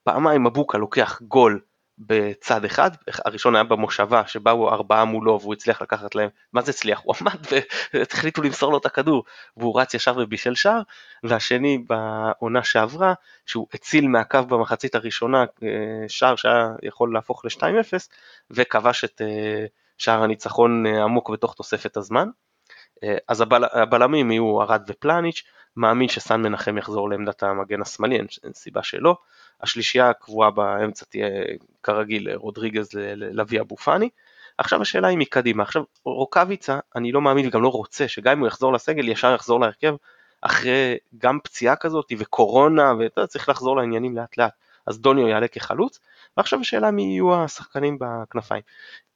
פעמיים 0.03 0.43
מבוקה 0.43 0.77
לוקח 0.77 1.21
גול 1.21 1.61
בצד 1.97 2.65
אחד, 2.65 2.91
הראשון 3.25 3.55
היה 3.55 3.63
במושבה 3.63 4.27
שבאו 4.27 4.69
ארבעה 4.69 5.05
מולו 5.05 5.39
והוא 5.41 5.53
הצליח 5.53 5.81
לקחת 5.81 6.15
להם, 6.15 6.29
מה 6.53 6.61
זה 6.61 6.71
הצליח? 6.71 7.01
הוא 7.03 7.15
עמד 7.21 7.39
והחליטו 7.93 8.41
למסור 8.41 8.71
לו 8.71 8.77
את 8.77 8.85
הכדור 8.85 9.23
והוא 9.57 9.81
רץ 9.81 9.93
ישר 9.93 10.15
ובישל 10.17 10.55
שער, 10.55 10.81
והשני 11.23 11.77
בעונה 11.77 12.63
שעברה 12.63 13.13
שהוא 13.45 13.67
הציל 13.73 14.07
מהקו 14.07 14.43
במחצית 14.47 14.95
הראשונה 14.95 15.45
אה, 15.63 16.07
שער 16.07 16.35
שהיה 16.35 16.69
יכול 16.83 17.13
להפוך 17.13 17.45
ל-2-0 17.45 18.07
וכבש 18.51 19.03
את 19.03 19.21
אה, 19.21 19.65
שער 19.97 20.23
הניצחון 20.23 20.85
אה, 20.85 21.03
עמוק 21.03 21.29
בתוך 21.29 21.53
תוספת 21.53 21.97
הזמן. 21.97 22.29
אז 23.27 23.41
הבל, 23.41 23.63
הבלמים 23.71 24.31
יהיו 24.31 24.61
ארד 24.61 24.83
ופלניץ', 24.87 25.43
מאמין 25.77 26.09
שסן 26.09 26.41
מנחם 26.41 26.77
יחזור 26.77 27.09
לעמדת 27.09 27.43
המגן 27.43 27.81
השמאלי, 27.81 28.17
אין, 28.17 28.27
אין 28.43 28.53
סיבה 28.53 28.83
שלא. 28.83 29.17
השלישייה 29.61 30.09
הקבועה 30.09 30.51
באמצע 30.51 31.05
תהיה 31.05 31.27
כרגיל 31.83 32.33
רודריגז 32.33 32.89
לוי 33.15 33.59
אבו 33.59 33.77
פאני. 33.77 34.09
עכשיו 34.57 34.81
השאלה 34.81 35.07
היא 35.07 35.17
מקדימה, 35.17 35.63
עכשיו 35.63 35.83
רוקאביצה 36.05 36.79
אני 36.95 37.11
לא 37.11 37.21
מאמין 37.21 37.47
וגם 37.47 37.61
לא 37.61 37.69
רוצה 37.69 38.07
שגם 38.07 38.31
אם 38.31 38.39
הוא 38.39 38.47
יחזור 38.47 38.73
לסגל 38.73 39.09
ישר 39.09 39.33
יחזור 39.33 39.59
להרכב 39.59 39.95
אחרי 40.41 40.97
גם 41.17 41.39
פציעה 41.43 41.75
כזאת 41.75 42.11
וקורונה 42.17 42.93
ואתה 42.99 43.27
צריך 43.27 43.49
לחזור 43.49 43.77
לעניינים 43.77 44.17
לאט 44.17 44.37
לאט, 44.37 44.53
אז 44.87 44.99
דוניו 44.99 45.27
יעלה 45.27 45.47
כחלוץ, 45.47 45.99
ועכשיו 46.37 46.59
השאלה 46.59 46.91
מי 46.91 47.03
יהיו 47.03 47.43
השחקנים 47.43 47.97
בכנפיים. 47.99 48.61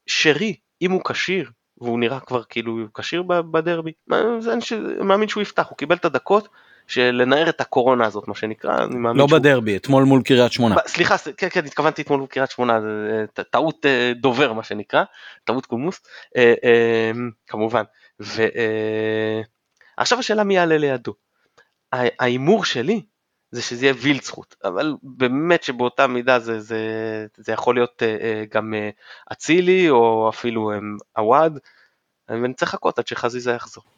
שרי, 0.08 0.56
אם 0.82 0.92
הוא 0.92 1.02
כשיר, 1.10 1.52
והוא 1.82 2.00
נראה 2.00 2.20
כבר 2.20 2.44
כאילו 2.44 2.72
הוא 2.72 2.88
כשיר 2.94 3.24
בדרבי, 3.24 3.92
אני 4.12 4.62
מאמין 5.02 5.30
שהוא 5.30 5.42
יפתח, 5.42 5.68
הוא 5.70 5.78
קיבל 5.78 5.96
את 5.96 6.06
הדקות, 6.06 6.48
של 6.88 7.22
לנער 7.22 7.50
את 7.50 7.62
הקורונה 7.62 8.06
הזאת 8.06 8.28
מה 8.28 8.36
שנקרא, 8.36 8.84
אני 8.84 8.96
מאמין 8.96 9.22
לא 9.22 9.28
שהוא... 9.28 9.40
בדרבי, 9.40 9.78
אתמול 9.78 10.04
מול 10.04 10.22
קריית 10.22 10.52
שמונה. 10.52 10.76
סליחה, 10.88 11.16
כן 11.38 11.50
כן 11.50 11.66
התכוונתי 11.66 12.02
אתמול 12.02 12.20
מול 12.20 12.28
קריית 12.28 12.52
שמונה, 12.52 12.80
טעות 13.52 13.86
אה, 13.86 14.12
דובר 14.16 14.54
מה 14.54 14.64
שנקרא, 14.64 15.04
טעות 15.44 15.66
קולמוס, 15.66 16.02
אה, 16.38 16.54
אה, 16.64 17.12
כמובן. 17.48 17.84
ועכשיו 18.20 20.20
השאלה 20.20 20.44
מי 20.44 20.56
יעלה 20.56 20.78
לידו. 20.78 21.14
ההימור 21.92 22.66
שלי 22.66 23.02
זה 23.52 23.62
שזה 23.62 23.86
יהיה 23.86 23.96
וילצחוט, 24.02 24.56
אבל 24.64 24.94
באמת 25.04 25.64
שבאותה 25.64 26.08
מידה 26.08 26.40
זה, 26.40 26.60
זה, 26.60 26.78
זה 27.38 27.52
יכול 27.52 27.76
להיות 27.76 28.04
גם 28.52 28.74
אצילי 29.32 29.90
או 29.90 30.30
אפילו 30.30 30.72
עווד, 31.14 31.60
ואני 32.30 32.54
צריך 32.54 32.74
לחכות 32.74 33.00
עד 33.00 33.08
שחזיזה 33.08 33.52
יחזור. 33.52 33.97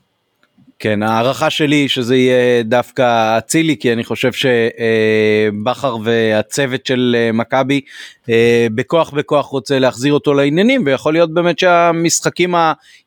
כן, 0.82 1.04
הערכה 1.04 1.50
שלי 1.50 1.90
שזה 1.90 2.16
יהיה 2.16 2.64
דווקא 2.64 3.38
אצילי, 3.38 3.78
כי 3.80 3.94
אני 3.94 4.04
חושב 4.04 4.32
שבכר 4.34 5.98
והצוות 6.04 6.86
של 6.86 7.16
אה, 7.20 7.32
מכבי 7.32 7.82
אה, 8.30 8.68
בכוח 8.76 9.10
בכוח 9.10 9.46
רוצה 9.46 9.80
להחזיר 9.80 10.14
אותו 10.14 10.34
לעניינים, 10.34 10.84
ויכול 10.86 11.14
להיות 11.14 11.34
באמת 11.34 11.60
שהמשחקים 11.60 12.56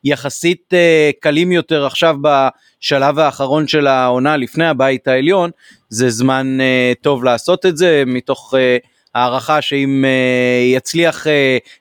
היחסית 0.03 0.73
אה, 0.73 1.11
קלים 1.19 1.51
יותר 1.51 1.85
עכשיו 1.85 2.15
בשלב 2.21 3.19
האחרון 3.19 3.67
של 3.67 3.87
העונה 3.87 4.37
לפני 4.37 4.65
הבית 4.65 5.07
העליון, 5.07 5.49
זה 5.89 6.09
זמן 6.09 6.57
טוב 7.01 7.23
לעשות 7.23 7.65
את 7.65 7.77
זה, 7.77 8.03
מתוך... 8.05 8.53
הערכה 9.15 9.61
שאם 9.61 10.05
יצליח 10.73 11.27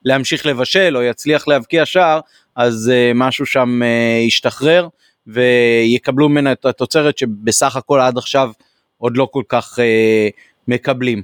להמשיך 0.05 0.47
לבשל 0.47 0.97
או 0.97 1.03
יצליח 1.03 1.49
להבקיע 1.49 1.87
שער, 1.87 2.21
אז 2.57 2.93
משהו 3.15 3.47
שם 3.47 3.81
ישתחרר. 4.27 4.89
ויקבלו 5.27 6.29
ממנה 6.29 6.53
את 6.53 6.65
התוצרת 6.65 7.19
שבסך 7.19 7.77
הכל 7.77 8.01
עד 8.01 8.19
עכשיו 8.19 8.51
עוד 8.99 9.17
לא 9.17 9.29
כל 9.33 9.43
כך 9.49 9.79
אה, 9.79 10.29
מקבלים. 10.69 11.23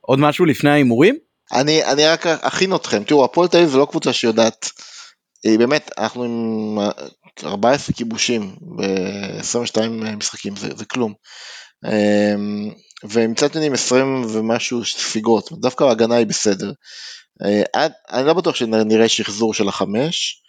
עוד 0.00 0.18
משהו 0.18 0.44
לפני 0.44 0.70
ההימורים? 0.70 1.16
אני, 1.52 1.84
אני 1.84 2.06
רק 2.06 2.26
אכין 2.26 2.74
אתכם, 2.74 3.04
תראו 3.04 3.24
הפועל 3.24 3.48
תל 3.48 3.56
אביב 3.56 3.68
זה 3.68 3.78
לא 3.78 3.86
קבוצה 3.90 4.12
שיודעת, 4.12 4.70
היא 5.44 5.58
באמת, 5.58 5.90
אנחנו 5.98 6.24
עם 6.24 6.78
14 7.44 7.96
כיבושים 7.96 8.56
ב-22 8.76 9.80
משחקים, 10.16 10.56
זה, 10.56 10.68
זה 10.76 10.84
כלום. 10.84 11.14
ומצד 13.04 13.52
שני 13.52 13.66
עם 13.66 13.72
20 13.72 14.24
ומשהו 14.32 14.84
ספיגות, 14.84 15.52
דווקא 15.52 15.84
ההגנה 15.84 16.14
היא 16.14 16.26
בסדר. 16.26 16.72
אה, 17.44 17.86
אני 18.10 18.26
לא 18.26 18.32
בטוח 18.32 18.54
שנראה 18.54 19.08
שחזור 19.08 19.54
של 19.54 19.68
החמש, 19.68 20.42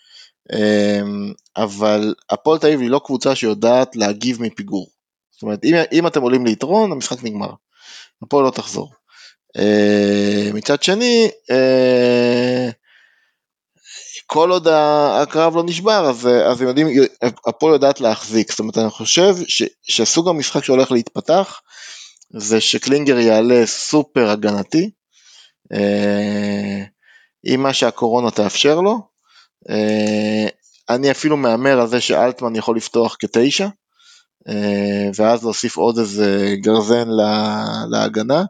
אבל 1.57 2.13
הפועל 2.29 2.59
תל 2.59 2.67
אביב 2.67 2.81
היא 2.81 2.89
לא 2.89 3.01
קבוצה 3.05 3.35
שיודעת 3.35 3.95
להגיב 3.95 4.41
מפיגור. 4.41 4.87
זאת 5.31 5.41
אומרת, 5.41 5.65
אם, 5.65 5.75
אם 5.91 6.07
אתם 6.07 6.21
עולים 6.21 6.45
ליתרון, 6.45 6.91
המשחק 6.91 7.23
נגמר. 7.23 7.49
הפועל 8.23 8.45
לא 8.45 8.51
תחזור. 8.51 8.91
אמ, 9.57 10.55
מצד 10.55 10.83
שני, 10.83 11.29
אמ, 11.51 12.71
כל 14.25 14.51
עוד 14.51 14.67
הקרב 14.67 15.55
לא 15.55 15.63
נשבר, 15.63 16.09
אז, 16.09 16.27
אז 16.27 16.61
הם 16.61 16.67
יודעים, 16.67 16.87
הפועל 17.47 17.73
יודעת 17.73 18.01
להחזיק. 18.01 18.51
זאת 18.51 18.59
אומרת, 18.59 18.77
אני 18.77 18.89
חושב 18.89 19.35
ש, 19.47 19.63
שסוג 19.81 20.29
המשחק 20.29 20.63
שהולך 20.63 20.91
להתפתח, 20.91 21.61
זה 22.33 22.61
שקלינגר 22.61 23.19
יעלה 23.19 23.65
סופר 23.65 24.29
הגנתי, 24.29 24.91
עם 27.43 27.63
מה 27.63 27.73
שהקורונה 27.73 28.31
תאפשר 28.31 28.81
לו, 28.81 28.91
אה, 28.91 29.10
אני 30.89 31.11
אפילו 31.11 31.37
מהמר 31.37 31.81
על 31.81 31.87
זה 31.87 32.01
שאלטמן 32.01 32.55
יכול 32.55 32.77
לפתוח 32.77 33.15
כתשע, 33.19 33.67
אה, 34.49 35.09
ואז 35.15 35.43
להוסיף 35.43 35.77
עוד 35.77 35.97
איזה 35.99 36.55
גרזן 36.61 37.07
להגנה. 37.91 38.43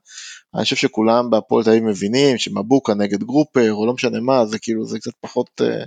אני 0.56 0.64
חושב 0.64 0.76
שכולם 0.76 1.30
בהפועל 1.30 1.64
תל 1.64 1.70
אביב 1.70 1.84
מבינים 1.84 2.38
שמבוקה 2.38 2.94
נגד 2.94 3.24
גרופר 3.24 3.74
או 3.74 3.86
לא 3.86 3.94
משנה 3.94 4.20
מה, 4.20 4.46
זה 4.46 4.60
כאילו 4.60 4.86
זה 4.86 5.00
קצת 5.00 5.12
פחות, 5.22 5.62
אה, 5.62 5.84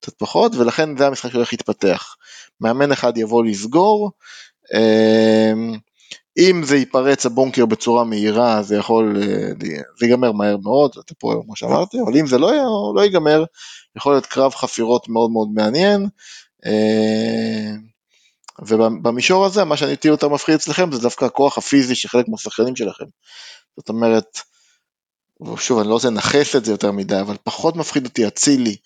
קצת 0.00 0.12
פחות, 0.18 0.54
ולכן 0.54 0.96
זה 0.96 1.06
המשחק 1.06 1.30
שהולך 1.30 1.52
להתפתח. 1.52 2.14
מאמן 2.60 2.92
אחד 2.92 3.18
יבוא 3.18 3.44
לסגור, 3.44 4.10
אם 6.38 6.62
זה 6.64 6.76
ייפרץ 6.76 7.26
הבונקר 7.26 7.66
בצורה 7.66 8.04
מהירה 8.04 8.62
זה 8.62 8.76
יכול, 8.76 9.22
זה 9.98 10.06
ייגמר 10.06 10.32
מהר 10.32 10.56
מאוד, 10.56 10.90
אתה 11.04 11.14
פה 11.14 11.40
כמו 11.44 11.56
שאמרתי, 11.56 11.96
אבל 12.04 12.16
אם 12.16 12.26
זה 12.26 12.38
לא, 12.38 12.52
לא 12.96 13.00
ייגמר, 13.00 13.44
יכול 13.96 14.12
להיות 14.12 14.26
קרב 14.26 14.54
חפירות 14.54 15.08
מאוד 15.08 15.30
מאוד 15.30 15.48
מעניין. 15.54 16.08
אה, 16.66 17.72
ובמישור 18.68 19.44
הזה, 19.44 19.64
מה 19.64 19.76
שאני 19.76 19.94
אותי 19.94 20.08
יותר 20.08 20.28
מפחיד 20.28 20.54
אצלכם 20.54 20.92
זה 20.92 20.98
דווקא 20.98 21.24
הכוח 21.24 21.58
הפיזי 21.58 21.94
של 21.94 22.08
חלק 22.08 22.28
מהשחקנים 22.28 22.76
שלכם. 22.76 23.04
זאת 23.76 23.88
אומרת, 23.88 24.38
שוב, 25.56 25.78
אני 25.78 25.88
לא 25.88 25.94
רוצה 25.94 26.10
לנכס 26.10 26.56
את 26.56 26.64
זה 26.64 26.72
יותר 26.72 26.92
מדי, 26.92 27.20
אבל 27.20 27.36
פחות 27.44 27.76
מפחיד 27.76 28.04
אותי 28.04 28.26
אצילי 28.26 28.76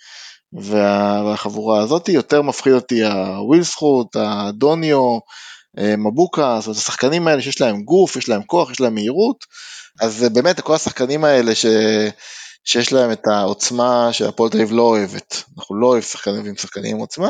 והחבורה 0.52 1.82
הזאת, 1.82 2.08
יותר 2.08 2.42
מפחיד 2.42 2.72
אותי 2.72 3.04
הווילסחוט, 3.04 4.16
הדוניו, 4.16 4.98
אה, 4.98 5.18
מבוקה, 5.98 6.56
זאת 6.58 6.66
אומרת, 6.66 6.78
השחקנים 6.78 7.28
האלה 7.28 7.42
שיש 7.42 7.60
להם 7.60 7.82
גוף, 7.82 8.16
יש 8.16 8.28
להם 8.28 8.42
כוח, 8.42 8.70
יש 8.70 8.80
להם 8.80 8.94
מהירות, 8.94 9.44
אז 10.00 10.24
באמת 10.32 10.60
כל 10.60 10.74
השחקנים 10.74 11.24
האלה 11.24 11.54
ש... 11.54 11.66
שיש 12.64 12.92
להם 12.92 13.12
את 13.12 13.26
העוצמה 13.26 14.08
שהפועל 14.12 14.50
תל 14.50 14.56
אביב 14.56 14.72
לא 14.72 14.82
אוהבת. 14.82 15.42
אנחנו 15.58 15.80
לא 15.80 15.86
אוהבים 15.86 16.02
שחקנים 16.02 16.46
עם 16.46 16.56
שחקנים 16.56 16.96
עם 16.96 17.00
עוצמה, 17.00 17.28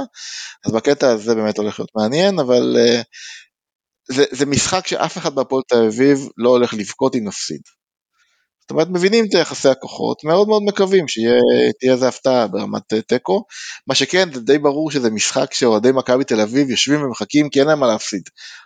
אז 0.67 0.73
בקטע 0.73 1.11
הזה 1.11 1.35
באמת 1.35 1.59
הולך 1.59 1.81
להיות 1.81 1.91
מעניין, 1.97 2.39
אבל 2.39 2.77
uh, 2.77 3.03
זה, 4.15 4.25
זה 4.31 4.47
משחק 4.47 4.87
שאף 4.87 5.19
אחד 5.19 5.35
בהפועל 5.35 5.63
תל 5.69 5.87
אביב 5.87 6.19
לא 6.37 6.51
הולך 6.51 6.75
לבכות 6.75 7.15
אם 7.15 7.25
נפסיד. 7.25 7.61
זאת 8.71 8.75
אומרת, 8.75 8.89
מבינים 8.91 9.25
את 9.25 9.35
יחסי 9.35 9.69
הכוחות, 9.69 10.25
מאוד 10.25 10.49
מאוד 10.49 10.63
מקווים 10.63 11.09
שתהיה 11.09 11.93
איזה 11.93 12.09
הפתעה 12.09 12.47
ברמת 12.47 12.93
אה, 12.93 13.03
תיקו. 13.03 13.45
מה 13.87 13.95
שכן, 13.95 14.33
זה 14.33 14.41
די 14.41 14.59
ברור 14.59 14.91
שזה 14.91 15.11
משחק 15.11 15.55
שאוהדי 15.55 15.93
מכבי 15.93 16.25
תל 16.25 16.41
אביב 16.41 16.71
יושבים 16.71 17.03
ומחכים 17.03 17.49
כי 17.49 17.61
אין 17.61 17.69
להם 17.69 17.81
מה 17.81 17.87
להפסיד. 17.87 18.23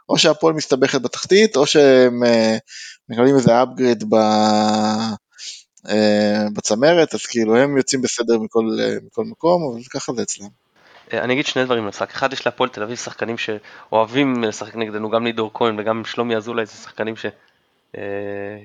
או 0.08 0.18
שהפועל 0.18 0.54
מסתבכת 0.54 1.02
בתחתית, 1.02 1.56
או 1.56 1.66
שהם 1.66 2.22
uh, 2.22 2.58
מקבלים 3.08 3.34
איזה 3.36 3.62
upgrade 3.62 4.04
ב... 4.08 4.14
אה, 5.88 6.46
בצמרת, 6.56 7.14
אז 7.14 7.26
כאילו 7.26 7.56
הם 7.56 7.76
יוצאים 7.76 8.02
בסדר 8.02 8.38
מכל, 8.38 8.64
אה, 8.80 8.94
מכל 9.06 9.24
מקום, 9.24 9.72
אבל 9.72 9.82
ככה 9.90 10.12
זה 10.12 10.22
אצלם. 10.22 10.48
אני 11.12 11.32
אגיד 11.32 11.46
שני 11.46 11.64
דברים 11.64 11.84
למשחק, 11.84 12.10
אחד 12.10 12.32
יש 12.32 12.46
להפועל 12.46 12.70
תל 12.70 12.82
אביב 12.82 12.96
שחקנים 12.96 13.36
שאוהבים 13.38 14.42
לשחק 14.42 14.76
נגדנו, 14.76 15.10
גם 15.10 15.24
לידור 15.24 15.50
כהן 15.54 15.80
וגם 15.80 16.04
שלומי 16.04 16.36
אזולאי 16.36 16.66
זה 16.66 16.72
שחקנים 16.72 17.16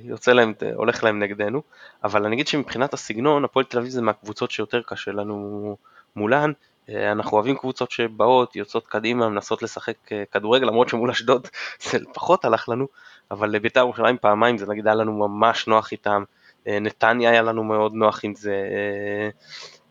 שיוצא 0.04 0.32
להם, 0.32 0.54
הולך 0.76 1.04
להם 1.04 1.20
נגדנו, 1.20 1.62
אבל 2.04 2.26
אני 2.26 2.36
אגיד 2.36 2.48
שמבחינת 2.48 2.94
הסגנון, 2.94 3.46
הפועל 3.46 3.66
תל 3.66 3.78
אביב 3.78 3.90
זה 3.90 4.02
מהקבוצות 4.02 4.52
שיותר 4.52 4.82
קשה 4.82 5.12
לנו 5.12 5.78
מולן, 6.16 6.52
אנחנו 6.90 7.38
אוהבים 7.38 7.56
קבוצות 7.58 7.92
שבאות, 7.92 8.56
יוצאות 8.56 8.88
קדימה, 8.88 9.30
מנסות 9.30 9.64
לשחק 9.64 9.96
כדורגל, 10.32 10.68
למרות 10.68 10.90
שמול 10.90 11.10
אשדוד 11.10 11.48
זה 11.90 11.98
פחות 12.14 12.46
הלך 12.46 12.70
לנו, 12.70 12.88
אבל 13.32 13.50
לבית"ר 13.50 13.80
ירושלים 13.80 14.18
פעמיים 14.18 14.58
זה 14.58 14.66
נגיד 14.66 14.88
היה 14.88 14.96
לנו 14.96 15.28
ממש 15.28 15.68
נוח 15.68 15.92
איתם, 15.92 16.24
נתניה 16.68 17.30
היה 17.30 17.42
לנו 17.42 17.64
מאוד 17.64 17.94
נוח 17.94 18.20
עם 18.24 18.34
זה, 18.36 18.56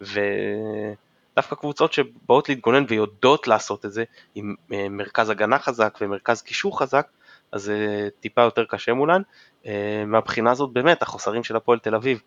ודווקא 0.01 1.57
קבוצות 1.57 1.93
שבאות 1.93 2.49
להתגונן 2.49 2.85
ויודעות 2.89 3.49
לעשות 3.49 3.85
את 3.85 3.93
זה, 3.93 4.05
עם 4.35 4.55
מרכז 4.91 5.31
הגנה 5.31 5.59
חזק 5.59 5.99
ומרכז 6.01 6.43
קישור 6.43 6.79
חזק, 6.79 7.09
אז 7.53 7.63
זה 7.63 8.09
טיפה 8.21 8.41
יותר 8.43 8.65
קשה 8.65 8.93
מולן. 8.93 9.23
מהבחינה 10.07 10.51
הזאת 10.51 10.73
באמת 10.73 11.03
החוסרים 11.03 11.45
של 11.45 11.57
הפועל 11.57 11.79
תל 11.79 11.95
אביב 11.95 12.23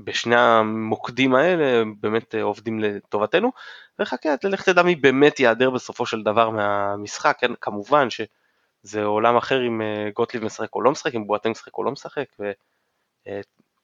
בשני 0.00 0.36
המוקדים 0.36 1.34
האלה 1.34 1.82
באמת 2.00 2.34
עובדים 2.42 2.80
לטובתנו, 2.80 3.52
וחכה, 3.98 4.28
לך 4.44 4.62
תדע 4.62 4.82
מי 4.82 4.96
באמת 4.96 5.40
ייעדר 5.40 5.70
בסופו 5.70 6.06
של 6.06 6.22
דבר 6.22 6.50
מהמשחק, 6.50 7.36
כן, 7.40 7.52
כמובן 7.60 8.08
שזה 8.10 9.04
עולם 9.04 9.36
אחר 9.36 9.66
אם 9.66 9.80
גוטליב 10.14 10.44
משחק 10.44 10.74
או 10.74 10.82
לא 10.82 10.90
משחק, 10.90 11.14
אם 11.14 11.26
בואטנג 11.26 11.50
משחק 11.50 11.78
או 11.78 11.84
לא 11.84 11.90
משחק, 11.90 12.24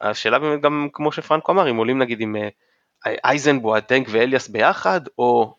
והשאלה 0.00 0.38
באמת 0.38 0.60
גם 0.60 0.88
כמו 0.92 1.12
שפרנקו 1.12 1.52
אמר, 1.52 1.70
אם 1.70 1.76
עולים 1.76 1.98
נגיד 1.98 2.20
עם 2.20 2.36
אייזן, 3.06 3.62
בואטנג 3.62 4.08
ואליאס 4.10 4.48
ביחד, 4.48 5.00
או 5.18 5.54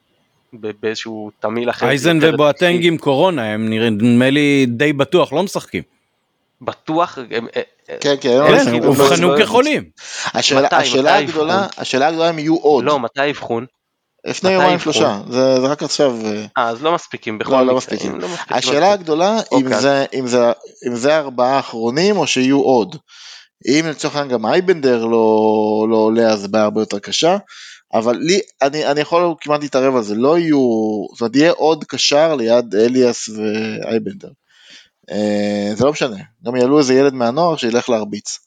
באיזשהו 0.62 1.32
תמיל 1.40 1.70
אחר. 1.70 1.88
אייזן 1.88 2.20
ובואטנג 2.22 2.86
עם 2.86 2.98
קורונה, 2.98 3.54
הם 3.54 3.70
נראה 3.70 4.30
לי 4.30 4.66
די 4.70 4.94
בטוח 4.94 5.34
לא 5.34 5.44
משחקים. 5.44 5.84
בטוח, 6.62 7.18
כן, 8.02 8.16
כן, 8.22 8.40
אובחנו 8.84 9.34
כחולים. 9.40 9.84
השאלה 10.34 11.18
הגדולה, 11.18 11.68
השאלה 11.78 12.08
הגדולה 12.08 12.30
אם 12.30 12.40
יהיו 12.40 12.56
עוד. 12.56 12.84
לא, 12.84 13.00
מתי 13.00 13.22
האבחון? 13.22 13.66
לפני 14.26 14.52
יומיים 14.52 14.80
שלושה, 14.80 15.20
זה 15.30 15.58
רק 15.58 15.84
עכשיו. 15.84 16.16
אה, 16.58 16.70
אז 16.70 16.84
לא 16.84 16.96
מספיקים 16.96 17.38
בכל 17.38 17.50
מקרה. 17.50 17.62
לא, 17.62 17.68
לא 17.68 17.78
מספיקים. 17.78 18.20
השאלה 18.50 18.94
הגדולה, 18.94 19.38
אם 20.84 20.96
זה 20.96 21.18
ארבעה 21.18 21.60
אחרונים 21.60 22.18
או 22.18 22.28
שיהיו 22.28 22.62
עוד. 22.62 22.96
אם 23.68 23.86
לצורך 23.90 24.16
העניין 24.16 24.34
גם 24.34 24.46
אייבנדר 24.46 25.06
לא 25.06 25.18
עולה 25.92 26.30
אז 26.30 26.48
בעיה 26.48 26.64
הרבה 26.64 26.82
יותר 26.82 27.00
קשה. 27.00 27.38
אבל 27.98 28.16
לי, 28.16 28.40
אני, 28.62 28.86
אני 28.86 29.02
יכול 29.02 29.36
כמעט 29.42 29.62
להתערב 29.62 29.96
על 29.96 30.04
זה, 30.04 30.16
לא 30.16 30.38
יהיו, 30.38 30.58
זאת 31.12 31.22
אומרת 31.22 31.36
יהיה 31.36 31.52
עוד 31.52 31.84
קשר 31.84 32.36
ליד 32.36 32.76
אליאס 32.76 33.30
ואייבנדר. 33.30 34.30
אה, 35.12 35.72
זה 35.76 35.86
לא 35.86 35.92
משנה, 35.92 36.18
גם 36.46 36.56
יעלו 36.56 36.80
איזה 36.80 36.94
ילד 36.94 37.14
מהנוער 37.14 37.56
שילך 37.56 37.90
להרביץ. 37.90 38.40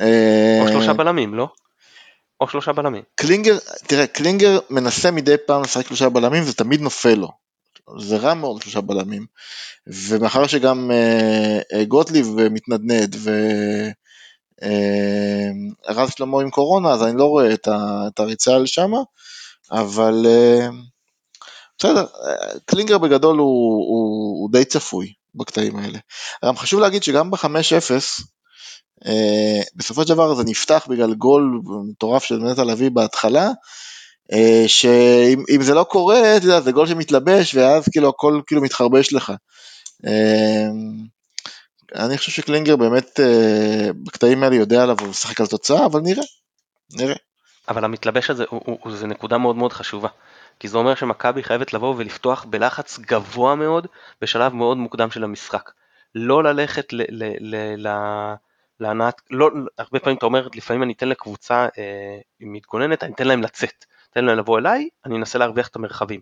אה, 0.00 0.58
או 0.60 0.68
שלושה 0.68 0.92
בלמים, 0.92 1.34
לא? 1.34 1.48
או 2.40 2.48
שלושה 2.48 2.72
בלמים. 2.72 3.02
קלינגר, 3.14 3.58
תראה, 3.86 4.06
קלינגר 4.06 4.58
מנסה 4.70 5.10
מדי 5.10 5.34
פעם 5.46 5.62
לשחק 5.62 5.86
שלושה 5.86 6.08
בלמים, 6.08 6.42
זה 6.42 6.54
תמיד 6.54 6.80
נופל 6.80 7.14
לו. 7.14 7.28
זה 7.98 8.16
רע 8.16 8.34
מאוד 8.34 8.62
שלושה 8.62 8.80
בלמים. 8.80 9.26
ומאחר 9.86 10.46
שגם 10.46 10.90
אה, 10.90 11.84
גוטליב 11.84 12.26
מתנדנד 12.50 13.16
ורז 15.88 16.10
שלמה 16.16 16.40
עם 16.42 16.50
קורונה, 16.50 16.92
אז 16.92 17.02
אני 17.02 17.18
לא 17.18 17.24
רואה 17.24 17.54
את 18.08 18.18
הריצה 18.20 18.54
על 18.54 18.66
שמה, 18.66 18.98
אבל 19.72 20.26
בסדר, 21.78 22.06
קלינגר 22.64 22.98
בגדול 22.98 23.38
הוא, 23.38 23.46
הוא, 23.88 24.40
הוא 24.40 24.52
די 24.52 24.64
צפוי. 24.64 25.12
בקטעים 25.34 25.76
האלה. 25.76 25.98
גם 26.44 26.56
חשוב 26.56 26.80
להגיד 26.80 27.02
שגם 27.02 27.30
ב-5-0, 27.30 28.22
אה, 29.06 29.60
בסופו 29.76 30.02
של 30.02 30.08
דבר 30.08 30.34
זה 30.34 30.44
נפתח 30.44 30.86
בגלל 30.88 31.14
גול 31.14 31.60
מטורף 31.90 32.24
של 32.24 32.36
נטע 32.36 32.64
לביא 32.64 32.90
בהתחלה, 32.90 33.50
אה, 34.32 34.64
שאם 34.66 35.62
זה 35.62 35.74
לא 35.74 35.84
קורה, 35.84 36.36
אתה 36.36 36.44
יודע, 36.44 36.60
זה 36.60 36.72
גול 36.72 36.86
שמתלבש 36.86 37.54
ואז 37.54 37.88
כאילו 37.92 38.08
הכל 38.08 38.40
כאילו 38.46 38.62
מתחרבש 38.62 39.12
לך. 39.12 39.32
אה, 40.06 40.68
אני 41.94 42.18
חושב 42.18 42.32
שקלינגר 42.32 42.76
באמת 42.76 43.20
אה, 43.20 43.88
בקטעים 44.04 44.42
האלה 44.42 44.56
יודע 44.56 44.86
לבוא 44.86 45.06
ולשחק 45.06 45.40
על 45.40 45.46
תוצאה, 45.46 45.86
אבל 45.86 46.00
נראה, 46.00 46.24
נראה. 46.92 47.14
אבל 47.68 47.84
המתלבש 47.84 48.30
הזה, 48.30 48.44
הוא, 48.50 48.62
הוא, 48.64 48.78
הוא, 48.82 48.96
זה 48.96 49.06
נקודה 49.06 49.38
מאוד 49.38 49.56
מאוד 49.56 49.72
חשובה. 49.72 50.08
כי 50.60 50.68
זה 50.68 50.78
אומר 50.78 50.94
שמכבי 50.94 51.42
חייבת 51.42 51.72
לבוא 51.72 51.94
ולפתוח 51.98 52.44
בלחץ 52.44 52.98
גבוה 52.98 53.54
מאוד 53.54 53.86
בשלב 54.20 54.54
מאוד 54.54 54.76
מוקדם 54.76 55.10
של 55.10 55.24
המשחק. 55.24 55.70
לא 56.14 56.44
ללכת 56.44 56.86
להנעת, 58.80 59.20
לא, 59.30 59.50
הרבה 59.78 60.00
פעמים 60.00 60.18
אתה 60.18 60.26
אומר, 60.26 60.48
לפעמים 60.54 60.82
אני 60.82 60.92
אתן 60.92 61.08
לקבוצה 61.08 61.68
אה, 61.78 62.18
מתגוננת, 62.40 63.04
אני 63.04 63.12
אתן 63.12 63.26
להם 63.26 63.42
לצאת, 63.42 63.84
אתן 64.10 64.24
להם 64.24 64.38
לבוא 64.38 64.58
אליי, 64.58 64.88
אני 65.04 65.16
אנסה 65.16 65.38
להרוויח 65.38 65.68
את 65.68 65.76
המרחבים. 65.76 66.20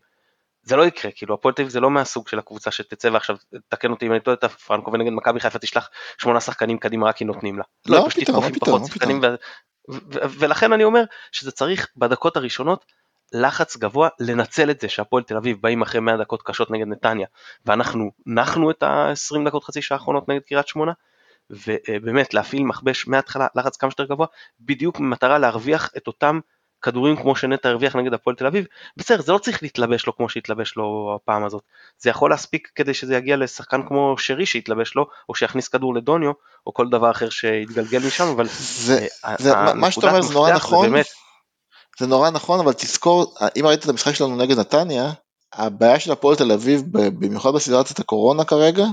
זה 0.63 0.77
לא 0.77 0.87
יקרה, 0.87 1.11
כאילו 1.11 1.35
הפועל 1.35 1.55
תל 1.55 1.63
אביב 1.63 1.73
זה 1.73 1.81
לא 1.81 1.91
מהסוג 1.91 2.29
של 2.29 2.39
הקבוצה 2.39 2.71
שתצא 2.71 3.09
ועכשיו, 3.13 3.37
תקן 3.69 3.91
אותי 3.91 4.07
אם 4.07 4.13
אני 4.13 4.21
טועה, 4.21 4.35
את 4.35 4.45
פרנקו 4.45 4.93
ונגד 4.93 5.13
מכבי 5.13 5.41
חיפה 5.41 5.59
תשלח 5.59 5.91
שמונה 6.19 6.41
שחקנים 6.41 6.79
קדימה 6.79 7.07
רק 7.07 7.17
כי 7.17 7.25
נותנים 7.25 7.59
לה. 7.59 7.65
לא, 7.87 7.99
לא 7.99 8.09
פתאום, 8.09 8.45
לא 8.45 8.51
פתאום, 8.51 8.83
לא 8.83 8.87
פתאום. 8.87 9.21
ולכן 10.39 10.73
אני 10.73 10.85
אומר 10.85 11.03
שזה 11.33 11.51
צריך 11.51 11.89
בדקות 11.97 12.37
הראשונות 12.37 12.85
לחץ 13.33 13.77
גבוה 13.77 14.09
לנצל 14.21 14.71
את 14.71 14.81
זה 14.81 14.89
שהפועל 14.89 15.23
תל 15.23 15.37
אביב 15.37 15.59
באים 15.61 15.83
אחרי 15.83 16.01
100 16.01 16.17
דקות 16.17 16.43
קשות 16.43 16.71
נגד 16.71 16.87
נתניה 16.87 17.27
ואנחנו 17.67 18.11
נחנו 18.27 18.71
את 18.71 18.83
ה-20 18.83 19.47
דקות 19.47 19.65
חצי 19.65 19.83
שעה 19.83 19.99
האחרונות 19.99 20.29
נגד 20.29 20.41
קריית 20.43 20.69
שמונה 20.69 20.93
ובאמת 21.51 22.35
להפעיל 22.35 22.63
מכבש 22.63 23.09
מההתחלה 23.09 23.47
לחץ 23.55 23.77
כמה 23.77 23.91
שיותר 23.91 24.05
גבוה 24.05 24.27
בדיוק 24.61 24.99
במטרה 24.99 25.39
להרוויח 25.39 25.91
את 25.97 26.07
אותם 26.07 26.41
כדורים 26.83 27.17
כמו 27.17 27.37
שנטע 27.37 27.69
הרוויח 27.69 27.97
נגד 27.97 28.13
הפועל 28.13 28.37
תל 28.37 28.47
אביב 28.47 28.65
בסדר 28.97 29.23
זה 29.23 29.33
לא 29.33 29.39
צריך 29.39 29.63
להתלבש 29.63 30.07
לו 30.07 30.17
כמו 30.17 30.29
שהתלבש 30.29 30.77
לו 30.77 31.17
הפעם 31.17 31.45
הזאת. 31.45 31.63
זה 31.99 32.11
יכול 32.11 32.31
להספיק 32.31 32.69
כדי 32.75 32.95
שזה 32.95 33.17
יגיע 33.17 33.37
לשחקן 33.37 33.81
כמו 33.89 34.15
שרי 34.19 34.47
שיתלבש 34.47 34.95
לו 34.95 35.07
או 35.29 35.35
שיכניס 35.35 35.69
כדור 35.69 35.95
לדוניו 35.95 36.33
או 36.67 36.75
כל 36.75 36.89
דבר 36.89 37.11
אחר 37.11 37.29
שיתגלגל 37.29 38.07
משם 38.07 38.25
אבל 38.25 38.47
זה, 38.59 39.07
זה, 39.39 39.53
מה 39.75 39.91
שאתה 39.91 40.09
אומר 40.09 40.23
זה 40.23 40.35
נורא 40.35 40.53
נכון. 40.53 40.91
באמת, 40.91 41.07
זה 41.99 42.07
נורא 42.07 42.31
נכון, 42.31 42.61
אבל 42.61 42.73
תזכור, 42.73 43.35
אם 43.57 43.67
ראית 43.67 43.85
את 43.85 43.89
המשחק 43.89 44.15
שלנו 44.15 44.37
נגד 44.37 44.59
נתניה, 44.59 45.13
הבעיה 45.53 46.01
של 46.01 46.13
הפועל 46.13 46.37
תל 46.37 46.53
אביב, 46.53 46.83
במיוחד 46.91 47.51
בסיטואציית 47.55 47.99
הקורונה 47.99 48.45
כרגע, 48.45 48.85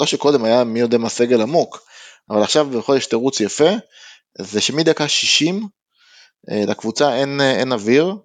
לא 0.00 0.06
שקודם 0.06 0.44
היה 0.44 0.64
מי 0.64 0.80
יודע 0.80 0.98
מה 0.98 1.08
סגל 1.08 1.40
עמוק, 1.40 1.78
אבל 2.30 2.42
עכשיו 2.42 2.66
בכל 2.66 2.94
יש 2.96 3.06
תירוץ 3.06 3.40
יפה, 3.40 3.70
זה 4.38 4.60
שמדקה 4.60 5.08
60 5.08 5.62
אה, 5.62 5.79
לקבוצה 6.48 7.16
אין, 7.16 7.40
אה, 7.40 7.50
אין 7.50 7.72
אוויר, 7.72 8.16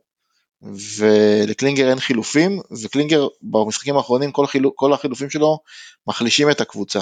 ולקלינגר 0.98 1.90
אין 1.90 2.00
חילופים, 2.00 2.62
וקלינגר 2.84 3.28
במשחקים 3.42 3.98
האחרונים 3.98 4.32
כל, 4.32 4.48
חילופ, 4.48 4.74
כל 4.76 4.94
החילופים 4.94 5.30
שלו 5.30 5.60
מחלישים 6.08 6.52
את 6.52 6.62
הקבוצה. 6.62 7.00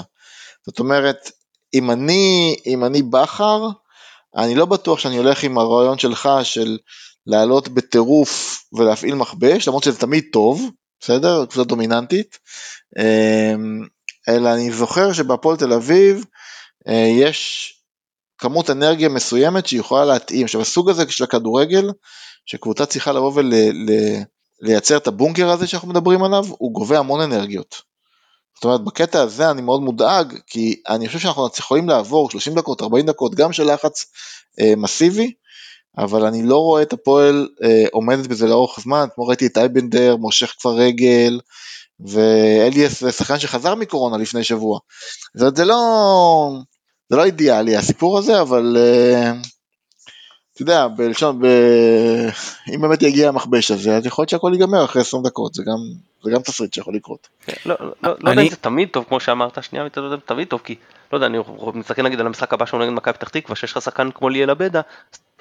זאת 0.65 0.79
אומרת, 0.79 1.31
אם 1.73 1.91
אני, 1.91 2.55
אם 2.65 2.85
אני 2.85 3.01
בכר, 3.01 3.67
אני 4.35 4.55
לא 4.55 4.65
בטוח 4.65 4.99
שאני 4.99 5.17
הולך 5.17 5.43
עם 5.43 5.57
הרעיון 5.57 5.97
שלך 5.97 6.29
של 6.43 6.77
לעלות 7.27 7.67
בטירוף 7.67 8.63
ולהפעיל 8.73 9.15
מכבש, 9.15 9.67
למרות 9.67 9.83
שזה 9.83 9.99
תמיד 9.99 10.23
טוב, 10.31 10.69
בסדר? 10.99 11.45
קבוצה 11.45 11.63
דומיננטית. 11.63 12.39
אמ, 12.99 13.87
אלא 14.29 14.53
אני 14.53 14.71
זוכר 14.71 15.13
שבהפועל 15.13 15.57
תל 15.57 15.73
אביב 15.73 16.25
אה, 16.87 17.07
יש 17.19 17.69
כמות 18.37 18.69
אנרגיה 18.69 19.09
מסוימת 19.09 19.67
שיכולה 19.67 20.05
להתאים. 20.05 20.45
עכשיו 20.45 20.61
הסוג 20.61 20.89
הזה 20.89 21.11
של 21.11 21.23
הכדורגל, 21.23 21.89
שקבוצה 22.45 22.85
צריכה 22.85 23.11
לבוא 23.11 23.41
ולייצר 24.61 24.97
את 24.97 25.07
הבונקר 25.07 25.49
הזה 25.49 25.67
שאנחנו 25.67 25.87
מדברים 25.87 26.23
עליו, 26.23 26.45
הוא 26.49 26.73
גובה 26.73 26.99
המון 26.99 27.21
אנרגיות. 27.21 27.81
זאת 28.55 28.63
אומרת 28.63 28.83
בקטע 28.83 29.21
הזה 29.21 29.51
אני 29.51 29.61
מאוד 29.61 29.81
מודאג, 29.81 30.33
כי 30.47 30.81
אני 30.89 31.07
חושב 31.07 31.19
שאנחנו 31.19 31.47
יכולים 31.59 31.89
לעבור 31.89 32.31
30 32.31 32.55
דקות, 32.55 32.81
40 32.81 33.05
דקות, 33.05 33.35
גם 33.35 33.53
של 33.53 33.73
לחץ 33.73 34.05
אה, 34.59 34.73
מסיבי, 34.77 35.33
אבל 35.97 36.25
אני 36.25 36.43
לא 36.43 36.57
רואה 36.57 36.81
את 36.81 36.93
הפועל 36.93 37.47
אה, 37.63 37.85
עומדת 37.91 38.27
בזה 38.27 38.47
לאורך 38.47 38.79
זמן, 38.79 39.07
כמו 39.15 39.27
ראיתי 39.27 39.45
את 39.45 39.57
אייבנדר, 39.57 40.15
מושך 40.15 40.53
כבר 40.59 40.75
רגל, 40.75 41.39
ואליאס 41.99 43.01
זה 43.01 43.11
שחקן 43.11 43.39
שחזר 43.39 43.75
מקורונה 43.75 44.17
לפני 44.17 44.43
שבוע. 44.43 44.79
זאת 45.35 45.41
אומרת, 45.41 45.55
זה 45.55 45.65
לא, 45.65 46.49
זה 47.09 47.17
לא 47.17 47.25
אידיאלי 47.25 47.75
הסיפור 47.75 48.17
הזה, 48.17 48.41
אבל, 48.41 48.77
אה, 48.79 49.31
אתה 50.53 50.61
יודע, 50.61 50.87
בלשון, 50.87 51.39
ב... 51.41 51.45
אם 52.75 52.81
באמת 52.81 53.01
יגיע 53.01 53.29
המכבש 53.29 53.71
הזה, 53.71 53.97
אז 53.97 54.05
יכול 54.05 54.21
להיות 54.21 54.29
שהכל 54.29 54.51
ייגמר 54.53 54.85
אחרי 54.85 55.01
20 55.01 55.23
דקות, 55.23 55.53
זה 55.53 55.63
גם, 55.63 55.77
זה 56.23 56.31
גם 56.31 56.41
תסריט 56.41 56.73
שיכול 56.73 56.95
לקרות. 56.95 57.27
כן, 57.45 57.53
לא, 57.65 57.75
לא, 57.79 57.93
לא, 58.03 58.15
לא 58.19 58.29
יודע 58.29 58.41
אם 58.41 58.49
זה 58.49 58.55
תמיד 58.55 58.89
טוב, 58.89 59.05
כמו 59.09 59.19
שאמרת, 59.19 59.63
שנייה, 59.63 59.87
זה 59.95 60.17
תמיד 60.25 60.47
טוב, 60.47 60.61
כי, 60.63 60.75
לא 61.11 61.17
יודע, 61.17 61.27
אני 61.27 61.37
מסתכל 61.73 62.01
נגיד 62.03 62.19
על 62.19 62.27
המשחק 62.27 62.53
הבא 62.53 62.65
שלנו 62.65 62.83
נגד 62.83 62.93
מכבי 62.93 63.13
פתח 63.13 63.29
תקווה, 63.29 63.55
שיש 63.55 63.71
לך 63.71 63.81
שחקן 63.81 64.11
כמו 64.11 64.29
ליאל 64.29 64.49
עבדה, 64.49 64.81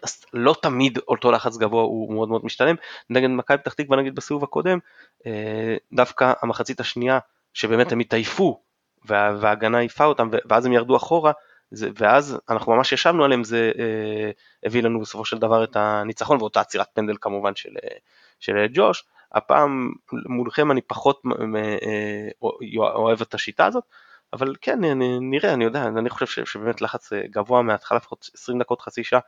אז 0.02 0.24
לא 0.32 0.54
תמיד 0.62 0.98
אותו 1.08 1.32
לחץ 1.32 1.56
גבוה 1.56 1.82
הוא 1.82 2.14
מאוד 2.14 2.28
מאוד 2.28 2.44
משתלם. 2.44 2.74
נגד 3.10 3.28
מכבי 3.28 3.58
פתח 3.58 3.72
תקווה 3.72 3.96
נגיד 3.96 4.14
בסיבוב 4.14 4.44
הקודם, 4.44 4.78
אה, 5.26 5.76
דווקא 5.92 6.32
המחצית 6.42 6.80
השנייה, 6.80 7.18
שבאמת 7.54 7.92
הם 7.92 8.00
התעייפו, 8.00 8.60
וההגנה 9.04 9.78
העיפה 9.78 10.04
אותם, 10.04 10.28
ואז 10.50 10.66
הם 10.66 10.72
ירדו 10.72 10.96
אחורה, 10.96 11.32
זה, 11.72 11.90
ואז 11.98 12.38
אנחנו 12.50 12.76
ממש 12.76 12.92
ישבנו 12.92 13.24
עליהם, 13.24 13.44
זה 13.44 13.72
אה, 13.78 14.30
הביא 14.64 14.82
לנו 14.82 15.00
בסופו 15.00 15.24
של 15.24 15.38
דבר 15.38 15.64
את 15.64 15.76
הניצחון 15.76 16.36
ואותה 16.40 16.60
עצירת 16.60 16.86
פנדל 16.94 17.16
כמובן 17.20 17.54
של, 17.54 17.70
אה, 17.84 17.96
של 18.40 18.66
ג'וש. 18.72 19.04
הפעם 19.32 19.92
מולכם 20.12 20.70
אני 20.70 20.80
פחות 20.80 21.22
אה, 21.56 22.28
אוהב 22.76 23.20
את 23.20 23.34
השיטה 23.34 23.66
הזאת, 23.66 23.84
אבל 24.32 24.54
כן, 24.60 24.78
נראה, 25.20 25.52
אני 25.52 25.64
יודע, 25.64 25.84
אני 25.84 26.10
חושב 26.10 26.44
שבאמת 26.46 26.80
לחץ 26.80 27.12
אה, 27.12 27.22
גבוה 27.30 27.62
מההתחלה, 27.62 27.98
לפחות 27.98 28.30
20 28.34 28.58
דקות, 28.58 28.80
חצי 28.80 29.04
שעה, 29.04 29.20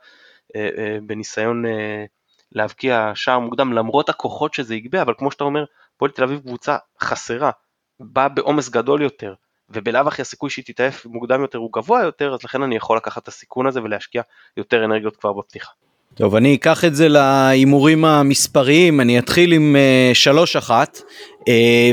אה, 0.55 0.69
אה, 0.77 0.97
בניסיון 1.07 1.63
להבקיע 2.51 3.11
שער 3.15 3.39
מוקדם, 3.39 3.73
למרות 3.73 4.09
הכוחות 4.09 4.53
שזה 4.53 4.75
יגבה, 4.75 5.01
אבל 5.01 5.13
כמו 5.17 5.31
שאתה 5.31 5.43
אומר, 5.43 5.65
פועל 5.97 6.11
תל 6.11 6.23
אביב 6.23 6.39
קבוצה 6.39 6.77
חסרה, 7.01 7.51
באה 7.99 8.29
בעומס 8.29 8.69
גדול 8.69 9.01
יותר, 9.01 9.33
ובלאו 9.69 10.07
הכי 10.07 10.21
הסיכוי 10.21 10.49
שהיא 10.49 10.65
תתעף 10.65 11.05
מוקדם 11.05 11.41
יותר 11.41 11.57
הוא 11.57 11.73
גבוה 11.73 12.03
יותר, 12.03 12.33
אז 12.33 12.43
לכן 12.43 12.61
אני 12.61 12.75
יכול 12.75 12.97
לקחת 12.97 13.23
את 13.23 13.27
הסיכון 13.27 13.67
הזה 13.67 13.83
ולהשקיע 13.83 14.21
יותר 14.57 14.85
אנרגיות 14.85 15.15
כבר 15.15 15.33
בפתיחה. 15.33 15.71
טוב, 16.17 16.35
אני 16.35 16.55
אקח 16.55 16.85
את 16.85 16.95
זה 16.95 17.07
להימורים 17.09 18.05
המספריים, 18.05 19.01
אני 19.01 19.19
אתחיל 19.19 19.51
עם 19.51 19.75
uh, 19.75 20.15
שלוש 20.15 20.55
אחת, 20.55 21.01
uh, 21.39 21.43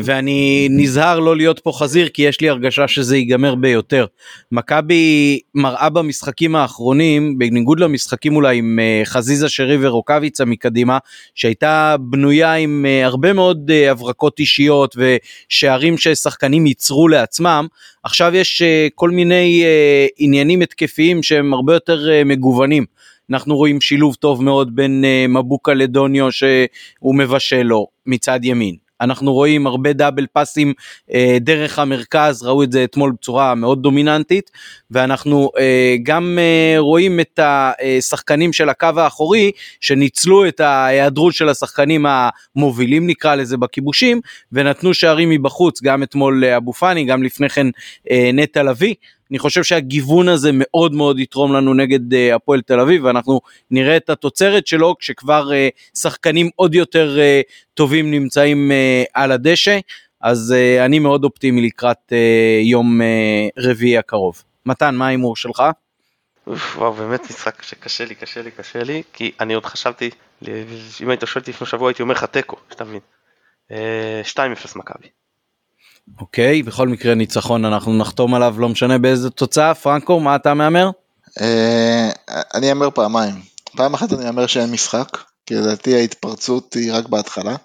ואני 0.04 0.68
נזהר 0.70 1.18
לא 1.20 1.36
להיות 1.36 1.60
פה 1.60 1.72
חזיר 1.74 2.08
כי 2.08 2.22
יש 2.22 2.40
לי 2.40 2.48
הרגשה 2.48 2.88
שזה 2.88 3.16
ייגמר 3.16 3.54
ביותר. 3.54 4.06
מכבי 4.52 5.38
מראה 5.54 5.88
במשחקים 5.88 6.56
האחרונים, 6.56 7.38
בניגוד 7.38 7.80
למשחקים 7.80 8.36
אולי 8.36 8.58
עם 8.58 8.78
uh, 8.78 9.06
חזיזה 9.08 9.48
שרי 9.48 9.76
ורוקאביצה 9.80 10.44
מקדימה, 10.44 10.98
שהייתה 11.34 11.96
בנויה 12.00 12.54
עם 12.54 12.86
הרבה 13.04 13.32
מאוד 13.32 13.70
הברקות 13.90 14.38
אישיות 14.38 14.96
ושערים 14.98 15.98
ששחקנים 15.98 16.66
ייצרו 16.66 17.08
לעצמם, 17.08 17.66
עכשיו 18.02 18.34
יש 18.34 18.62
כל 18.94 19.10
מיני 19.10 19.64
עניינים 20.16 20.62
התקפיים 20.62 21.22
שהם 21.22 21.54
הרבה 21.54 21.74
יותר 21.74 22.08
מגוונים. 22.24 22.84
אנחנו 23.32 23.56
רואים 23.56 23.80
שילוב 23.80 24.14
טוב 24.14 24.42
מאוד 24.44 24.76
בין 24.76 25.04
uh, 25.04 25.28
מבוקה 25.28 25.74
לדוניו 25.74 26.32
שהוא 26.32 27.14
מבשל 27.14 27.62
לו 27.62 27.86
מצד 28.06 28.40
ימין. 28.42 28.76
אנחנו 29.02 29.32
רואים 29.32 29.66
הרבה 29.66 29.92
דאבל 29.92 30.26
פאסים 30.32 30.72
אה, 31.14 31.36
דרך 31.40 31.78
המרכז, 31.78 32.42
ראו 32.42 32.62
את 32.62 32.72
זה 32.72 32.84
אתמול 32.84 33.12
בצורה 33.12 33.54
מאוד 33.54 33.82
דומיננטית, 33.82 34.50
ואנחנו 34.90 35.50
אה, 35.58 35.96
גם 36.02 36.38
אה, 36.40 36.74
רואים 36.78 37.20
את 37.20 37.40
השחקנים 37.42 38.52
של 38.52 38.68
הקו 38.68 38.88
האחורי, 38.96 39.50
שניצלו 39.80 40.48
את 40.48 40.60
ההיעדרות 40.60 41.34
של 41.34 41.48
השחקנים 41.48 42.06
המובילים 42.08 43.06
נקרא 43.06 43.34
לזה 43.34 43.56
בכיבושים, 43.56 44.20
ונתנו 44.52 44.94
שערים 44.94 45.30
מבחוץ, 45.30 45.82
גם 45.82 46.02
אתמול 46.02 46.44
אה, 46.44 46.56
אבו 46.56 46.72
פאני, 46.72 47.04
גם 47.04 47.22
לפני 47.22 47.48
כן 47.48 47.66
אה, 48.10 48.30
נטע 48.32 48.62
לביא. 48.62 48.94
אני 49.32 49.38
חושב 49.38 49.62
שהגיוון 49.62 50.28
הזה 50.28 50.50
מאוד 50.52 50.94
מאוד 50.94 51.18
יתרום 51.18 51.52
לנו 51.52 51.74
נגד 51.74 52.12
uh, 52.12 52.16
הפועל 52.34 52.60
תל 52.60 52.80
אביב 52.80 53.04
ואנחנו 53.04 53.40
נראה 53.70 53.96
את 53.96 54.10
התוצרת 54.10 54.66
שלו 54.66 54.96
כשכבר 54.98 55.50
uh, 55.50 55.98
שחקנים 55.98 56.50
עוד 56.56 56.74
יותר 56.74 57.16
uh, 57.18 57.52
טובים 57.74 58.10
נמצאים 58.10 58.70
uh, 58.70 59.10
על 59.14 59.32
הדשא 59.32 59.78
אז 60.20 60.54
uh, 60.56 60.84
אני 60.84 60.98
מאוד 60.98 61.24
אופטימי 61.24 61.66
לקראת 61.66 61.96
uh, 62.08 62.64
יום 62.64 63.00
uh, 63.00 63.04
רביעי 63.58 63.98
הקרוב. 63.98 64.42
מתן 64.66 64.94
מה 64.94 65.06
ההימור 65.06 65.36
שלך? 65.36 65.62
וואו 66.46 66.92
באמת 66.92 67.20
משחק 67.30 67.62
שקשה 67.62 68.04
לי 68.04 68.14
קשה 68.14 68.42
לי 68.42 68.50
קשה 68.50 68.82
לי 68.82 69.02
כי 69.12 69.32
אני 69.40 69.54
עוד 69.54 69.66
חשבתי 69.66 70.10
אם 71.02 71.08
היית 71.08 71.22
שואל 71.26 71.40
אותי 71.40 71.50
לפני 71.50 71.66
שבוע 71.66 71.88
הייתי 71.88 72.02
אומר 72.02 72.14
לך 72.14 72.24
תיקו 72.24 72.56
שתבין 72.70 73.00
2-0 73.70 73.74
מכבי. 74.76 75.08
אוקיי, 76.20 76.62
בכל 76.62 76.88
מקרה 76.88 77.14
ניצחון 77.14 77.64
אנחנו 77.64 77.98
נחתום 77.98 78.34
עליו 78.34 78.54
לא 78.58 78.68
משנה 78.68 78.98
באיזה 78.98 79.30
תוצאה. 79.30 79.74
פרנקו, 79.74 80.20
מה 80.20 80.36
אתה 80.36 80.54
מהמר? 80.54 80.90
אה, 81.40 82.10
אני 82.54 82.70
אאמר 82.70 82.90
פעמיים. 82.90 83.34
פעם 83.76 83.94
אחת 83.94 84.12
אני 84.12 84.26
אאמר 84.26 84.46
שאין 84.46 84.70
משחק, 84.70 85.18
כי 85.46 85.54
לדעתי 85.54 85.94
ההתפרצות 85.94 86.74
היא 86.74 86.92
רק 86.92 87.08
בהתחלה. 87.08 87.56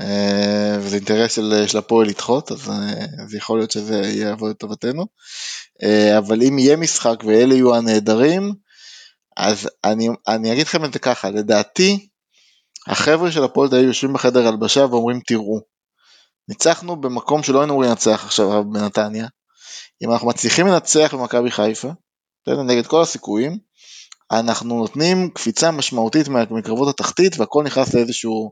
אה, 0.00 0.76
וזה 0.80 0.96
אינטרס 0.96 1.32
של, 1.32 1.64
של 1.66 1.78
הפועל 1.78 2.08
לדחות, 2.08 2.52
אז 2.52 2.70
אה, 2.70 3.36
יכול 3.36 3.58
להיות 3.58 3.70
שזה 3.70 4.00
יעבוד 4.00 4.50
לטובתנו. 4.50 5.06
אבל 6.18 6.42
אם 6.42 6.58
יהיה 6.58 6.76
משחק 6.76 7.16
ואלה 7.24 7.54
יהיו 7.54 7.74
הנעדרים, 7.74 8.52
אז 9.36 9.68
אני, 9.84 10.08
אני 10.28 10.52
אגיד 10.52 10.66
לכם 10.66 10.84
את 10.84 10.92
זה 10.92 10.98
ככה, 10.98 11.30
לדעתי, 11.30 12.08
החבר'ה 12.86 13.32
של 13.32 13.44
הפועל 13.44 13.68
תל 13.68 13.74
אביב 13.74 13.88
יושבים 13.88 14.12
בחדר 14.12 14.48
הלבשה 14.48 14.86
ואומרים 14.90 15.20
תראו, 15.26 15.60
ניצחנו 16.48 17.00
במקום 17.00 17.42
שלא 17.42 17.60
היינו 17.60 17.72
אמורים 17.72 17.90
לנצח 17.90 18.24
עכשיו 18.24 18.64
בנתניה. 18.64 19.26
אם 20.02 20.12
אנחנו 20.12 20.28
מצליחים 20.28 20.66
לנצח 20.66 21.14
במכבי 21.14 21.50
חיפה, 21.50 21.88
נגד 22.48 22.86
כל 22.86 23.02
הסיכויים, 23.02 23.58
אנחנו 24.32 24.78
נותנים 24.78 25.30
קפיצה 25.30 25.70
משמעותית 25.70 26.28
מקרבות 26.28 26.88
התחתית 26.88 27.38
והכל 27.38 27.64
נכנס 27.64 27.94
לאיזשהו... 27.94 28.50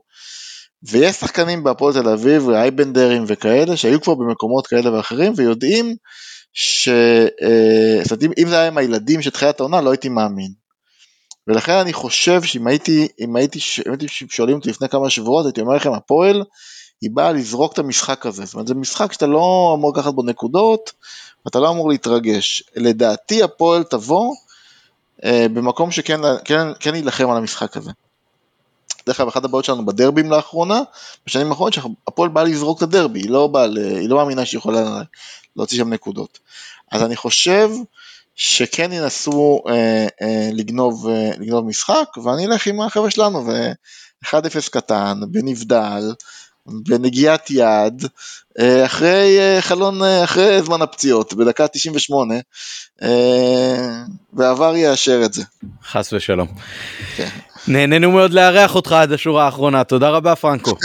ויש 0.91 1.15
שחקנים 1.15 1.63
בהפועל 1.63 1.93
תל 1.93 2.09
אביב, 2.09 2.49
אייבנדרים 2.49 3.23
וכאלה, 3.27 3.77
שהיו 3.77 4.01
כבר 4.01 4.15
במקומות 4.15 4.67
כאלה 4.67 4.93
ואחרים, 4.93 5.33
ויודעים 5.35 5.95
ש... 6.53 6.89
אה, 7.43 8.03
זאת 8.03 8.23
אומרת, 8.23 8.37
אם 8.37 8.49
זה 8.49 8.59
היה 8.59 8.67
עם 8.67 8.77
הילדים 8.77 9.21
של 9.21 9.29
תחילת 9.29 9.59
העונה, 9.59 9.81
לא 9.81 9.91
הייתי 9.91 10.09
מאמין. 10.09 10.51
ולכן 11.47 11.73
אני 11.73 11.93
חושב 11.93 12.43
שאם 12.43 12.67
הייתי, 12.67 13.07
אם 13.19 13.35
הייתי, 13.35 13.59
אם 13.87 13.91
הייתי 13.91 14.07
שואלים 14.07 14.55
אותי 14.55 14.69
לפני 14.69 14.89
כמה 14.89 15.09
שבועות, 15.09 15.45
הייתי 15.45 15.61
אומר 15.61 15.75
לכם, 15.75 15.93
הפועל 15.93 16.43
היא 17.01 17.09
באה 17.13 17.31
לזרוק 17.31 17.73
את 17.73 17.79
המשחק 17.79 18.25
הזה, 18.25 18.45
זאת 18.45 18.53
אומרת 18.53 18.67
זה 18.67 18.73
משחק 18.75 19.13
שאתה 19.13 19.27
לא 19.27 19.73
אמור 19.77 19.91
לקחת 19.91 20.13
בו 20.13 20.23
נקודות, 20.23 20.91
ואתה 21.45 21.59
לא 21.59 21.69
אמור 21.69 21.89
להתרגש. 21.89 22.63
לדעתי 22.75 23.43
הפועל 23.43 23.83
תבוא 23.83 24.35
אה, 25.25 25.47
במקום 25.53 25.91
שכן 25.91 26.19
כן, 26.45 26.67
כן 26.79 26.95
יילחם 26.95 27.29
על 27.29 27.37
המשחק 27.37 27.77
הזה. 27.77 27.91
דרך 29.07 29.19
אגב, 29.19 29.27
אחת 29.27 29.43
הבעיות 29.43 29.65
שלנו 29.65 29.85
בדרבים 29.85 30.31
לאחרונה, 30.31 30.81
בשנים 31.25 31.49
האחרונות 31.49 31.73
שהפועל 31.73 32.29
באה 32.29 32.43
לזרוק 32.43 32.77
את 32.77 32.83
הדרבי, 32.83 33.19
היא 33.19 33.29
לא, 33.29 33.47
באה, 33.47 33.65
היא 33.99 34.09
לא 34.09 34.17
מאמינה 34.17 34.45
שהיא 34.45 34.57
יכולה 34.57 35.01
להוציא 35.55 35.77
שם 35.77 35.93
נקודות. 35.93 36.39
אז 36.91 37.03
אני 37.03 37.15
חושב 37.15 37.69
שכן 38.35 38.93
ינסו 38.93 39.63
אה, 39.67 40.07
אה, 40.21 40.49
לגנוב, 40.53 41.07
אה, 41.07 41.31
לגנוב 41.39 41.65
משחק, 41.65 42.17
ואני 42.23 42.45
אלך 42.45 42.67
עם 42.67 42.81
החבר'ה 42.81 43.11
שלנו, 43.11 43.45
ו-1-0 43.45 44.69
קטן, 44.71 45.19
בנבדל, 45.27 46.13
בנגיעת 46.67 47.51
יד, 47.51 48.05
אה, 48.59 48.85
אחרי 48.85 49.37
אה, 49.39 49.61
חלון, 49.61 50.03
אה, 50.03 50.23
אחרי 50.23 50.61
זמן 50.61 50.81
הפציעות, 50.81 51.33
בדקה 51.33 51.67
98, 51.67 52.33
ועבר 54.33 54.75
יאשר 54.75 55.21
את 55.25 55.33
זה. 55.33 55.43
חס 55.83 56.13
ושלום. 56.13 56.47
כן. 57.15 57.29
נהנינו 57.67 58.11
מאוד 58.11 58.33
לארח 58.33 58.75
אותך 58.75 58.91
עד 58.91 59.11
השורה 59.11 59.45
האחרונה, 59.45 59.83
תודה 59.83 60.09
רבה 60.09 60.35
פרנקו. 60.35 60.75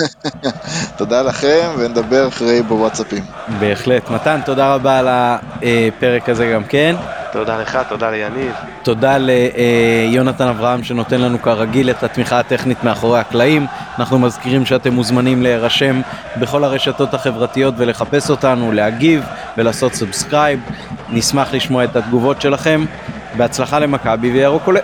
תודה 0.98 1.22
לכם 1.22 1.70
ונדבר 1.78 2.28
אחרי 2.28 2.62
בוואטסאפים. 2.62 3.24
בהחלט. 3.60 4.10
מתן, 4.10 4.40
תודה 4.46 4.74
רבה 4.74 4.98
על 4.98 5.08
הפרק 5.10 6.28
הזה 6.28 6.50
גם 6.54 6.64
כן. 6.64 6.96
תודה 7.32 7.60
לך, 7.60 7.78
תודה 7.88 8.10
ליניב. 8.10 8.52
תודה 8.82 9.16
ליונתן 9.18 10.48
אברהם 10.48 10.84
שנותן 10.84 11.20
לנו 11.20 11.42
כרגיל 11.42 11.90
את 11.90 12.02
התמיכה 12.02 12.38
הטכנית 12.38 12.84
מאחורי 12.84 13.20
הקלעים. 13.20 13.66
אנחנו 13.98 14.18
מזכירים 14.18 14.66
שאתם 14.66 14.92
מוזמנים 14.92 15.42
להירשם 15.42 16.00
בכל 16.36 16.64
הרשתות 16.64 17.14
החברתיות 17.14 17.74
ולחפש 17.76 18.30
אותנו, 18.30 18.72
להגיב 18.72 19.24
ולעשות 19.56 19.94
subscribe. 19.94 20.60
נשמח 21.08 21.54
לשמוע 21.54 21.84
את 21.84 21.96
התגובות 21.96 22.40
שלכם. 22.40 22.84
בהצלחה 23.36 23.78
למכבי 23.78 24.30
וירוק 24.32 24.66
עולה. 24.66 24.80